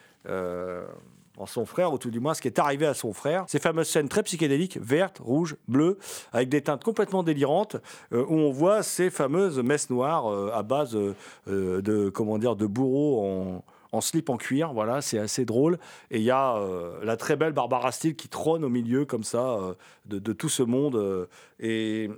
son 1.46 1.64
frère, 1.64 1.92
ou 1.92 1.98
tout 1.98 2.10
du 2.10 2.20
moins 2.20 2.34
ce 2.34 2.42
qui 2.42 2.48
est 2.48 2.58
arrivé 2.58 2.86
à 2.86 2.94
son 2.94 3.12
frère. 3.12 3.44
Ces 3.48 3.58
fameuses 3.58 3.88
scènes 3.88 4.08
très 4.08 4.22
psychédéliques, 4.22 4.78
vertes, 4.80 5.18
rouges, 5.18 5.56
bleues, 5.68 5.98
avec 6.32 6.48
des 6.48 6.62
teintes 6.62 6.84
complètement 6.84 7.22
délirantes, 7.22 7.76
euh, 8.12 8.24
où 8.28 8.34
on 8.34 8.50
voit 8.50 8.82
ces 8.82 9.10
fameuses 9.10 9.58
messes 9.58 9.90
noires 9.90 10.30
euh, 10.30 10.50
à 10.54 10.62
base 10.62 10.96
euh, 10.96 11.14
de, 11.46 12.10
comment 12.10 12.38
dire, 12.38 12.56
de 12.56 12.66
bourreaux 12.66 13.24
en, 13.24 13.64
en 13.92 14.00
slip 14.00 14.30
en 14.30 14.36
cuir. 14.36 14.72
Voilà, 14.72 15.00
c'est 15.00 15.18
assez 15.18 15.44
drôle. 15.44 15.78
Et 16.10 16.18
il 16.18 16.24
y 16.24 16.30
a 16.30 16.60
la 17.02 17.16
très 17.16 17.36
belle 17.36 17.52
Barbara 17.52 17.92
Steele 17.92 18.14
qui 18.14 18.28
trône 18.28 18.64
au 18.64 18.68
milieu, 18.68 19.04
comme 19.04 19.24
ça, 19.24 19.58
de, 20.06 20.32
tout 20.32 20.48
ce 20.48 20.62
monde. 20.62 21.28
et 21.58 22.08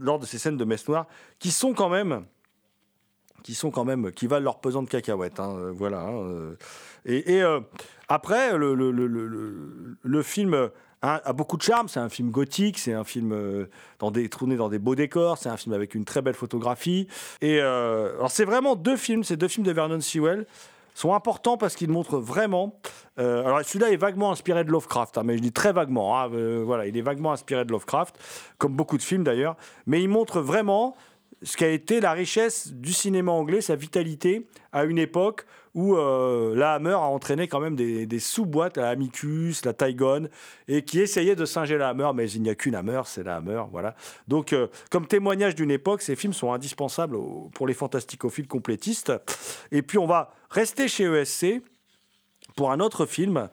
lors 0.00 0.18
de 0.18 0.26
ces 0.26 0.38
scènes 0.38 0.56
de 0.56 0.64
messes 0.64 0.88
noires, 0.88 1.06
qui 1.38 1.50
sont 1.50 1.74
quand 1.74 1.90
même 1.90 2.24
qui 3.42 3.54
sont 3.54 3.70
quand 3.70 3.84
même 3.84 4.10
qui 4.12 4.26
valent 4.26 4.44
leur 4.44 4.58
pesant 4.58 4.82
de 4.82 4.88
cacahuètes. 4.88 5.40
hein, 5.40 5.54
euh, 5.56 5.72
voilà. 5.74 6.00
hein, 6.00 6.14
euh. 6.14 6.54
et 7.04 7.42
euh, 7.42 7.60
après, 8.08 8.56
le, 8.56 10.22
film 10.22 10.70
a, 11.02 11.32
beaucoup 11.32 11.56
de 11.56 11.62
charme. 11.62 11.88
C'est 11.88 12.00
un 12.00 12.08
film 12.08 12.30
gothique, 12.30 12.78
c'est 12.78 12.92
un 12.92 13.04
film 13.04 13.66
dans 13.98 14.10
des, 14.10 14.28
tourné 14.28 14.56
dans 14.56 14.68
des 14.68 14.78
beaux 14.78 14.94
décors, 14.94 15.38
c'est 15.38 15.48
un 15.48 15.56
film 15.56 15.74
avec 15.74 15.94
une 15.94 16.04
très 16.04 16.22
belle 16.22 16.34
photographie. 16.34 17.06
Et 17.40 17.60
alors, 17.60 18.30
c'est 18.30 18.44
vraiment 18.44 18.76
deux 18.76 18.96
films, 18.96 19.24
ces 19.24 19.36
deux 19.36 19.48
films 19.48 19.66
de 19.66 19.72
Vernon 19.72 20.00
Sewell 20.00 20.46
sont 20.94 21.14
importants 21.14 21.56
parce 21.56 21.76
qu'ils 21.76 21.88
montrent 21.88 22.18
vraiment. 22.18 22.74
alors 23.16 23.60
celui-là 23.64 23.90
est 23.90 23.96
vaguement 23.96 24.32
inspiré 24.32 24.64
de 24.64 24.72
Lovecraft, 24.72 25.16
hein, 25.16 25.22
mais 25.24 25.36
je 25.36 25.42
dis 25.42 25.52
très 25.52 25.72
vaguement. 25.72 26.28
voilà, 26.28 26.86
il 26.86 26.96
est 26.96 27.02
vaguement 27.02 27.32
inspiré 27.32 27.64
de 27.64 27.70
Lovecraft, 27.70 28.18
comme 28.58 28.74
beaucoup 28.74 28.98
de 28.98 29.02
films 29.02 29.24
d'ailleurs. 29.24 29.56
Mais 29.86 30.02
il 30.02 30.08
montre 30.08 30.40
vraiment 30.40 30.96
ce 31.42 31.56
qu'a 31.56 31.68
été 31.68 32.00
la 32.00 32.12
richesse 32.12 32.72
du 32.72 32.92
cinéma 32.92 33.32
anglais, 33.32 33.60
sa 33.60 33.76
vitalité 33.76 34.46
à 34.72 34.84
une 34.84 34.98
époque 34.98 35.46
où 35.74 35.96
euh, 35.96 36.54
la 36.56 36.74
Hammer 36.74 36.92
a 36.92 37.00
entraîné 37.00 37.46
quand 37.48 37.60
même 37.60 37.76
des, 37.76 38.18
sous-boîtes, 38.18 38.76
la 38.76 38.90
Amicus, 38.90 39.64
la 39.64 39.72
Tygon, 39.72 40.28
et 40.68 40.82
qui 40.82 41.00
essayaient 41.00 41.36
de 41.36 41.44
singer 41.44 41.78
la 41.78 41.90
Hammer, 41.90 42.10
mais 42.14 42.30
il 42.30 42.42
n'y 42.42 42.50
a 42.50 42.54
qu'une 42.54 42.74
Hammer, 42.74 43.02
c'est 43.04 43.22
la 43.22 43.36
Hammer, 43.36 43.62
voilà. 43.70 43.94
Donc, 44.26 44.52
euh, 44.52 44.66
comme 44.90 45.06
témoignage 45.06 45.54
d'une 45.54 45.70
époque, 45.70 46.02
ces 46.02 46.16
films 46.16 46.32
sont 46.32 46.52
indispensables 46.52 47.16
pour 47.54 47.66
les 47.66 47.74
fantasticophiles 47.74 48.48
complétistes. 48.48 49.12
Et 49.70 49.82
puis, 49.82 49.98
on 49.98 50.06
va 50.06 50.32
rester 50.50 50.88
chez 50.88 51.04
ESC 51.04 51.62
pour 52.56 52.72
un 52.72 52.80
autre 52.80 53.06
film 53.06 53.48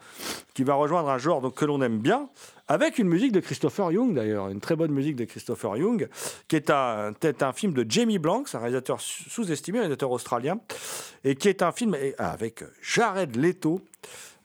qui 0.53 0.63
va 0.63 0.73
rejoindre 0.75 1.09
un 1.09 1.17
genre 1.17 1.53
que 1.53 1.65
l'on 1.65 1.81
aime 1.81 1.99
bien, 1.99 2.29
avec 2.67 2.97
une 2.99 3.07
musique 3.07 3.31
de 3.31 3.39
Christopher 3.39 3.91
Young 3.91 4.13
d'ailleurs, 4.13 4.49
une 4.49 4.59
très 4.59 4.75
bonne 4.75 4.91
musique 4.91 5.15
de 5.15 5.25
Christopher 5.25 5.77
Young, 5.77 6.09
qui 6.47 6.55
est 6.55 6.69
un, 6.69 7.13
est 7.21 7.43
un 7.43 7.53
film 7.53 7.73
de 7.73 7.85
Jamie 7.87 8.19
Blanks, 8.19 8.53
un 8.53 8.59
réalisateur 8.59 8.99
sous- 8.99 9.29
sous-estimé, 9.29 9.77
un 9.77 9.81
réalisateur 9.81 10.11
australien, 10.11 10.59
et 11.23 11.35
qui 11.35 11.47
est 11.47 11.61
un 11.61 11.71
film 11.71 11.95
eh, 11.99 12.13
avec 12.17 12.63
Jared 12.81 13.35
Leto, 13.35 13.81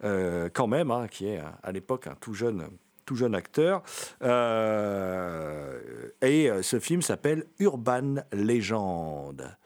euh, 0.05 0.49
quand 0.53 0.67
même, 0.67 0.91
hein, 0.91 1.07
qui 1.11 1.27
est 1.29 1.41
à 1.63 1.73
l'époque 1.73 2.07
un 2.07 2.15
tout 2.21 2.35
jeune, 2.35 2.69
tout 3.07 3.17
jeune 3.17 3.35
acteur. 3.35 3.83
Euh, 4.23 5.79
et 6.21 6.51
euh, 6.51 6.63
ce 6.63 6.79
film 6.79 7.03
s'appelle 7.03 7.47
Urban 7.59 8.17
Legend. 8.33 9.57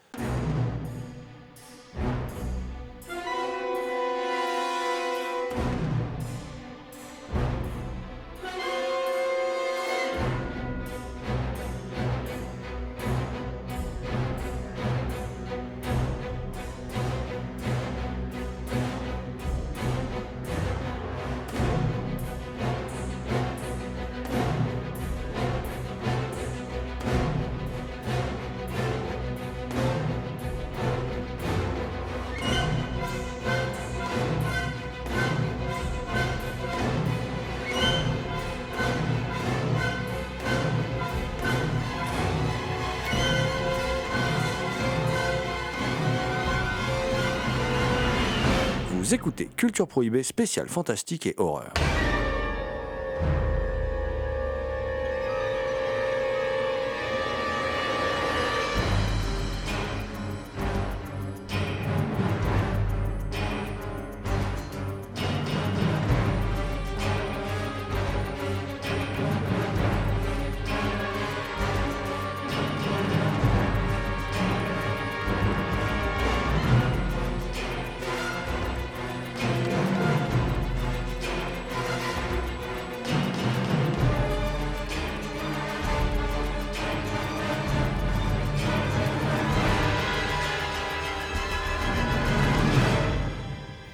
Écoutez 49.16 49.48
Culture 49.56 49.88
Prohibée 49.88 50.22
spéciale 50.22 50.68
fantastique 50.68 51.26
et 51.26 51.34
horreur. 51.38 51.72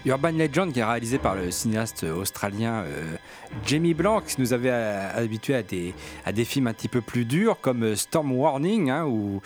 Urban 0.05 0.33
Legend, 0.33 0.73
qui 0.73 0.81
est 0.81 0.85
réalisé 0.85 1.19
par 1.19 1.37
le 1.37 1.53
cinéaste 1.53 2.03
australien 2.03 2.83
euh, 2.83 3.17
Jamie 3.65 3.95
Blanc, 3.95 4.21
qui 4.21 4.41
nous 4.41 4.53
avait 4.53 4.71
euh, 4.73 5.09
habitués 5.15 5.55
à 5.55 5.62
des, 5.62 5.95
à 6.25 6.33
des 6.33 6.45
films 6.45 6.67
un 6.67 6.73
petit 6.73 6.88
peu 6.88 7.01
plus 7.01 7.25
durs, 7.25 7.61
comme 7.61 7.85
euh, 7.85 7.95
Storm 7.95 8.33
Warning, 8.33 8.91
hein, 8.91 9.07
où, 9.07 9.41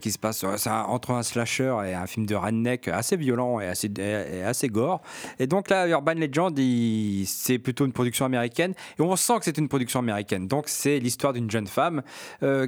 qui 0.00 0.10
se 0.10 0.18
passe 0.18 0.42
entre 0.42 1.10
un 1.10 1.22
slasher 1.22 1.76
et 1.86 1.92
un 1.92 2.06
film 2.06 2.24
de 2.24 2.34
redneck 2.34 2.88
assez 2.88 3.16
violent 3.16 3.60
et 3.60 3.66
assez, 3.66 3.90
assez 4.44 4.68
gore. 4.68 5.02
Et 5.38 5.46
donc 5.46 5.68
là, 5.68 5.86
Urban 5.86 6.14
Legend, 6.14 6.58
c'est 7.26 7.58
plutôt 7.58 7.84
une 7.84 7.92
production 7.92 8.24
américaine, 8.24 8.72
et 8.98 9.02
on 9.02 9.14
sent 9.16 9.34
que 9.38 9.44
c'est 9.44 9.58
une 9.58 9.68
production 9.68 10.00
américaine. 10.00 10.48
Donc 10.48 10.64
c'est 10.68 10.98
l'histoire 10.98 11.32
d'une 11.32 11.50
jeune 11.50 11.66
femme 11.66 12.02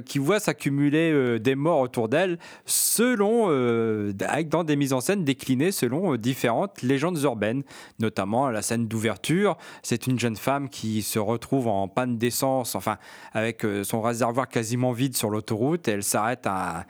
qui 0.05 0.19
voit 0.19 0.39
s'accumuler 0.39 1.39
des 1.39 1.55
morts 1.55 1.79
autour 1.79 2.09
d'elle, 2.09 2.37
selon, 2.65 3.47
avec 4.19 4.49
dans 4.49 4.63
des 4.63 4.75
mises 4.75 4.93
en 4.93 5.01
scène 5.01 5.23
déclinées 5.23 5.71
selon 5.71 6.15
différentes 6.15 6.81
légendes 6.81 7.07
légendes 7.17 7.23
urbaines, 7.23 7.63
notamment 7.99 8.49
la 8.49 8.61
scène 8.61 8.87
d'ouverture. 8.87 9.57
C'est 9.83 10.07
une 10.07 10.19
jeune 10.19 10.35
femme 10.35 10.69
qui 10.69 11.01
se 11.01 11.19
retrouve 11.19 11.67
en 11.67 11.87
panne 11.87 12.17
d'essence, 12.17 12.75
enfin 12.75 12.97
avec 13.33 13.65
euh, 13.65 13.83
son 13.83 14.01
réservoir 14.01 14.47
quasiment 14.47 14.91
vide 14.91 15.15
sur 15.15 15.29
l'autoroute, 15.29 15.87
elle 15.87 16.03
s'arrête 16.03 16.45
à, 16.45 16.85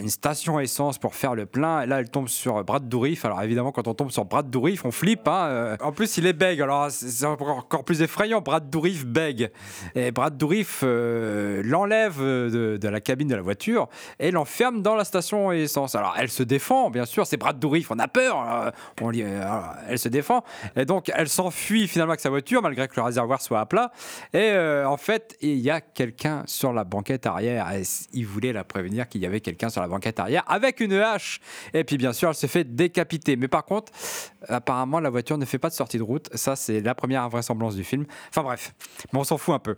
une 0.00 0.08
station 0.08 0.58
essence 0.58 0.96
pour 0.96 1.14
faire 1.14 1.34
le 1.34 1.44
plein. 1.44 1.82
Et 1.82 1.86
là, 1.86 2.00
elle 2.00 2.08
tombe 2.08 2.28
sur 2.28 2.64
Brad 2.64 2.88
Dourif. 2.88 3.26
Alors 3.26 3.42
évidemment, 3.42 3.72
quand 3.72 3.86
on 3.86 3.92
tombe 3.92 4.10
sur 4.10 4.24
Brad 4.24 4.48
Dourif, 4.48 4.86
on 4.86 4.90
flippe. 4.90 5.28
hein. 5.28 5.48
Euh, 5.48 5.76
En 5.82 5.92
plus, 5.92 6.16
il 6.16 6.26
est 6.26 6.32
bègue. 6.32 6.62
Alors 6.62 6.90
c'est 6.90 7.26
encore 7.26 7.84
plus 7.84 8.00
effrayant. 8.00 8.40
Brad 8.40 8.70
Dourif 8.70 9.04
bègue. 9.04 9.50
Et 9.94 10.12
Brad 10.12 10.38
Dourif 10.38 10.80
euh, 10.82 11.60
l'enlève 11.62 12.18
de, 12.22 12.78
de 12.80 12.88
la 12.88 13.02
cabine 13.02 13.28
de 13.28 13.34
la 13.34 13.42
voiture 13.42 13.88
et 14.18 14.30
l'enferme 14.30 14.80
dans 14.80 14.94
la 14.94 15.04
station 15.04 15.52
essence. 15.52 15.94
Alors 15.94 16.14
elle 16.16 16.30
se 16.30 16.42
défend, 16.42 16.88
bien 16.88 17.04
sûr. 17.04 17.26
C'est 17.26 17.36
Brad 17.36 17.58
Dourif. 17.58 17.90
On 17.90 17.98
a 17.98 18.08
peur. 18.08 18.72
Elle 19.88 19.98
se 19.98 20.08
défend. 20.08 20.44
Et 20.76 20.84
donc, 20.84 21.10
elle 21.14 21.28
s'enfuit 21.28 21.88
finalement 21.88 22.12
avec 22.12 22.20
sa 22.20 22.30
voiture, 22.30 22.62
malgré 22.62 22.88
que 22.88 22.96
le 22.96 23.02
réservoir 23.02 23.40
soit 23.40 23.60
à 23.60 23.66
plat. 23.66 23.92
Et 24.32 24.50
euh, 24.52 24.88
en 24.88 24.96
fait, 24.96 25.36
il 25.40 25.58
y 25.58 25.70
a 25.70 25.80
quelqu'un 25.80 26.42
sur 26.46 26.72
la 26.72 26.84
banquette 26.84 27.26
arrière. 27.26 27.70
Il 28.12 28.26
voulait 28.26 28.52
la 28.52 28.64
prévenir 28.64 29.08
qu'il 29.08 29.20
y 29.20 29.26
avait 29.26 29.40
quelqu'un 29.40 29.68
sur 29.68 29.80
la 29.80 29.88
banquette 29.88 30.20
arrière 30.20 30.44
avec 30.46 30.80
une 30.80 30.94
hache? 30.94 31.40
Et 31.74 31.84
puis, 31.84 31.96
bien 31.96 32.12
sûr, 32.12 32.30
elle 32.30 32.34
se 32.34 32.46
fait 32.46 32.64
décapiter. 32.64 33.36
Mais 33.36 33.48
par 33.48 33.64
contre, 33.64 33.92
apparemment, 34.48 35.00
la 35.00 35.10
voiture 35.10 35.38
ne 35.38 35.44
fait 35.44 35.58
pas 35.58 35.68
de 35.68 35.74
sortie 35.74 35.98
de 35.98 36.02
route. 36.02 36.28
Ça, 36.34 36.56
c'est 36.56 36.80
la 36.80 36.94
première 36.94 37.22
invraisemblance 37.22 37.76
du 37.76 37.84
film. 37.84 38.06
Enfin 38.28 38.42
bref, 38.42 38.74
mais 39.12 39.18
on 39.18 39.24
s'en 39.24 39.38
fout 39.38 39.54
un 39.54 39.58
peu. 39.58 39.76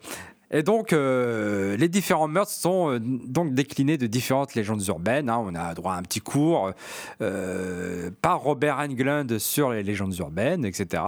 Et 0.53 0.63
donc, 0.63 0.93
euh, 0.93 1.77
les 1.77 1.89
différents 1.89 2.27
meurtres 2.27 2.51
sont 2.51 2.91
euh, 2.91 2.99
donc 3.01 3.55
déclinés 3.55 3.99
de 3.99 4.07
différentes 4.07 4.55
légendes 4.55 4.85
urbaines. 4.89 5.31
hein. 5.31 5.39
On 5.45 5.55
a 5.55 5.75
droit 5.75 5.93
à 5.93 5.97
un 5.97 6.03
petit 6.03 6.21
cours 6.21 6.73
euh, 7.23 8.11
par 8.21 8.41
Robert 8.41 8.79
Englund 8.79 9.39
sur 9.39 9.71
les 9.71 9.85
légendes 9.85 10.17
urbaines, 10.19 10.65
etc. 10.65 11.03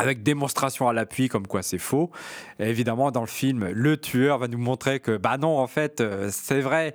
Avec 0.00 0.22
démonstration 0.22 0.88
à 0.88 0.92
l'appui, 0.92 1.28
comme 1.28 1.48
quoi 1.48 1.62
c'est 1.62 1.78
faux. 1.78 2.12
Évidemment, 2.60 3.10
dans 3.10 3.22
le 3.22 3.26
film, 3.26 3.68
le 3.68 3.96
tueur 3.96 4.38
va 4.38 4.46
nous 4.46 4.56
montrer 4.58 5.00
que, 5.00 5.16
bah 5.16 5.38
non, 5.38 5.58
en 5.58 5.66
fait, 5.66 6.00
euh, 6.00 6.28
c'est 6.30 6.60
vrai. 6.60 6.94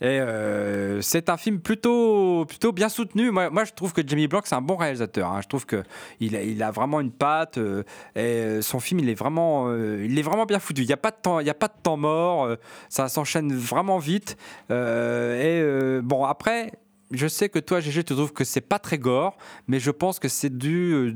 Et 0.00 0.20
euh, 0.20 1.00
c'est 1.00 1.28
un 1.28 1.36
film 1.36 1.58
plutôt, 1.58 2.44
plutôt 2.46 2.70
bien 2.70 2.88
soutenu. 2.88 3.32
Moi, 3.32 3.50
moi, 3.50 3.64
je 3.64 3.72
trouve 3.72 3.92
que 3.92 4.00
Jamie 4.06 4.28
Blanc, 4.28 4.42
c'est 4.44 4.54
un 4.54 4.60
bon 4.62 4.76
réalisateur. 4.76 5.28
hein. 5.28 5.40
Je 5.42 5.48
trouve 5.48 5.66
qu'il 5.66 6.36
a, 6.36 6.42
il 6.42 6.62
a 6.62 6.70
vraiment 6.70 7.00
une 7.00 7.10
patte. 7.10 7.58
euh, 7.58 7.82
et 8.14 8.62
son 8.62 8.78
film, 8.78 9.00
il 9.00 9.08
est 9.08 9.14
vraiment, 9.14 9.74
il 9.74 10.16
est 10.16 10.22
vraiment 10.22 10.46
bien 10.46 10.60
foutu. 10.60 10.82
Il 10.82 10.86
n'y 10.86 10.92
a 10.92 10.96
pas 10.96 11.10
de 11.10 11.16
temps, 11.20 11.40
il 11.40 11.46
y 11.48 11.50
a 11.50 11.54
pas 11.54 11.68
de 11.68 11.82
temps 11.82 11.96
mort. 11.96 12.48
ça 12.88 13.08
s'enchaîne 13.08 13.52
vraiment 13.54 13.98
vite. 13.98 14.36
Et 14.70 15.62
bon, 16.02 16.24
après. 16.24 16.70
Je 17.12 17.28
sais 17.28 17.48
que 17.48 17.60
toi, 17.60 17.78
GG, 17.80 18.02
tu 18.02 18.14
trouves 18.14 18.32
que 18.32 18.42
c'est 18.42 18.60
pas 18.60 18.80
très 18.80 18.98
gore, 18.98 19.36
mais 19.68 19.78
je 19.78 19.92
pense 19.92 20.18
que 20.18 20.26
c'est 20.28 20.50
dû, 20.58 20.92
euh, 20.92 21.12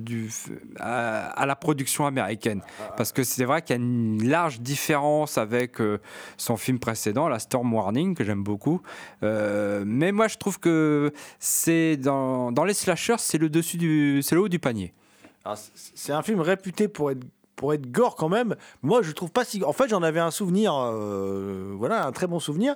à, 0.78 1.46
la 1.46 1.56
production 1.56 2.06
américaine. 2.06 2.62
Parce 2.96 3.10
que 3.12 3.24
c'est 3.24 3.44
vrai 3.44 3.60
qu'il 3.62 3.74
y 3.76 3.78
a 3.78 3.82
une 3.82 4.28
large 4.28 4.60
différence 4.60 5.36
avec 5.36 5.80
euh, 5.80 5.98
son 6.36 6.56
film 6.56 6.78
précédent, 6.78 7.28
la 7.28 7.40
Storm 7.40 7.72
Warning, 7.74 8.14
que 8.14 8.22
j'aime 8.22 8.44
beaucoup. 8.44 8.80
Euh, 9.24 9.82
mais 9.84 10.12
moi, 10.12 10.28
je 10.28 10.36
trouve 10.36 10.60
que 10.60 11.12
c'est 11.40 11.96
dans, 11.96 12.52
dans 12.52 12.64
les 12.64 12.74
slashers, 12.74 13.16
c'est 13.18 13.38
le 13.38 13.50
c'est 13.60 14.34
le 14.34 14.40
haut 14.40 14.48
du 14.48 14.60
panier. 14.60 14.94
C- 15.56 15.70
C'est 15.94 16.12
un 16.12 16.22
film 16.22 16.40
réputé 16.40 16.86
pour 16.86 17.10
être 17.10 17.24
pour 17.60 17.74
être 17.74 17.90
gore 17.90 18.16
quand 18.16 18.30
même. 18.30 18.56
Moi, 18.82 19.02
je 19.02 19.12
trouve 19.12 19.30
pas 19.30 19.44
si. 19.44 19.62
En 19.64 19.74
fait, 19.74 19.86
j'en 19.86 20.02
avais 20.02 20.18
un 20.18 20.30
souvenir, 20.30 20.74
euh, 20.74 21.74
voilà, 21.76 22.06
un 22.06 22.10
très 22.10 22.26
bon 22.26 22.40
souvenir. 22.40 22.74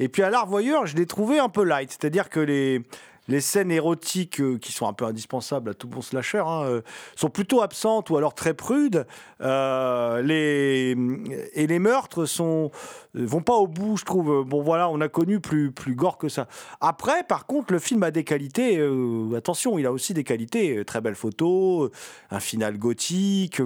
Et 0.00 0.08
puis 0.08 0.24
à 0.24 0.30
la 0.30 0.40
revoyeur, 0.40 0.86
je 0.86 0.96
l'ai 0.96 1.06
trouvé 1.06 1.38
un 1.38 1.48
peu 1.48 1.62
light. 1.62 1.92
C'est-à-dire 1.92 2.28
que 2.28 2.40
les 2.40 2.82
les 3.28 3.40
scènes 3.40 3.70
érotiques 3.70 4.40
euh, 4.40 4.58
qui 4.58 4.72
sont 4.72 4.86
un 4.86 4.92
peu 4.92 5.04
indispensables 5.04 5.70
à 5.70 5.74
tout 5.74 5.88
bon 5.88 6.02
slasher 6.02 6.42
hein, 6.46 6.64
euh, 6.64 6.82
sont 7.16 7.30
plutôt 7.30 7.62
absentes 7.62 8.10
ou 8.10 8.16
alors 8.16 8.34
très 8.34 8.54
prudes. 8.54 9.06
Euh, 9.40 10.22
les 10.22 10.96
et 11.54 11.66
les 11.66 11.78
meurtres 11.78 12.26
sont 12.26 12.70
vont 13.14 13.42
pas 13.42 13.54
au 13.54 13.66
bout, 13.66 13.96
je 13.96 14.04
trouve. 14.04 14.44
Bon, 14.44 14.62
voilà, 14.62 14.88
on 14.88 15.00
a 15.00 15.08
connu 15.08 15.40
plus 15.40 15.72
plus 15.72 15.94
gore 15.94 16.18
que 16.18 16.28
ça. 16.28 16.46
Après, 16.80 17.24
par 17.24 17.46
contre, 17.46 17.72
le 17.72 17.78
film 17.78 18.02
a 18.02 18.10
des 18.10 18.24
qualités. 18.24 18.80
attention, 19.36 19.78
il 19.78 19.86
a 19.86 19.92
aussi 19.92 20.14
des 20.14 20.24
qualités. 20.24 20.84
Très 20.84 21.00
belles 21.00 21.14
photos, 21.14 21.90
un 22.30 22.40
final 22.40 22.78
gothique. 22.78 23.60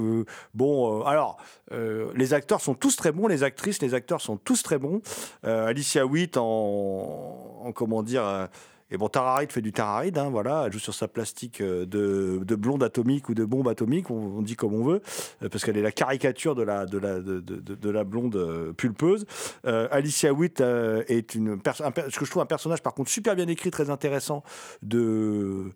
bon, 0.55 1.03
alors, 1.03 1.39
les 1.71 2.35
acteurs 2.35 2.61
sont 2.61 2.75
tous 2.75 2.97
très 2.97 3.13
bons, 3.13 3.27
les 3.27 3.43
actrices, 3.43 3.81
les 3.81 3.95
acteurs 3.95 4.21
sont 4.21 4.37
tous 4.37 4.63
très 4.63 4.79
bons. 4.79 5.01
Alicia 5.43 6.07
Witt 6.07 6.37
en, 6.37 7.63
en 7.63 7.73
comment 7.73 8.03
dire. 8.03 8.49
Et 8.91 8.97
bon, 8.97 9.09
Tara 9.09 9.37
Reid 9.37 9.53
fait 9.53 9.61
du 9.61 9.73
Tara 9.73 9.99
Reid, 10.01 10.17
hein, 10.17 10.31
voilà, 10.31 10.65
elle 10.67 10.73
joue 10.73 10.79
sur 10.79 10.95
sa 10.95 11.09
plastique 11.09 11.61
euh, 11.61 11.85
de, 11.87 12.41
de 12.45 12.55
blonde 12.55 12.83
atomique 12.83 13.29
ou 13.29 13.35
de 13.35 13.45
bombe 13.45 13.69
atomique, 13.69 14.11
on, 14.11 14.41
dit 14.43 14.57
comme 14.57 14.75
on 14.75 14.85
veut, 14.85 15.03
euh, 15.43 15.49
parce 15.49 15.65
qu'elle 15.65 15.77
est 15.77 15.83
la 15.83 15.93
caricature 15.93 16.55
de 16.55 16.63
la, 16.63 16.87
de 16.87 16.97
la, 16.99 17.21
de, 17.21 17.41
de- 17.41 17.57
de- 17.57 17.75
de 17.75 17.91
la 17.91 18.05
blonde 18.05 18.37
euh, 18.37 18.73
pulpeuse. 18.73 19.27
Alicia 19.65 20.33
Witt 20.33 20.61
est 20.61 21.35
une 21.35 21.61
perso- 21.61 21.85
un 21.85 21.91
per- 21.91 22.07
ce 22.11 22.19
que 22.19 22.25
je 22.25 22.31
trouve 22.31 22.43
un 22.43 22.47
personnage 22.47 22.83
par 22.83 22.95
contre 22.95 23.11
super 23.11 23.37
bien 23.37 23.49
écrit, 23.49 23.71
très 23.71 23.91
intéressant 23.91 24.43
de 24.83 25.71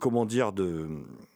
comment 0.00 0.24
dire, 0.24 0.52
de, 0.52 0.86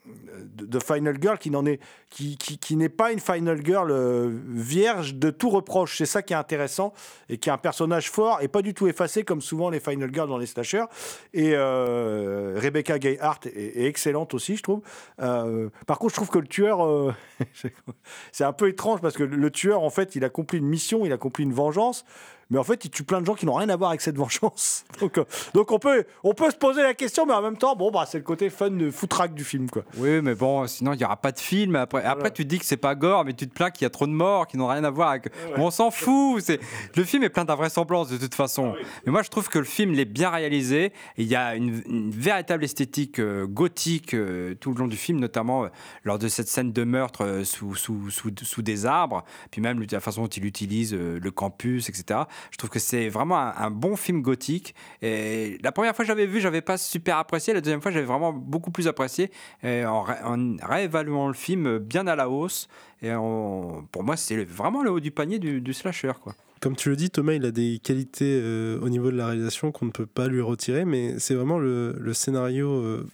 de, 0.07 0.79
Final 0.79 1.19
Girl 1.21 1.39
qui 1.39 1.51
n'en 1.51 1.67
est 1.67 1.79
qui, 2.09 2.37
qui, 2.37 2.77
n'est 2.77 2.89
pas 2.89 3.13
une 3.13 3.21
Final 3.21 3.65
Girl 3.65 3.91
euh, 3.91 4.31
vierge 4.49 5.15
de 5.15 5.31
tout 5.31 5.51
reproche. 5.51 5.99
C'est 5.99 6.07
ça 6.07 6.23
qui 6.23 6.33
est 6.33 6.37
intéressant 6.37 6.93
et 7.29 7.39
qui 7.39 7.49
est 7.49 7.53
un 7.53 7.59
personnage 7.59 8.11
fort 8.11 8.39
et 8.41 8.49
pas 8.49 8.63
du 8.63 8.75
tout 8.75 8.89
effacé 8.89 9.23
comme 9.25 9.41
souvent 9.41 9.71
les 9.71 9.81
Final 9.81 10.13
Girls 10.13 10.29
dans 10.29 10.39
les 10.39 10.47
slashers. 10.47 10.87
Et 11.35 11.53
euh, 11.55 12.59
Rebecca 12.59 12.99
Gayheart 12.99 13.47
est, 13.47 13.83
est 13.83 13.87
excellente 13.87 14.35
aussi, 14.35 14.57
je 14.57 14.63
trouve. 14.63 14.83
Euh, 15.21 15.69
par 15.87 15.99
contre, 15.99 16.13
je 16.13 16.17
trouve 16.17 16.31
que 16.31 16.39
le 16.39 16.49
tueur, 16.49 17.15
c'est 18.33 18.45
un 18.45 18.53
peu 18.53 18.69
étrange 18.69 19.01
parce 19.01 19.17
que 19.17 19.23
le 19.23 19.51
tueur, 19.51 19.83
en 19.83 19.91
fait, 19.91 20.17
il 20.17 20.25
accomplit 20.25 20.59
une 20.59 20.69
mission, 20.69 21.05
il 21.05 21.13
accomplit 21.13 21.45
une 21.45 21.53
vengeance. 21.53 22.05
Mais 22.51 22.59
en 22.59 22.65
fait, 22.65 22.85
il 22.85 22.91
tue 22.91 23.05
plein 23.05 23.21
de 23.21 23.27
gens 23.27 23.35
qui 23.35 23.47
n'ont 23.47 23.55
rien 23.55 23.69
à 23.69 23.77
voir 23.77 23.91
avec 23.91 24.01
cette 24.01 24.17
vengeance. 24.17 24.85
Donc, 25.01 25.19
euh, 25.19 25.25
donc 25.55 25.71
on, 25.73 25.79
peut, 25.79 26.05
on 26.25 26.35
peut 26.35 26.51
se 26.51 26.57
poser 26.57 26.83
la 26.83 26.95
question, 26.95 27.25
mais 27.25 27.33
en 27.33 27.41
même 27.41 27.57
temps, 27.57 27.75
bon, 27.75 27.91
bah, 27.91 28.05
c'est 28.07 28.19
le 28.19 28.25
côté 28.25 28.51
fun 28.51 28.71
de 28.71 28.91
foutraque 28.91 29.35
du 29.35 29.45
film. 29.45 29.71
Quoi. 29.71 29.83
Oui, 29.97 30.21
mais 30.21 30.35
bon, 30.35 30.67
sinon 30.67 30.93
il 30.93 30.99
n'y 30.99 31.05
aura 31.05 31.17
pas 31.17 31.33
de 31.33 31.39
film. 31.39 31.77
Après, 31.77 32.05
après 32.05 32.31
tu 32.31 32.45
te 32.45 32.49
dis 32.49 32.59
que 32.59 32.67
c'est 32.67 32.77
pas 32.77 32.95
gore, 32.95 33.25
mais 33.25 33.33
tu 33.33 33.49
te 33.49 33.55
plains 33.55 33.71
qu'il 33.71 33.85
y 33.85 33.87
a 33.87 33.91
trop 33.91 34.07
de 34.07 34.13
morts 34.13 34.47
qui 34.47 34.59
n'ont 34.59 34.67
rien 34.67 34.85
à 34.85 34.91
voir 34.91 35.11
avec. 35.11 35.33
Mais 35.57 35.63
on 35.63 35.71
s'en 35.71 35.91
fout. 35.91 36.43
C'est 36.43 36.61
le 36.97 37.05
film 37.05 37.23
est 37.23 37.31
plein 37.31 37.45
d'invraisemblances 37.45 38.11
de 38.11 38.19
toute 38.19 38.35
façon. 38.35 38.75
Mais 39.07 39.13
moi, 39.13 39.23
je 39.23 39.31
trouve 39.31 39.49
que 39.49 39.59
le 39.59 39.65
film 39.65 39.95
il 39.95 40.01
est 40.01 40.05
bien 40.05 40.29
réalisé. 40.29 40.93
Il 41.17 41.27
y 41.27 41.37
a 41.37 41.55
une, 41.55 41.83
une 41.87 42.11
véritable 42.11 42.65
esthétique 42.65 43.21
euh, 43.21 43.47
gothique 43.47 44.13
euh, 44.13 44.55
tout 44.55 44.73
le 44.73 44.79
long 44.81 44.89
du 44.89 44.97
film, 44.97 45.19
notamment 45.19 45.69
lors 46.05 46.19
de 46.19 46.29
cette 46.29 46.49
scène 46.49 46.73
de 46.73 46.85
meurtre 46.85 47.43
sous, 47.45 47.75
sous, 47.75 48.11
sous, 48.11 48.31
sous 48.43 48.63
des 48.63 48.85
arbres, 48.85 49.25
puis 49.51 49.63
même 49.63 49.83
la 49.91 50.01
façon 50.01 50.23
dont 50.23 50.29
il 50.29 50.45
utilise 50.45 50.95
le 50.95 51.31
campus, 51.31 51.89
etc. 51.89 52.21
Je 52.51 52.57
trouve 52.57 52.71
que 52.71 52.79
c'est 52.79 53.09
vraiment 53.09 53.39
un, 53.39 53.71
bon 53.71 53.97
film 53.97 54.23
gothique. 54.23 54.75
Et 55.03 55.59
la 55.63 55.73
première 55.73 55.95
fois 55.95 56.05
que 56.05 56.09
j'avais 56.09 56.27
vu, 56.27 56.41
j'avais 56.41 56.63
pas 56.63 56.79
super 56.79 57.17
apprécié. 57.19 57.55
La 57.55 57.61
deuxième 57.61 57.81
fois, 57.81 57.91
j'avais 57.91 58.07
vraiment 58.07 58.33
beaucoup 58.33 58.71
plus 58.71 58.89
apprécié. 58.89 59.31
En, 59.65 60.03
ré- 60.03 60.23
en 60.25 60.57
réévaluant 60.63 61.29
le 61.29 61.35
film 61.35 61.79
bien 61.79 62.07
à 62.07 62.17
la 62.17 62.29
hausse. 62.29 62.69
Et 63.03 63.11
pour 63.11 64.03
moi, 64.03 64.17
c'est 64.17 64.45
vraiment 64.45 64.83
le 64.83 64.91
haut 64.91 65.01
du 65.01 65.11
panier 65.11 65.39
du, 65.39 65.75
slasher. 65.75 66.13
Comme 66.61 66.77
tu 66.77 66.91
le 66.91 66.97
dis, 66.97 67.09
Thomas, 67.09 67.33
il 67.33 67.45
a 67.47 67.51
des 67.51 67.81
qualités 67.83 68.39
euh, 68.43 68.79
au 68.81 68.91
niveau 68.91 69.11
de 69.11 69.17
la 69.17 69.29
réalisation 69.29 69.73
qu'on 69.73 69.87
ne 69.87 69.91
peut 69.91 70.07
pas 70.07 70.29
lui 70.29 70.43
retirer, 70.43 70.85
mais 70.85 71.19
c'est 71.19 71.35
vraiment 71.35 71.59
le, 71.59 72.13
scénario. 72.13 72.71
euh, 72.71 73.09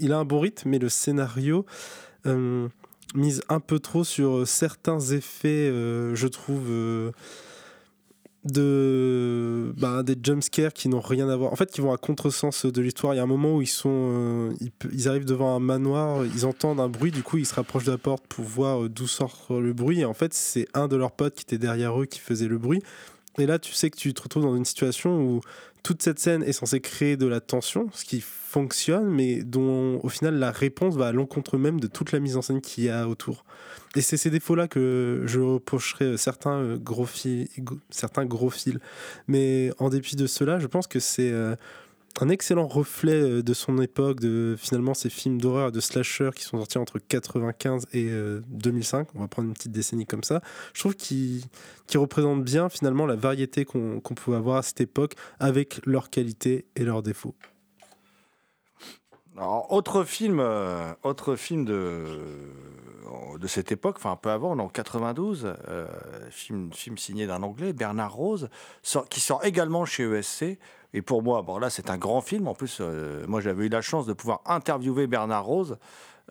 il, 0.00 0.12
a 0.12 0.18
un 0.18 0.24
bon 0.24 0.40
rythme, 0.40 0.70
mais 0.70 0.80
le 0.80 0.88
scénario 0.88 1.64
euh, 2.26 2.66
mise 3.14 3.42
un 3.48 3.60
peu 3.60 3.78
trop 3.78 4.02
sur 4.02 4.46
certains 4.48 4.98
effets, 4.98 5.68
je 5.68 6.26
trouve. 6.26 7.12
De 8.52 9.72
bah, 9.76 10.02
des 10.02 10.16
jumpscares 10.20 10.72
qui 10.72 10.88
n'ont 10.88 11.00
rien 11.00 11.28
à 11.28 11.36
voir 11.36 11.52
en 11.52 11.56
fait 11.56 11.70
qui 11.70 11.80
vont 11.80 11.92
à 11.92 11.96
contresens 11.96 12.66
de 12.66 12.80
l'histoire. 12.80 13.14
Il 13.14 13.18
y 13.18 13.20
a 13.20 13.22
un 13.22 13.26
moment 13.26 13.56
où 13.56 13.62
ils 13.62 13.66
sont 13.66 13.90
euh, 13.90 14.52
ils 14.92 15.08
arrivent 15.08 15.24
devant 15.24 15.54
un 15.54 15.60
manoir 15.60 16.24
ils 16.24 16.46
entendent 16.46 16.80
un 16.80 16.88
bruit 16.88 17.10
du 17.10 17.22
coup 17.22 17.38
ils 17.38 17.46
se 17.46 17.54
rapprochent 17.54 17.84
de 17.84 17.92
la 17.92 17.98
porte 17.98 18.24
pour 18.28 18.44
voir 18.44 18.84
euh, 18.84 18.88
d'où 18.88 19.06
sort 19.06 19.46
le 19.50 19.72
bruit. 19.72 20.00
Et 20.00 20.04
en 20.04 20.14
fait 20.14 20.34
c'est 20.34 20.66
un 20.74 20.88
de 20.88 20.96
leurs 20.96 21.12
potes 21.12 21.34
qui 21.34 21.42
était 21.42 21.58
derrière 21.58 22.00
eux 22.00 22.06
qui 22.06 22.18
faisait 22.18 22.48
le 22.48 22.58
bruit. 22.58 22.82
Et 23.38 23.46
là 23.46 23.58
tu 23.58 23.72
sais 23.72 23.90
que 23.90 23.96
tu 23.96 24.12
te 24.14 24.22
retrouves 24.22 24.42
dans 24.42 24.56
une 24.56 24.64
situation 24.64 25.20
où 25.20 25.40
toute 25.82 26.02
cette 26.02 26.18
scène 26.18 26.42
est 26.42 26.52
censée 26.52 26.80
créer 26.80 27.16
de 27.16 27.26
la 27.26 27.40
tension 27.40 27.88
ce 27.92 28.04
qui 28.04 28.20
fonctionne 28.20 29.08
mais 29.08 29.42
dont 29.42 30.00
au 30.02 30.08
final 30.08 30.34
la 30.38 30.50
réponse 30.50 30.96
va 30.96 31.08
à 31.08 31.12
l'encontre 31.12 31.56
même 31.58 31.80
de 31.80 31.86
toute 31.86 32.12
la 32.12 32.20
mise 32.20 32.36
en 32.36 32.42
scène 32.42 32.60
qu'il 32.60 32.84
y 32.84 32.88
a 32.90 33.08
autour 33.08 33.44
et 33.96 34.00
c'est 34.02 34.16
ces 34.16 34.30
défauts-là 34.30 34.68
que 34.68 35.22
je 35.26 35.40
reprocherais 35.40 36.16
certains 36.18 36.58
euh, 36.58 36.76
gros, 36.76 37.06
fi- 37.06 37.48
go- 37.58 37.78
certains 37.88 38.26
gros 38.26 38.50
fils. 38.50 38.76
Mais 39.28 39.70
en 39.78 39.88
dépit 39.88 40.14
de 40.14 40.26
cela, 40.26 40.58
je 40.58 40.66
pense 40.66 40.86
que 40.86 41.00
c'est 41.00 41.30
euh, 41.32 41.56
un 42.20 42.28
excellent 42.28 42.66
reflet 42.66 43.20
euh, 43.20 43.42
de 43.42 43.54
son 43.54 43.78
époque, 43.78 44.20
de 44.20 44.56
finalement 44.58 44.94
ces 44.94 45.10
films 45.10 45.40
d'horreur, 45.40 45.72
de 45.72 45.80
slasher 45.80 46.30
qui 46.34 46.42
sont 46.44 46.58
sortis 46.58 46.78
entre 46.78 46.98
95 46.98 47.86
et 47.92 48.08
euh, 48.10 48.40
2005. 48.48 49.08
On 49.14 49.20
va 49.20 49.28
prendre 49.28 49.48
une 49.48 49.54
petite 49.54 49.72
décennie 49.72 50.06
comme 50.06 50.24
ça. 50.24 50.40
Je 50.74 50.80
trouve 50.80 50.96
qu'ils 50.96 51.42
représentent 51.94 52.44
bien 52.44 52.68
finalement 52.68 53.06
la 53.06 53.16
variété 53.16 53.64
qu'on 53.64 54.00
qu'on 54.00 54.14
pouvait 54.14 54.36
avoir 54.36 54.56
à 54.58 54.62
cette 54.62 54.80
époque 54.80 55.14
avec 55.38 55.80
leurs 55.86 56.10
qualités 56.10 56.66
et 56.76 56.84
leurs 56.84 57.02
défauts. 57.02 57.34
Alors, 59.36 59.72
autre 59.72 60.02
film, 60.02 60.40
euh, 60.40 60.92
autre 61.04 61.36
film 61.36 61.64
de, 61.64 62.04
de 63.38 63.46
cette 63.46 63.70
époque, 63.70 63.94
enfin 63.98 64.10
un 64.10 64.16
peu 64.16 64.30
avant, 64.30 64.58
en 64.58 64.68
92, 64.68 65.54
euh, 65.68 65.86
film, 66.30 66.72
film 66.72 66.98
signé 66.98 67.28
d'un 67.28 67.44
Anglais, 67.44 67.72
Bernard 67.72 68.12
Rose, 68.14 68.48
sort- 68.82 69.08
qui 69.08 69.20
sort 69.20 69.44
également 69.44 69.84
chez 69.84 70.02
ESC. 70.02 70.58
Et 70.94 71.02
pour 71.02 71.22
moi, 71.22 71.42
bon 71.42 71.58
là 71.58 71.70
c'est 71.70 71.90
un 71.90 71.98
grand 71.98 72.20
film. 72.20 72.48
En 72.48 72.54
plus, 72.54 72.78
euh, 72.80 73.24
moi 73.26 73.40
j'avais 73.40 73.66
eu 73.66 73.68
la 73.68 73.82
chance 73.82 74.06
de 74.06 74.12
pouvoir 74.12 74.40
interviewer 74.46 75.06
Bernard 75.06 75.44
Rose, 75.44 75.76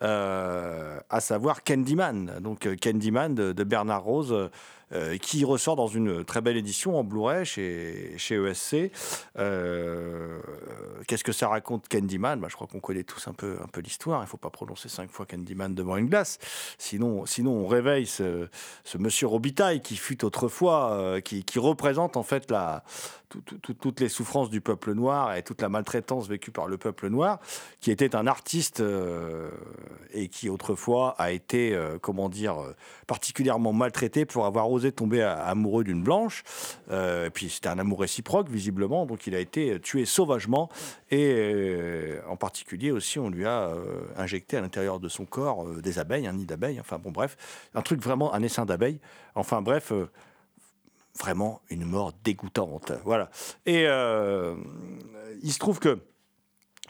euh, 0.02 0.98
à 1.10 1.20
savoir 1.20 1.62
Candyman. 1.62 2.38
Donc 2.40 2.66
euh, 2.66 2.76
Candyman 2.76 3.34
de, 3.34 3.52
de 3.52 3.64
Bernard 3.64 4.02
Rose, 4.02 4.50
euh, 4.92 5.16
qui 5.18 5.44
ressort 5.44 5.76
dans 5.76 5.86
une 5.86 6.24
très 6.24 6.40
belle 6.40 6.56
édition 6.56 6.98
en 6.98 7.04
Blu-ray 7.04 7.44
chez, 7.44 8.14
chez 8.16 8.36
ESC. 8.36 8.90
Euh, 9.38 10.38
Qu'est-ce 11.06 11.24
que 11.24 11.32
ça 11.32 11.48
raconte 11.48 11.88
Candyman? 11.88 12.38
Bah, 12.40 12.48
Je 12.50 12.54
crois 12.54 12.66
qu'on 12.66 12.80
connaît 12.80 13.02
tous 13.04 13.28
un 13.28 13.32
peu, 13.32 13.56
un 13.62 13.66
peu 13.66 13.80
l'histoire. 13.80 14.20
Il 14.20 14.24
ne 14.24 14.28
faut 14.28 14.36
pas 14.36 14.50
prononcer 14.50 14.88
cinq 14.88 15.10
fois 15.10 15.26
Candyman 15.26 15.74
devant 15.74 15.96
une 15.96 16.08
glace. 16.08 16.38
Sinon, 16.78 17.26
sinon 17.26 17.52
on 17.52 17.66
réveille 17.66 18.06
ce, 18.06 18.48
monsieur 18.98 19.26
Robitaille 19.26 19.80
qui 19.80 19.96
fut 19.96 20.24
autrefois, 20.24 20.92
euh, 20.92 21.20
qui, 21.20 21.44
qui 21.44 21.58
représente 21.58 22.16
en 22.16 22.22
fait 22.22 22.50
la, 22.50 22.82
tout- 23.28 23.40
tout- 23.42 23.58
tout- 23.58 23.74
toutes 23.74 24.00
les 24.00 24.08
souffrances 24.08 24.50
du 24.50 24.60
peuple 24.60 24.92
noir 24.92 25.34
et 25.34 25.42
toute 25.42 25.60
la 25.62 25.68
maltraitance 25.68 26.28
vécue 26.28 26.50
par 26.50 26.66
le 26.66 26.76
peuple 26.78 27.08
noir, 27.08 27.40
qui 27.80 27.90
était 27.90 28.14
un 28.14 28.26
artiste 28.26 28.82
et 30.12 30.28
qui 30.28 30.48
autrefois 30.48 31.14
a 31.18 31.30
été, 31.32 31.78
comment 32.00 32.28
dire, 32.28 32.56
particulièrement 33.06 33.72
maltraité 33.72 34.24
pour 34.24 34.46
avoir 34.46 34.70
osé 34.70 34.77
tomber 34.92 35.22
a- 35.22 35.34
amoureux 35.34 35.84
d'une 35.84 36.02
blanche. 36.02 36.42
Euh, 36.90 37.26
et 37.26 37.30
puis 37.30 37.50
c'était 37.50 37.68
un 37.68 37.78
amour 37.78 38.00
réciproque 38.00 38.48
visiblement, 38.48 39.06
donc 39.06 39.26
il 39.26 39.34
a 39.34 39.40
été 39.40 39.78
tué 39.80 40.04
sauvagement 40.04 40.68
et 41.10 41.34
euh, 41.36 42.20
en 42.28 42.36
particulier 42.36 42.90
aussi 42.90 43.18
on 43.18 43.28
lui 43.28 43.46
a 43.46 43.68
euh, 43.68 44.00
injecté 44.16 44.56
à 44.56 44.60
l'intérieur 44.60 45.00
de 45.00 45.08
son 45.08 45.24
corps 45.24 45.66
des 45.66 45.98
abeilles, 45.98 46.26
un 46.26 46.32
nid 46.32 46.46
d'abeilles. 46.46 46.80
Enfin 46.80 46.98
bon 46.98 47.10
bref, 47.10 47.36
un 47.74 47.82
truc 47.82 48.00
vraiment 48.02 48.32
un 48.34 48.42
essaim 48.42 48.64
d'abeilles. 48.64 49.00
Enfin 49.34 49.62
bref. 49.62 49.92
vraiment 51.18 51.60
une 51.68 51.84
mort 51.84 52.12
dégoûtante. 52.22 52.92
Voilà. 53.04 53.28
Et 53.66 53.82
il 55.42 55.52
se 55.52 55.58
trouve 55.58 55.80
que 55.80 55.98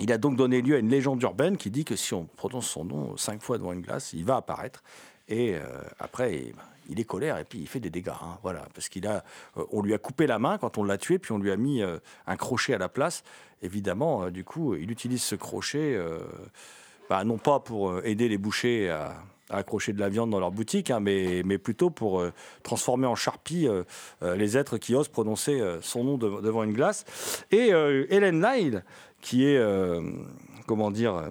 il 0.01 0.13
a 0.13 0.19
donc 0.19 0.37
donné 0.37 0.63
lieu 0.63 0.77
à 0.77 0.79
une 0.79 0.91
légende 0.91 1.21
urbaine 1.23 1.57
qui 1.57 1.71
dit 1.71 1.85
que 1.85 1.97
si 1.97 2.15
on 2.15 2.25
prononce 2.25 2.69
son 2.69 2.85
nom 2.85 3.17
cinq 3.17 3.43
fois 3.43 3.59
devant 3.59 3.73
une 3.73 3.81
glace, 3.81 4.13
il 4.13 4.25
va 4.25 4.37
apparaître. 4.37 4.83
Et 5.29 5.55
euh, 5.57 5.61
après, 5.99 6.53
il 6.89 7.01
est 7.01 7.05
colère 7.05 7.39
et 7.39 7.45
puis 7.45 7.59
il 7.59 7.69
fait 7.69 7.81
des 7.81 7.91
dégâts. 7.91 8.09
hein, 8.09 8.39
voilà, 8.43 8.67
parce 8.75 8.89
qu'il 8.89 9.07
a, 9.07 9.25
euh, 9.57 9.65
on 9.71 9.83
lui 9.83 9.95
a 9.95 9.99
coupé 9.99 10.27
la 10.27 10.39
main 10.39 10.59
quand 10.59 10.79
on 10.79 10.85
l'a 10.85 10.99
tué, 10.99 11.19
puis 11.19 11.33
on 11.33 11.39
lui 11.39 11.51
a 11.51 11.57
mis 11.57 11.83
euh, 11.83 11.99
un 12.27 12.37
crochet 12.37 12.75
à 12.75 12.79
la 12.79 12.89
place. 12.89 13.23
Évidemment, 13.63 14.25
euh, 14.25 14.31
du 14.31 14.45
coup, 14.45 14.75
il 14.75 14.91
utilise 14.91 15.23
ce 15.23 15.35
crochet, 15.35 15.99
bah, 17.09 17.25
non 17.25 17.39
pas 17.39 17.61
pour 17.61 18.05
aider 18.05 18.29
les 18.29 18.39
bouchers 18.39 18.91
à, 18.91 19.15
accrocher 19.51 19.95
de 19.95 20.01
la 20.01 20.11
viande 20.11 20.31
dans 20.31 20.41
leur 20.41 20.51
boutique, 20.51 20.91
hein, 20.91 21.01
mais, 21.01 21.43
mais 21.45 21.57
plutôt 21.57 21.89
pour 21.89 22.23
transformer 22.63 23.07
en 23.07 23.15
charpie 23.15 23.67
les 24.21 24.59
êtres 24.59 24.77
qui 24.77 24.95
osent 24.95 25.09
prononcer 25.09 25.61
son 25.81 26.05
nom 26.05 26.19
de- 26.19 26.43
devant 26.43 26.63
une 26.65 26.75
glace. 26.75 27.07
Et 27.51 27.69
Hélène 27.69 28.43
Lyle, 28.43 28.85
qui 29.23 29.47
est, 29.47 29.59
comment 30.67 30.91
dire, 30.91 31.31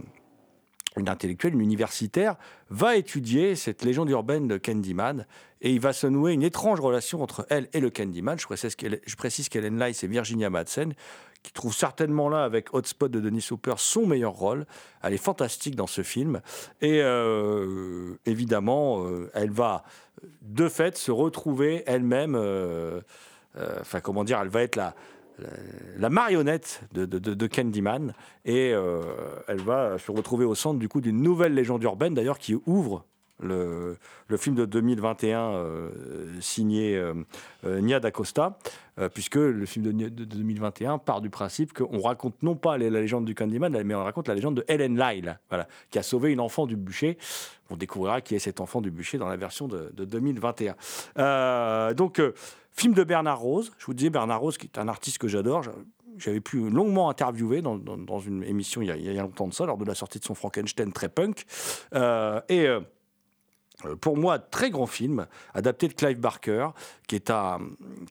une 0.98 1.10
intellectuelle, 1.10 1.54
une 1.54 1.62
universitaire, 1.62 2.36
va 2.70 2.96
étudier 2.96 3.56
cette 3.56 3.84
légende 3.84 4.10
urbaine 4.10 4.48
de 4.48 4.58
Candyman 4.58 5.26
et 5.62 5.72
il 5.72 5.80
va 5.80 5.94
se 5.94 6.08
nouer 6.08 6.34
une 6.34 6.44
étrange 6.44 6.80
relation 6.80 7.22
entre 7.22 7.46
elle 7.50 7.68
et 7.74 7.80
le 7.80 7.90
Candyman. 7.90 8.38
Je 8.40 8.46
précise 8.46 8.76
qu'elle- 8.76 9.02
je 9.06 9.16
précise 9.16 9.50
qu'Hélène 9.50 9.80
Lyle, 9.80 9.96
c'est 9.96 10.08
Virginia 10.08 10.50
Madsen, 10.50 10.94
qui 11.44 11.54
trouve 11.54 11.74
certainement 11.74 12.30
là, 12.30 12.44
avec 12.44 12.74
Hotspot 12.74 13.10
de 13.10 13.20
Denis 13.20 13.46
Hopper, 13.52 13.76
son 13.78 14.06
meilleur 14.06 14.34
rôle. 14.34 14.66
Elle 15.04 15.14
est 15.14 15.18
fantastique 15.18 15.76
dans 15.76 15.88
ce 15.88 16.02
film. 16.04 16.42
Et 16.82 17.02
euh, 17.02 18.16
évidemment, 18.26 19.06
euh, 19.06 19.30
elle 19.34 19.52
va 19.52 19.84
de 20.42 20.68
fait 20.68 20.98
se 20.98 21.12
retrouver 21.12 21.84
elle-même, 21.86 22.36
euh, 22.36 23.02
enfin 23.80 24.00
comment 24.00 24.24
dire, 24.24 24.40
elle 24.42 24.50
va 24.50 24.64
être 24.64 24.76
la, 24.76 24.96
la, 25.98 26.10
marionnette 26.10 26.82
de, 26.94 27.06
de- 27.06 27.48
Candyman 27.48 28.14
et 28.46 28.70
elle 29.48 29.62
va 29.62 30.00
se 30.00 30.12
retrouver 30.12 30.46
au 30.46 30.56
centre 30.56 30.80
du 30.80 30.90
coup 30.90 31.02
d'une 31.02 31.22
nouvelle 31.22 31.54
légende 31.54 31.84
urbaine 31.84 32.16
d'ailleurs 32.16 32.40
qui 32.40 32.56
ouvre 32.66 33.06
le, 33.40 33.98
film 34.38 34.56
de 34.56 34.66
2021 34.66 35.40
euh, 35.54 35.90
signé 36.42 36.96
euh, 36.98 37.14
euh, 37.66 37.80
Nia 37.82 38.00
d'Acosta, 38.00 38.58
euh, 39.00 39.10
puisque 39.10 39.36
le 39.36 39.66
film 39.66 39.86
de, 39.86 39.92
Nia- 39.92 40.10
de 40.10 40.26
2021 40.26 40.98
part 40.98 41.22
du 41.22 41.30
principe 41.30 41.74
qu'on 41.74 42.02
raconte 42.02 42.42
non 42.44 42.56
pas 42.56 42.78
la 42.78 42.90
légende 42.90 43.26
du 43.26 43.36
Candyman, 43.36 43.82
mais 43.84 43.94
on 43.96 44.04
raconte 44.04 44.28
la 44.28 44.36
légende 44.36 44.56
de 44.56 44.66
Helen 44.68 44.98
Lyle, 45.00 45.40
voilà, 45.50 45.68
qui 45.92 46.00
a 46.00 46.04
sauvé 46.04 46.32
une 46.32 46.40
enfant 46.40 46.66
du 46.66 46.76
bûcher. 46.76 47.18
On 47.70 47.76
découvrira 47.76 48.22
qui 48.22 48.34
est 48.36 48.40
cet 48.40 48.62
enfant 48.62 48.82
du 48.82 48.92
bûcher 48.92 49.18
dans 49.18 49.28
la 49.28 49.36
version 49.38 49.68
de, 49.68 49.92
de 49.94 50.06
2021. 50.06 50.76
Euh, 51.20 51.94
donc, 51.94 52.22
film 52.72 52.94
de 52.94 53.04
Bernard 53.04 53.40
Rose. 53.40 53.72
Je 53.78 53.86
vous 53.86 53.94
disais, 53.94 54.10
Bernard 54.10 54.40
Rose, 54.40 54.58
qui 54.58 54.68
est 54.68 54.80
un 54.80 54.88
artiste 54.88 55.18
que 55.18 55.28
j'adore. 55.28 55.64
j'a- 55.64 55.72
J'avais 56.18 56.40
pu 56.40 56.70
longuement 56.70 57.10
interviewer 57.10 57.62
dans, 57.62 58.20
une 58.20 58.44
émission 58.44 58.82
il 58.82 58.88
y, 58.88 59.20
a, 59.20 59.22
longtemps 59.22 59.48
de 59.48 59.54
ça, 59.54 59.66
lors 59.66 59.78
de 59.78 59.86
la 59.86 59.94
sortie 59.94 60.18
de 60.20 60.24
son 60.26 60.34
Frankenstein 60.34 60.92
très 60.92 61.10
punk. 61.10 61.46
Et. 62.50 62.68
Pour 64.02 64.18
moi, 64.18 64.40
très 64.40 64.70
grand 64.70 64.88
film, 64.88 65.28
adapté 65.54 65.88
de 65.88 65.94
Clive 65.94 66.20
Barker, 66.20 66.70
qui 67.08 67.16
est 67.16 67.30
un, 67.30 67.60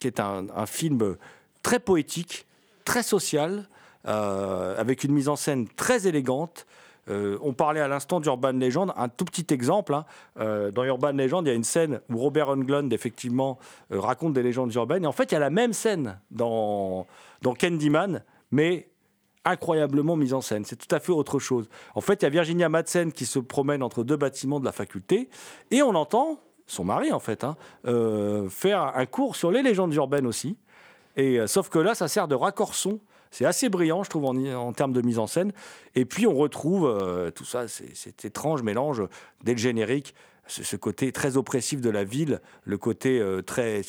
qui 0.00 0.06
est 0.06 0.20
un, 0.20 0.66
film 0.66 1.16
très 1.62 1.80
poétique, 1.80 2.46
très 2.84 3.02
social, 3.02 3.68
euh, 4.06 4.78
avec 4.78 5.02
une 5.02 5.12
mise 5.12 5.28
en 5.28 5.36
scène 5.36 5.66
très 5.68 6.06
élégante. 6.06 6.66
Euh, 7.08 7.38
on 7.40 7.52
parlait 7.52 7.80
à 7.80 7.88
l'instant 7.88 8.20
d'Urban 8.20 8.52
Legend. 8.52 8.92
Un 8.96 9.08
tout 9.08 9.24
petit 9.24 9.52
exemple. 9.52 9.94
hein. 9.94 10.04
Euh, 10.38 10.70
dans 10.70 10.84
Urban 10.84 11.12
Legend, 11.12 11.44
il 11.46 11.48
y 11.48 11.52
a 11.52 11.54
une 11.54 11.64
scène 11.64 12.00
où 12.10 12.18
Robert 12.18 12.48
Englund, 12.48 12.92
effectivement, 12.92 13.58
euh, 13.92 14.00
raconte 14.00 14.32
des 14.32 14.42
légendes 14.42 14.74
urbaines. 14.74 15.04
Et 15.04 15.06
en 15.06 15.12
fait, 15.12 15.30
il 15.30 15.34
y 15.34 15.36
a 15.36 15.40
la 15.40 15.50
même 15.50 15.72
scène 15.72 16.18
dans, 16.30 17.06
dans 17.42 17.54
Candyman, 17.54 18.22
mais 18.50 18.88
incroyablement 19.46 20.16
mise 20.16 20.34
en 20.34 20.40
scène. 20.40 20.64
C'est 20.64 20.76
tout 20.76 20.94
à 20.94 21.00
fait 21.00 21.12
autre 21.12 21.38
chose. 21.38 21.68
En 21.94 22.00
fait, 22.00 22.22
il 22.22 22.24
y 22.24 22.26
a 22.26 22.30
Virginia 22.30 22.68
Madsen 22.68 23.12
qui 23.12 23.26
se 23.26 23.38
promène 23.38 23.82
entre 23.82 24.04
deux 24.04 24.16
bâtiments 24.16 24.60
de 24.60 24.64
la 24.64 24.72
faculté 24.72 25.28
et 25.70 25.82
on 25.82 25.94
entend 25.94 26.40
son 26.66 26.84
mari, 26.84 27.12
en 27.12 27.20
fait, 27.20 27.44
hein, 27.44 27.56
euh, 27.86 28.48
faire 28.48 28.80
un 28.96 29.06
cours 29.06 29.36
sur 29.36 29.50
les 29.52 29.62
légendes 29.62 29.94
urbaines 29.94 30.26
aussi. 30.26 30.56
Et, 31.16 31.38
euh, 31.38 31.46
sauf 31.46 31.68
que 31.68 31.78
là, 31.78 31.94
ça 31.94 32.08
sert 32.08 32.26
de 32.28 32.34
raccord-son. 32.34 32.98
C'est 33.30 33.44
assez 33.44 33.68
brillant, 33.68 34.02
je 34.02 34.10
trouve, 34.10 34.24
en, 34.24 34.36
en 34.54 34.72
termes 34.72 34.92
de 34.92 35.00
mise 35.02 35.18
en 35.18 35.26
scène. 35.26 35.52
Et 35.94 36.04
puis, 36.04 36.26
on 36.26 36.34
retrouve 36.34 36.86
euh, 36.86 37.30
tout 37.30 37.44
ça, 37.44 37.68
c'est- 37.68 37.94
cet 37.94 38.24
étrange 38.24 38.62
mélange 38.62 39.02
dès 39.44 39.52
le 39.52 39.58
générique, 39.58 40.14
ce, 40.46 40.76
côté 40.76 41.12
très 41.12 41.36
oppressif 41.36 41.80
de 41.80 41.90
la 41.90 42.04
ville, 42.04 42.40
le 42.64 42.78
côté 42.78 43.18
euh, 43.20 43.42
très, 43.42 43.82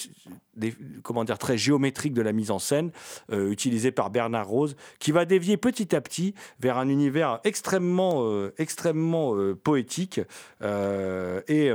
des- 0.55 0.75
comment 1.03 1.23
dire, 1.23 1.37
très 1.37 1.57
géométrique 1.57 2.13
de 2.13 2.21
la 2.21 2.33
mise 2.33 2.51
en 2.51 2.59
scène, 2.59 2.91
euh, 3.31 3.51
utilisé 3.51 3.91
par 3.91 4.09
Bernard 4.09 4.47
Rose, 4.47 4.75
qui 4.99 5.11
va 5.11 5.25
dévier 5.25 5.57
petit 5.57 5.95
à 5.95 6.01
petit 6.01 6.33
vers 6.59 6.77
un 6.77 6.89
univers 6.89 7.39
extrêmement, 7.43 8.23
euh, 8.23 8.53
extrêmement 8.57 9.35
euh, 9.35 9.55
poétique 9.55 10.19
et, 10.61 11.71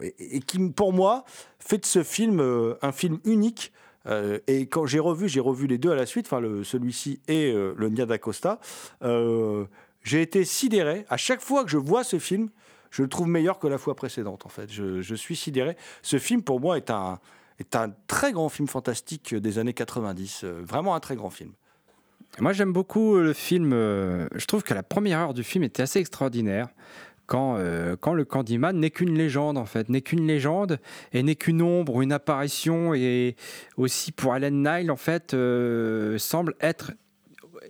et, 0.00 0.40
qui, 0.40 0.58
pour 0.70 0.92
moi, 0.92 1.24
fait 1.58 1.78
de 1.78 1.86
ce 1.86 2.02
film 2.02 2.40
un 2.82 2.92
film 2.92 3.18
unique. 3.24 3.72
Et 4.46 4.66
quand 4.66 4.84
j'ai 4.84 4.98
revu, 4.98 5.28
j'ai 5.28 5.40
revu 5.40 5.66
les 5.66 5.78
deux 5.78 5.90
à 5.90 5.94
la 5.94 6.04
suite, 6.04 6.26
enfin 6.26 6.42
celui-ci 6.62 7.20
et 7.26 7.52
le 7.52 7.88
Nia 7.88 8.04
d'Acosta, 8.04 8.60
euh, 9.02 9.64
j'ai 10.02 10.20
été 10.20 10.44
sidéré. 10.44 11.06
À 11.08 11.16
chaque 11.16 11.40
fois 11.40 11.64
que 11.64 11.70
je 11.70 11.78
vois 11.78 12.04
ce 12.04 12.18
film, 12.18 12.50
je 12.94 13.02
le 13.02 13.08
trouve 13.08 13.26
meilleur 13.26 13.58
que 13.58 13.66
la 13.66 13.76
fois 13.76 13.96
précédente. 13.96 14.46
En 14.46 14.48
fait, 14.48 14.70
je, 14.72 15.14
suis 15.16 15.34
sidéré. 15.34 15.76
Ce 16.02 16.20
film, 16.20 16.42
pour 16.42 16.60
moi, 16.60 16.76
est 16.76 16.90
un 16.90 17.18
est 17.58 17.74
un 17.76 17.92
très 18.06 18.32
grand 18.32 18.48
film 18.48 18.68
fantastique 18.68 19.34
des 19.34 19.58
années 19.58 19.74
90. 19.74 20.42
euh, 20.44 20.62
vraiment 20.64 20.94
un 20.94 21.00
très 21.00 21.16
grand 21.16 21.30
film. 21.30 21.52
Moi, 22.38 22.52
j'aime 22.52 22.72
beaucoup 22.72 23.16
le 23.16 23.32
film. 23.32 23.72
euh, 23.72 24.28
je 24.34 24.46
trouve 24.46 24.62
que 24.62 24.74
la 24.74 24.84
première 24.84 25.18
heure 25.18 25.34
du 25.34 25.42
film 25.42 25.64
était 25.64 25.82
assez 25.82 25.98
extraordinaire. 25.98 26.68
Quand, 27.26 27.56
euh, 27.58 27.96
quand 27.98 28.12
le 28.12 28.24
Candyman 28.24 28.78
n'est 28.78 28.90
qu'une 28.90 29.16
légende, 29.16 29.58
en 29.58 29.64
fait, 29.64 29.88
n'est 29.88 30.02
qu'une 30.02 30.26
légende 30.26 30.78
et 31.12 31.22
n'est 31.22 31.36
qu'une 31.36 31.62
ombre, 31.62 32.00
une 32.02 32.12
apparition, 32.12 32.94
et 32.94 33.34
aussi 33.76 34.12
pour 34.12 34.36
Helen 34.36 34.62
Nile, 34.62 34.90
en 34.90 34.96
fait, 34.96 35.34
euh, 35.34 36.18
semble 36.18 36.54
être 36.60 36.92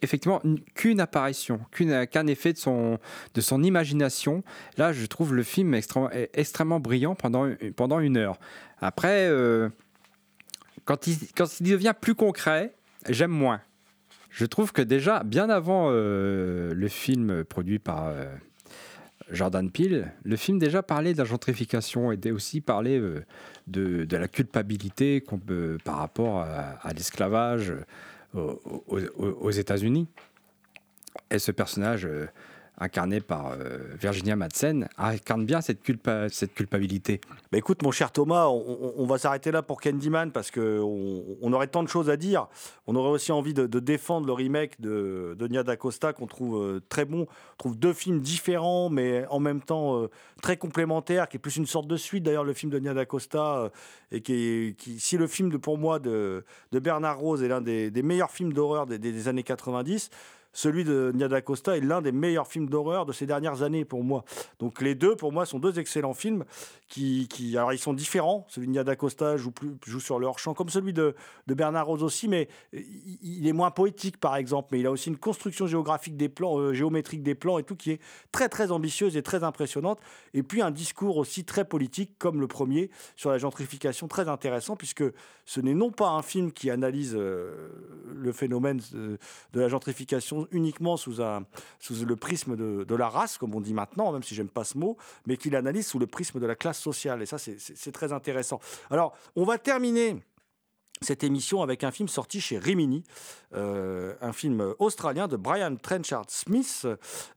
effectivement 0.05 0.41
une- 0.45 0.61
qu'une 0.75 1.01
apparition, 1.01 1.61
qu'une- 1.73 2.07
qu'un 2.07 2.27
effet 2.29 2.53
de 2.53 2.59
son, 2.59 2.99
de 3.35 3.41
son 3.41 3.63
imagination. 3.63 4.45
Là, 4.77 4.93
je 4.93 5.05
trouve 5.07 5.35
le 5.35 5.43
film 5.43 5.75
extrêmement, 5.75 6.81
brillant 6.81 7.15
pendant, 7.15 7.51
pendant 7.77 7.99
une 7.99 8.17
heure. 8.17 8.39
Après, 8.81 9.27
euh, 9.29 9.69
quand, 10.85 11.07
il, 11.07 11.17
quand 11.37 11.61
il 11.61 11.71
devient 11.71 11.95
plus 11.99 12.15
concret, 12.15 12.75
j'aime 13.09 13.31
moins. 13.33 13.61
Je 14.31 14.47
trouve 14.47 14.73
que 14.73 14.83
déjà, 14.83 15.23
bien 15.23 15.49
avant 15.49 15.89
euh, 15.91 16.73
le 16.75 16.89
film 16.89 17.45
produit 17.45 17.79
par 17.79 18.09
euh, 18.09 18.27
Jordan 19.31 19.71
Peele, 19.71 20.13
le 20.25 20.37
film 20.37 20.59
déjà 20.59 20.83
parlait 20.83 21.13
de 21.13 21.19
la 21.19 21.25
gentrification 21.25 22.13
et 22.13 22.33
aussi 22.33 22.61
parlait 22.61 22.99
euh, 22.99 23.25
de, 23.69 24.05
de 24.05 24.17
la 24.17 24.29
culpabilité 24.29 25.25
par 25.85 25.97
rapport 25.99 26.41
à, 26.41 26.93
l'esclavage 26.93 27.71
euh, 27.71 27.85
aux, 28.35 29.51
États-Unis. 29.51 30.09
Et 31.31 31.39
ce 31.39 31.53
personnage, 31.53 32.09
incarné 32.79 33.21
par 33.21 33.53
euh, 33.53 33.79
Virginia 34.01 34.35
Madsen, 34.35 34.89
incarne 34.99 35.45
bien 35.45 35.61
cette, 35.61 35.83
culpa- 35.83 36.29
cette 36.29 36.55
culpabilité. 36.55 37.21
Bah 37.53 37.59
écoute, 37.59 37.83
mon 37.83 37.93
cher 37.93 38.11
Thomas, 38.11 38.47
on, 38.47 39.07
va 39.07 39.19
s'arrêter 39.19 39.53
là 39.53 39.63
pour 39.63 39.81
Candyman 39.81 40.33
parce 40.33 40.51
qu'on 40.51 41.25
on 41.41 41.53
aurait 41.53 41.69
tant 41.69 41.83
de 41.83 41.89
choses 41.89 42.11
à 42.11 42.17
dire. 42.17 42.49
On 42.87 42.97
aurait 42.97 43.11
aussi 43.11 43.33
envie 43.33 43.55
de, 43.55 43.67
défendre 43.67 44.27
le 44.27 44.33
remake 44.33 44.81
de, 44.81 45.37
de 45.39 45.47
Nia 45.47 45.63
DaCosta 45.63 46.13
qu'on 46.13 46.27
trouve 46.27 46.63
euh, 46.63 46.81
très 46.89 47.05
bon. 47.05 47.23
On 47.23 47.57
trouve 47.59 47.79
deux 47.79 47.93
films 47.93 48.21
différents, 48.21 48.91
mais 48.91 49.25
en 49.31 49.39
même 49.39 49.61
temps 49.61 50.01
euh, 50.01 50.11
très 50.43 50.57
complémentaires, 50.57 51.29
qui 51.29 51.37
est 51.37 51.41
plus 51.41 51.57
une 51.57 51.67
sorte 51.67 51.87
de 51.87 51.97
suite 51.97 52.25
d'ailleurs, 52.25 52.45
le 52.45 52.55
film 52.55 52.73
de 52.73 52.79
Nia 52.79 52.95
DaCosta. 52.95 53.71
et 54.11 54.21
qui, 54.21 54.75
si 54.99 55.17
le 55.17 55.27
film 55.27 55.51
de, 55.51 55.57
pour 55.59 55.79
moi 55.79 55.99
de, 56.01 56.45
Bernard 56.73 57.19
Rose 57.19 57.43
est 57.43 57.49
l'un 57.49 57.61
des, 57.61 57.91
meilleurs 58.03 58.31
films 58.31 58.53
d'horreur 58.53 58.87
des 58.87 59.29
années 59.29 59.43
90, 59.43 60.11
celui 60.55 60.85
de 60.85 61.13
Nia 61.15 61.29
DaCosta 61.29 61.77
est 61.77 61.81
l'un 61.81 62.01
des 62.01 62.13
meilleurs 62.13 62.47
films 62.47 62.71
d'horreur 62.71 63.05
de 63.05 63.13
ces 63.13 63.27
dernières 63.27 63.63
années 63.63 63.85
pour 63.85 64.03
moi. 64.03 64.25
Donc 64.59 64.81
les 64.81 64.95
deux, 64.95 65.17
pour 65.17 65.33
moi, 65.33 65.45
sont 65.45 65.59
deux 65.59 65.79
excellents 65.79 66.15
films 66.15 66.45
qui, 66.89 67.29
alors 67.57 67.73
ils 67.73 67.79
sont 67.79 67.93
différents. 67.93 68.47
Celui 68.49 68.69
de 68.69 68.73
Nia 68.73 68.85
DaCosta 68.85 69.37
joue, 69.37 69.51
plus, 69.51 69.77
joue 69.85 70.01
sur 70.01 70.19
le 70.19 70.27
hors-champ, 70.27 70.55
comme 70.55 70.69
celui 70.69 70.93
de, 70.93 71.15
de 71.47 71.55
Bernard 71.55 71.87
Rose 71.87 72.03
aussi, 72.03 72.29
mais 72.29 72.49
il, 72.73 73.19
il 73.23 73.47
est 73.49 73.53
moins 73.53 73.73
poétique, 73.73 74.19
par 74.19 74.37
exemple. 74.37 74.69
Mais 74.73 74.81
il 74.81 74.87
a 74.87 74.91
aussi 74.91 75.09
une 75.09 75.17
construction 75.17 75.67
géographique 75.67 76.17
des 76.17 76.29
plans, 76.29 76.59
euh, 76.59 76.73
géométrique 76.73 77.23
des 77.23 77.35
plans 77.35 77.59
et 77.59 77.65
tout 77.65 77.77
qui 77.77 77.91
est 77.91 78.01
très 78.31 78.49
très 78.49 78.71
ambitieuse 78.71 79.17
et 79.17 79.23
très 79.23 79.43
impressionnante. 79.43 79.99
Et 80.33 80.43
puis 80.43 80.63
un 80.63 80.71
discours 80.71 81.17
aussi 81.17 81.45
très 81.45 81.65
politique, 81.65 82.13
comme 82.19 82.41
le 82.41 82.47
premier 82.47 82.91
sur 83.17 83.31
la 83.31 83.39
gentrification, 83.39 84.07
très 84.07 84.29
intéressant, 84.29 84.77
puisque 84.77 85.05
ce 85.45 85.61
n'est 85.61 85.75
non 85.75 85.91
pas 85.91 86.09
un 86.09 86.23
film 86.23 86.53
qui 86.53 86.71
analyse 86.71 87.15
euh, 87.17 87.69
le 88.15 88.33
phénomène 88.33 88.81
euh, 88.95 89.17
de 89.53 89.61
la 89.61 89.69
gentrification 89.69 90.44
uniquement 90.53 90.97
sous, 90.97 91.17
le 91.19 92.17
prisme 92.17 92.57
de, 92.57 92.85
de 92.85 92.95
la 92.95 93.09
race, 93.09 93.39
comme 93.39 93.55
on 93.55 93.61
dit 93.61 93.75
maintenant, 93.75 94.13
même 94.13 94.23
si 94.23 94.35
j'aime 94.35 94.49
pas 94.49 94.65
ce 94.65 94.79
mot, 94.79 94.97
mais 95.27 95.37
qui 95.37 95.51
l'analyse 95.51 95.87
sous 95.87 95.99
le 95.99 96.07
prisme 96.07 96.41
de 96.41 96.47
la 96.47 96.55
classe 96.55 96.79
sociale. 96.79 97.23
Et 97.23 97.27
ça, 97.27 97.39
c'est 97.39 97.93
très 97.93 98.13
intéressant. 98.13 98.61
Alors, 98.91 99.17
on 99.37 99.45
va 99.45 99.59
terminer 99.59 100.17
cette 101.01 101.23
émission 101.23 101.63
avec 101.63 101.85
un 101.85 101.91
film 101.91 102.09
sorti 102.09 102.41
chez 102.41 102.59
Rimini, 102.59 103.05
euh, 103.55 104.15
un 104.21 104.33
film 104.33 104.75
australien 104.79 105.29
de 105.29 105.37
Brian 105.37 105.77
Trenchard 105.77 106.25
Smith, 106.29 106.87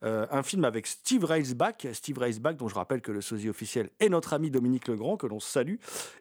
euh, 0.03 0.25
un 0.31 0.41
film 0.41 0.63
avec 0.63 0.87
Steve 0.87 1.25
Reisbach, 1.25 1.85
Steve 1.93 2.17
Reisbach 2.17 2.55
dont 2.55 2.67
je 2.67 2.75
rappelle 2.75 3.01
que 3.01 3.11
le 3.11 3.21
sosie 3.21 3.49
officiel 3.49 3.89
est 3.99 4.09
notre 4.09 4.33
ami 4.33 4.49
Dominique 4.49 4.87
Legrand, 4.87 5.17
que 5.17 5.27
l'on 5.27 5.39
salue, 5.39 5.75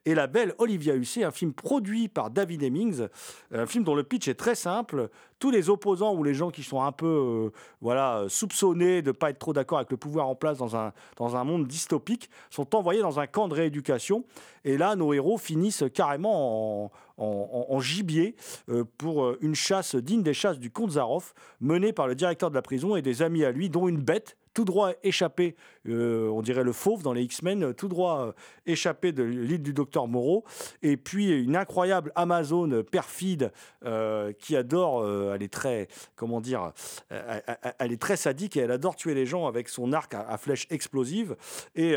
et 0.04 0.14
la 0.14 0.26
belle 0.26 0.54
Olivia 0.58 0.94
Hussey, 0.94 1.24
un 1.24 1.30
film 1.30 1.52
produit 1.52 2.08
par 2.08 2.30
David 2.30 2.62
Hemmings, 2.62 3.06
un 3.52 3.66
film 3.66 3.84
dont 3.84 3.94
le 3.94 4.02
pitch 4.02 4.28
est 4.28 4.34
très 4.34 4.54
simple. 4.54 5.08
Tous 5.38 5.50
les 5.50 5.68
opposants 5.68 6.14
ou 6.14 6.24
les 6.24 6.32
gens 6.32 6.50
qui 6.50 6.62
sont 6.62 6.80
un 6.80 6.92
peu 6.92 7.06
euh, 7.06 7.50
voilà, 7.82 8.24
soupçonnés 8.28 9.02
de 9.02 9.08
ne 9.08 9.12
pas 9.12 9.30
être 9.30 9.38
trop 9.38 9.52
d'accord 9.52 9.78
avec 9.78 9.90
le 9.90 9.98
pouvoir 9.98 10.28
en 10.28 10.34
place 10.34 10.56
dans 10.56 10.76
un, 10.76 10.94
dans 11.16 11.36
un 11.36 11.44
monde 11.44 11.66
dystopique 11.66 12.30
sont 12.48 12.74
envoyés 12.74 13.02
dans 13.02 13.20
un 13.20 13.26
camp 13.26 13.46
de 13.46 13.54
rééducation. 13.54 14.24
Et 14.64 14.78
là, 14.78 14.96
nos 14.96 15.12
héros 15.12 15.36
finissent 15.36 15.84
carrément 15.92 16.84
en, 16.84 16.90
en- 17.18 17.80
gibier 17.80 18.34
euh, 18.68 18.84
pour 18.98 19.24
euh, 19.24 19.38
une 19.40 19.54
chasse 19.54 19.94
digne 19.96 20.22
des 20.22 20.34
chasses 20.34 20.58
du 20.58 20.70
comte 20.70 20.92
Zaroff, 20.92 21.34
menée 21.60 21.92
par 21.92 22.08
le 22.08 22.14
directeur 22.14 22.50
de 22.50 22.54
la 22.54 22.62
prison 22.62 22.96
et 22.96 23.02
des 23.02 23.22
amis 23.22 23.44
à 23.44 23.50
lui, 23.52 23.70
dont 23.70 23.88
une 23.88 24.00
bête 24.00 24.36
tout 24.54 24.64
droit 24.64 24.92
échappé, 25.02 25.54
euh, 25.86 26.28
on 26.30 26.40
dirait 26.40 26.64
le 26.64 26.72
fauve 26.72 27.02
dans 27.02 27.12
les 27.12 27.22
X-Men, 27.24 27.74
tout 27.74 27.88
droit 27.88 28.28
euh, 28.28 28.32
échappé 28.64 29.12
de 29.12 29.22
l'île 29.22 29.62
du 29.62 29.74
docteur 29.74 30.08
Moreau, 30.08 30.44
et 30.82 30.96
puis 30.96 31.28
une 31.28 31.56
incroyable 31.56 32.10
Amazone 32.14 32.82
perfide 32.82 33.52
euh, 33.84 34.32
qui 34.32 34.56
adore, 34.56 35.06
elle 35.34 35.42
est 35.42 35.52
très, 35.52 35.88
comment 36.16 36.40
dire, 36.40 36.72
elle- 37.10 37.92
est 37.92 38.00
très 38.00 38.16
sadique 38.16 38.56
et 38.56 38.60
elle 38.60 38.70
adore 38.70 38.96
tuer 38.96 39.12
les 39.14 39.26
gens 39.26 39.46
avec 39.46 39.68
son 39.68 39.92
arc 39.92 40.14
à, 40.14 40.20
à 40.22 40.38
flèche 40.38 40.66
explosive, 40.70 41.36
et 41.74 41.94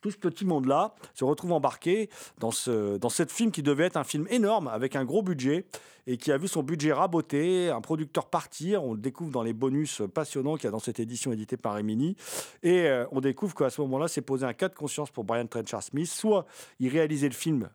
tout 0.00 0.10
ce 0.10 0.16
petit 0.16 0.44
monde-là 0.44 0.94
se 1.14 1.24
retrouve 1.24 1.52
embarqué 1.52 2.10
dans, 2.38 2.50
ce, 2.50 2.96
dans 2.96 3.08
cette 3.08 3.30
film 3.30 3.50
qui 3.50 3.62
devait 3.62 3.84
être 3.84 3.96
un 3.96 4.04
film 4.04 4.26
énorme 4.30 4.68
avec 4.68 4.96
un 4.96 5.04
gros 5.04 5.22
budget 5.22 5.66
et 6.06 6.16
qui 6.16 6.32
a 6.32 6.38
vu 6.38 6.48
son 6.48 6.62
budget 6.62 6.92
raboté, 6.92 7.70
un 7.70 7.80
producteur 7.80 8.26
partir. 8.26 8.82
On 8.84 8.94
le 8.94 9.00
découvre 9.00 9.30
dans 9.30 9.42
les 9.42 9.52
bonus 9.52 10.02
passionnants 10.12 10.56
qu'il 10.56 10.64
y 10.64 10.68
a 10.68 10.70
dans 10.72 10.80
cette 10.80 11.00
édition 11.00 11.32
éditée 11.32 11.56
par 11.56 11.78
Emini. 11.78 12.16
Et 12.62 12.88
euh, 12.88 13.06
on 13.12 13.20
découvre 13.20 13.54
qu'à 13.54 13.70
ce 13.70 13.80
moment-là, 13.82 14.08
c'est 14.08 14.22
posé 14.22 14.44
un 14.44 14.54
cas 14.54 14.68
de 14.68 14.74
conscience 14.74 15.10
pour 15.10 15.24
Brian 15.24 15.46
Trenchard 15.46 15.82
Smith. 15.82 16.08
Soit 16.08 16.46
il 16.80 16.88
réalisait 16.88 17.28
le 17.28 17.34
film, 17.34 17.70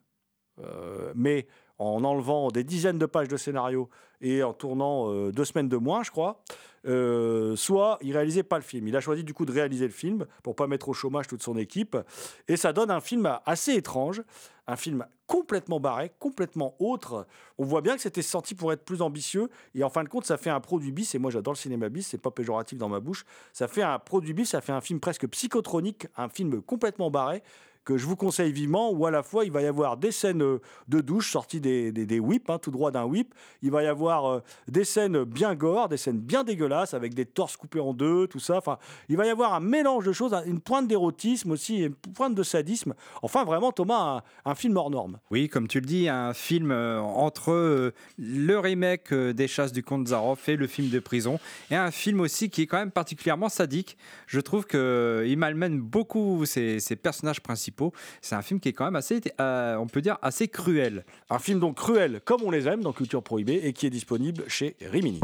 euh, 0.61 1.13
mais 1.15 1.47
en 1.79 2.03
enlevant 2.03 2.49
des 2.49 2.63
dizaines 2.63 2.97
de 2.97 3.05
pages 3.05 3.27
de 3.27 3.37
scénario 3.37 3.89
et 4.19 4.43
en 4.43 4.53
tournant 4.53 5.11
euh, 5.11 5.31
deux 5.31 5.45
semaines 5.45 5.69
de 5.69 5.77
moins, 5.77 6.03
je 6.03 6.11
crois. 6.11 6.41
Euh, 6.87 7.55
soit 7.55 7.97
il 8.01 8.13
réalisait 8.13 8.43
pas 8.43 8.57
le 8.57 8.63
film. 8.63 8.87
Il 8.87 8.95
a 8.95 9.01
choisi 9.01 9.23
du 9.23 9.33
coup 9.33 9.45
de 9.45 9.51
réaliser 9.51 9.85
le 9.85 9.91
film 9.91 10.25
pour 10.43 10.55
pas 10.55 10.67
mettre 10.67 10.89
au 10.89 10.93
chômage 10.93 11.27
toute 11.27 11.43
son 11.43 11.57
équipe. 11.57 11.97
Et 12.47 12.57
ça 12.57 12.73
donne 12.73 12.91
un 12.91 13.01
film 13.01 13.29
assez 13.45 13.73
étrange, 13.73 14.21
un 14.67 14.75
film 14.75 15.05
complètement 15.25 15.79
barré, 15.79 16.11
complètement 16.19 16.75
autre. 16.79 17.27
On 17.57 17.65
voit 17.65 17.81
bien 17.81 17.95
que 17.95 18.01
c'était 18.01 18.21
senti 18.21 18.55
pour 18.55 18.71
être 18.71 18.85
plus 18.85 19.01
ambitieux. 19.01 19.49
Et 19.75 19.83
en 19.83 19.89
fin 19.89 20.03
de 20.03 20.09
compte, 20.09 20.25
ça 20.25 20.37
fait 20.37 20.49
un 20.49 20.61
produit 20.61 20.91
bis. 20.91 21.13
Et 21.15 21.19
moi, 21.19 21.31
j'adore 21.31 21.53
le 21.53 21.57
cinéma 21.57 21.89
bis. 21.89 22.07
C'est 22.07 22.21
pas 22.21 22.31
péjoratif 22.31 22.77
dans 22.77 22.89
ma 22.89 22.99
bouche. 22.99 23.25
Ça 23.51 23.67
fait 23.67 23.83
un 23.83 23.99
produit 23.99 24.33
bis. 24.33 24.49
Ça 24.49 24.61
fait 24.61 24.71
un 24.71 24.81
film 24.81 24.99
presque 24.99 25.27
psychotronique, 25.27 26.07
un 26.15 26.29
film 26.29 26.61
complètement 26.61 27.11
barré 27.11 27.43
que 27.87 27.97
je 27.97 28.05
vous 28.05 28.17
conseille 28.17 28.51
vivement, 28.51 28.91
où 28.91 29.05
à 29.05 29.11
la 29.11 29.23
fois 29.23 29.45
il 29.45 29.51
va 29.51 29.61
y 29.61 29.65
avoir 29.65 29.95
des 29.95 30.11
scènes 30.11 30.43
euh, 30.43 30.59
de 30.89 30.99
douche 30.99 31.31
sorties 31.31 31.61
des, 31.61 31.93
des, 31.93 32.19
whips, 32.19 32.49
hein, 32.49 32.59
tout 32.59 32.69
droit 32.69 32.91
d'un 32.91 33.05
whip. 33.05 33.33
Il 33.61 33.71
va 33.71 33.81
y 33.81 33.87
avoir 33.87 34.25
euh, 34.25 34.43
des 34.67 34.83
scènes 34.83 35.23
bien 35.23 35.55
gore, 35.55 35.87
des 35.87 35.95
scènes 35.95 36.19
bien 36.19 36.43
dégueulasses, 36.43 36.93
avec 36.93 37.13
des 37.13 37.25
torses 37.25 37.55
coupés 37.55 37.79
en 37.79 37.93
deux, 37.93 38.27
tout 38.27 38.39
ça. 38.39 38.57
Enfin, 38.57 38.77
il 39.07 39.15
va 39.15 39.25
y 39.25 39.29
avoir 39.29 39.53
un 39.53 39.61
mélange 39.61 40.05
de 40.05 40.11
choses, 40.11 40.35
une 40.45 40.59
pointe 40.59 40.89
d'érotisme 40.89 41.51
aussi, 41.51 41.77
une 41.77 41.95
pointe 41.95 42.35
de 42.35 42.43
sadisme. 42.43 42.93
Enfin, 43.21 43.45
vraiment, 43.45 43.71
Thomas, 43.71 44.21
un, 44.43 44.55
film 44.55 44.75
hors 44.75 44.89
norme. 44.89 45.19
Oui, 45.31 45.47
comme 45.47 45.69
tu 45.69 45.79
le 45.79 45.85
dis, 45.85 46.09
un 46.09 46.33
film 46.33 46.71
euh, 46.71 46.99
entre 46.99 47.93
le 48.17 48.59
remake 48.59 49.13
des 49.13 49.47
chasses 49.47 49.71
du 49.71 49.81
comte 49.81 50.09
Zaroff 50.09 50.49
et 50.49 50.57
le 50.57 50.67
film 50.67 50.89
de 50.89 50.99
prison, 50.99 51.39
et 51.71 51.75
un 51.77 51.91
film 51.91 52.19
aussi 52.19 52.49
qui 52.49 52.63
est 52.63 52.67
quand 52.67 52.79
même 52.79 52.91
particulièrement 52.91 53.47
sadique. 53.47 53.97
Je 54.25 54.41
trouve 54.41 54.65
qu'il 54.65 55.37
malmène 55.37 55.79
beaucoup 55.79 56.45
ses, 56.45 56.81
ses 56.81 56.97
personnages 56.97 57.39
principaux. 57.39 57.76
C'est 58.21 58.35
un 58.35 58.41
film 58.41 58.59
qui 58.59 58.69
est 58.69 58.73
quand 58.73 58.85
même 58.85 58.95
assez, 58.95 59.21
euh, 59.39 59.75
on 59.77 59.87
peut 59.87 60.01
dire, 60.01 60.17
assez 60.21 60.47
cruel. 60.47 61.05
Un 61.29 61.39
film 61.39 61.59
donc 61.59 61.77
cruel, 61.77 62.21
comme 62.25 62.41
on 62.43 62.51
les 62.51 62.67
aime 62.67 62.81
dans 62.81 62.93
Culture 62.93 63.23
Prohibée, 63.23 63.61
et 63.63 63.73
qui 63.73 63.85
est 63.85 63.91
disponible 63.91 64.43
chez 64.47 64.75
Rimini. 64.81 65.19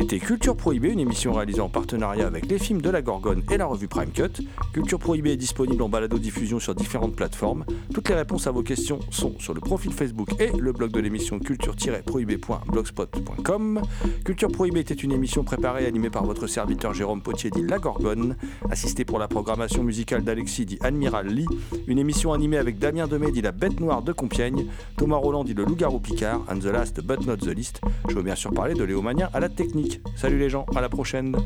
C'était 0.00 0.18
Culture 0.18 0.56
Prohibée, 0.56 0.88
une 0.88 1.00
émission 1.00 1.34
réalisée 1.34 1.60
en 1.60 1.68
partenariat 1.68 2.26
avec 2.26 2.46
les 2.46 2.58
films 2.58 2.80
de 2.80 2.88
la 2.88 3.02
Gorgone 3.02 3.42
et 3.52 3.58
la 3.58 3.66
revue 3.66 3.86
Prime 3.86 4.10
Cut. 4.10 4.42
Culture 4.72 4.98
Prohibée 4.98 5.32
est 5.32 5.36
disponible 5.36 5.82
en 5.82 5.90
balado-diffusion 5.90 6.58
sur 6.58 6.74
différentes 6.74 7.14
plateformes. 7.14 7.66
Toutes 7.92 8.08
les 8.08 8.14
réponses 8.14 8.46
à 8.46 8.50
vos 8.50 8.62
questions 8.62 9.00
sont 9.10 9.38
sur 9.38 9.52
le 9.52 9.60
profil 9.60 9.92
Facebook 9.92 10.30
et 10.40 10.52
le 10.58 10.72
blog 10.72 10.90
de 10.90 11.00
l'émission 11.00 11.38
culture-prohibée.blogspot.com. 11.38 13.82
Culture 14.24 14.50
Prohibée 14.50 14.80
était 14.80 14.94
une 14.94 15.12
émission 15.12 15.44
préparée 15.44 15.84
et 15.84 15.86
animée 15.86 16.08
par 16.08 16.24
votre 16.24 16.46
serviteur 16.46 16.94
Jérôme 16.94 17.20
Potier 17.20 17.50
dit 17.50 17.62
La 17.62 17.78
Gorgone, 17.78 18.36
assisté 18.70 19.04
pour 19.04 19.18
la 19.18 19.28
programmation 19.28 19.84
musicale 19.84 20.24
d'Alexis 20.24 20.64
dit 20.64 20.78
Admiral 20.80 21.26
Lee, 21.26 21.44
une 21.86 21.98
émission 21.98 22.32
animée 22.32 22.56
avec 22.56 22.78
Damien 22.78 23.06
Demey 23.06 23.32
dit 23.32 23.42
La 23.42 23.52
Bête 23.52 23.80
Noire 23.80 24.00
de 24.00 24.14
Compiègne, 24.14 24.64
Thomas 24.96 25.16
Roland 25.16 25.44
dit 25.44 25.52
Le 25.52 25.66
Loup-Garou 25.66 26.00
Picard, 26.00 26.40
and 26.50 26.60
the 26.60 26.72
last 26.72 27.02
but 27.02 27.26
not 27.26 27.36
the 27.36 27.54
least. 27.54 27.82
Je 28.08 28.14
veux 28.14 28.22
bien 28.22 28.34
sûr 28.34 28.54
parler 28.54 28.72
de 28.72 28.82
Léomania 28.82 29.28
à 29.34 29.40
la 29.40 29.50
technique. 29.50 29.89
Salut 30.16 30.38
les 30.38 30.50
gens, 30.50 30.66
à 30.74 30.80
la 30.80 30.88
prochaine. 30.88 31.36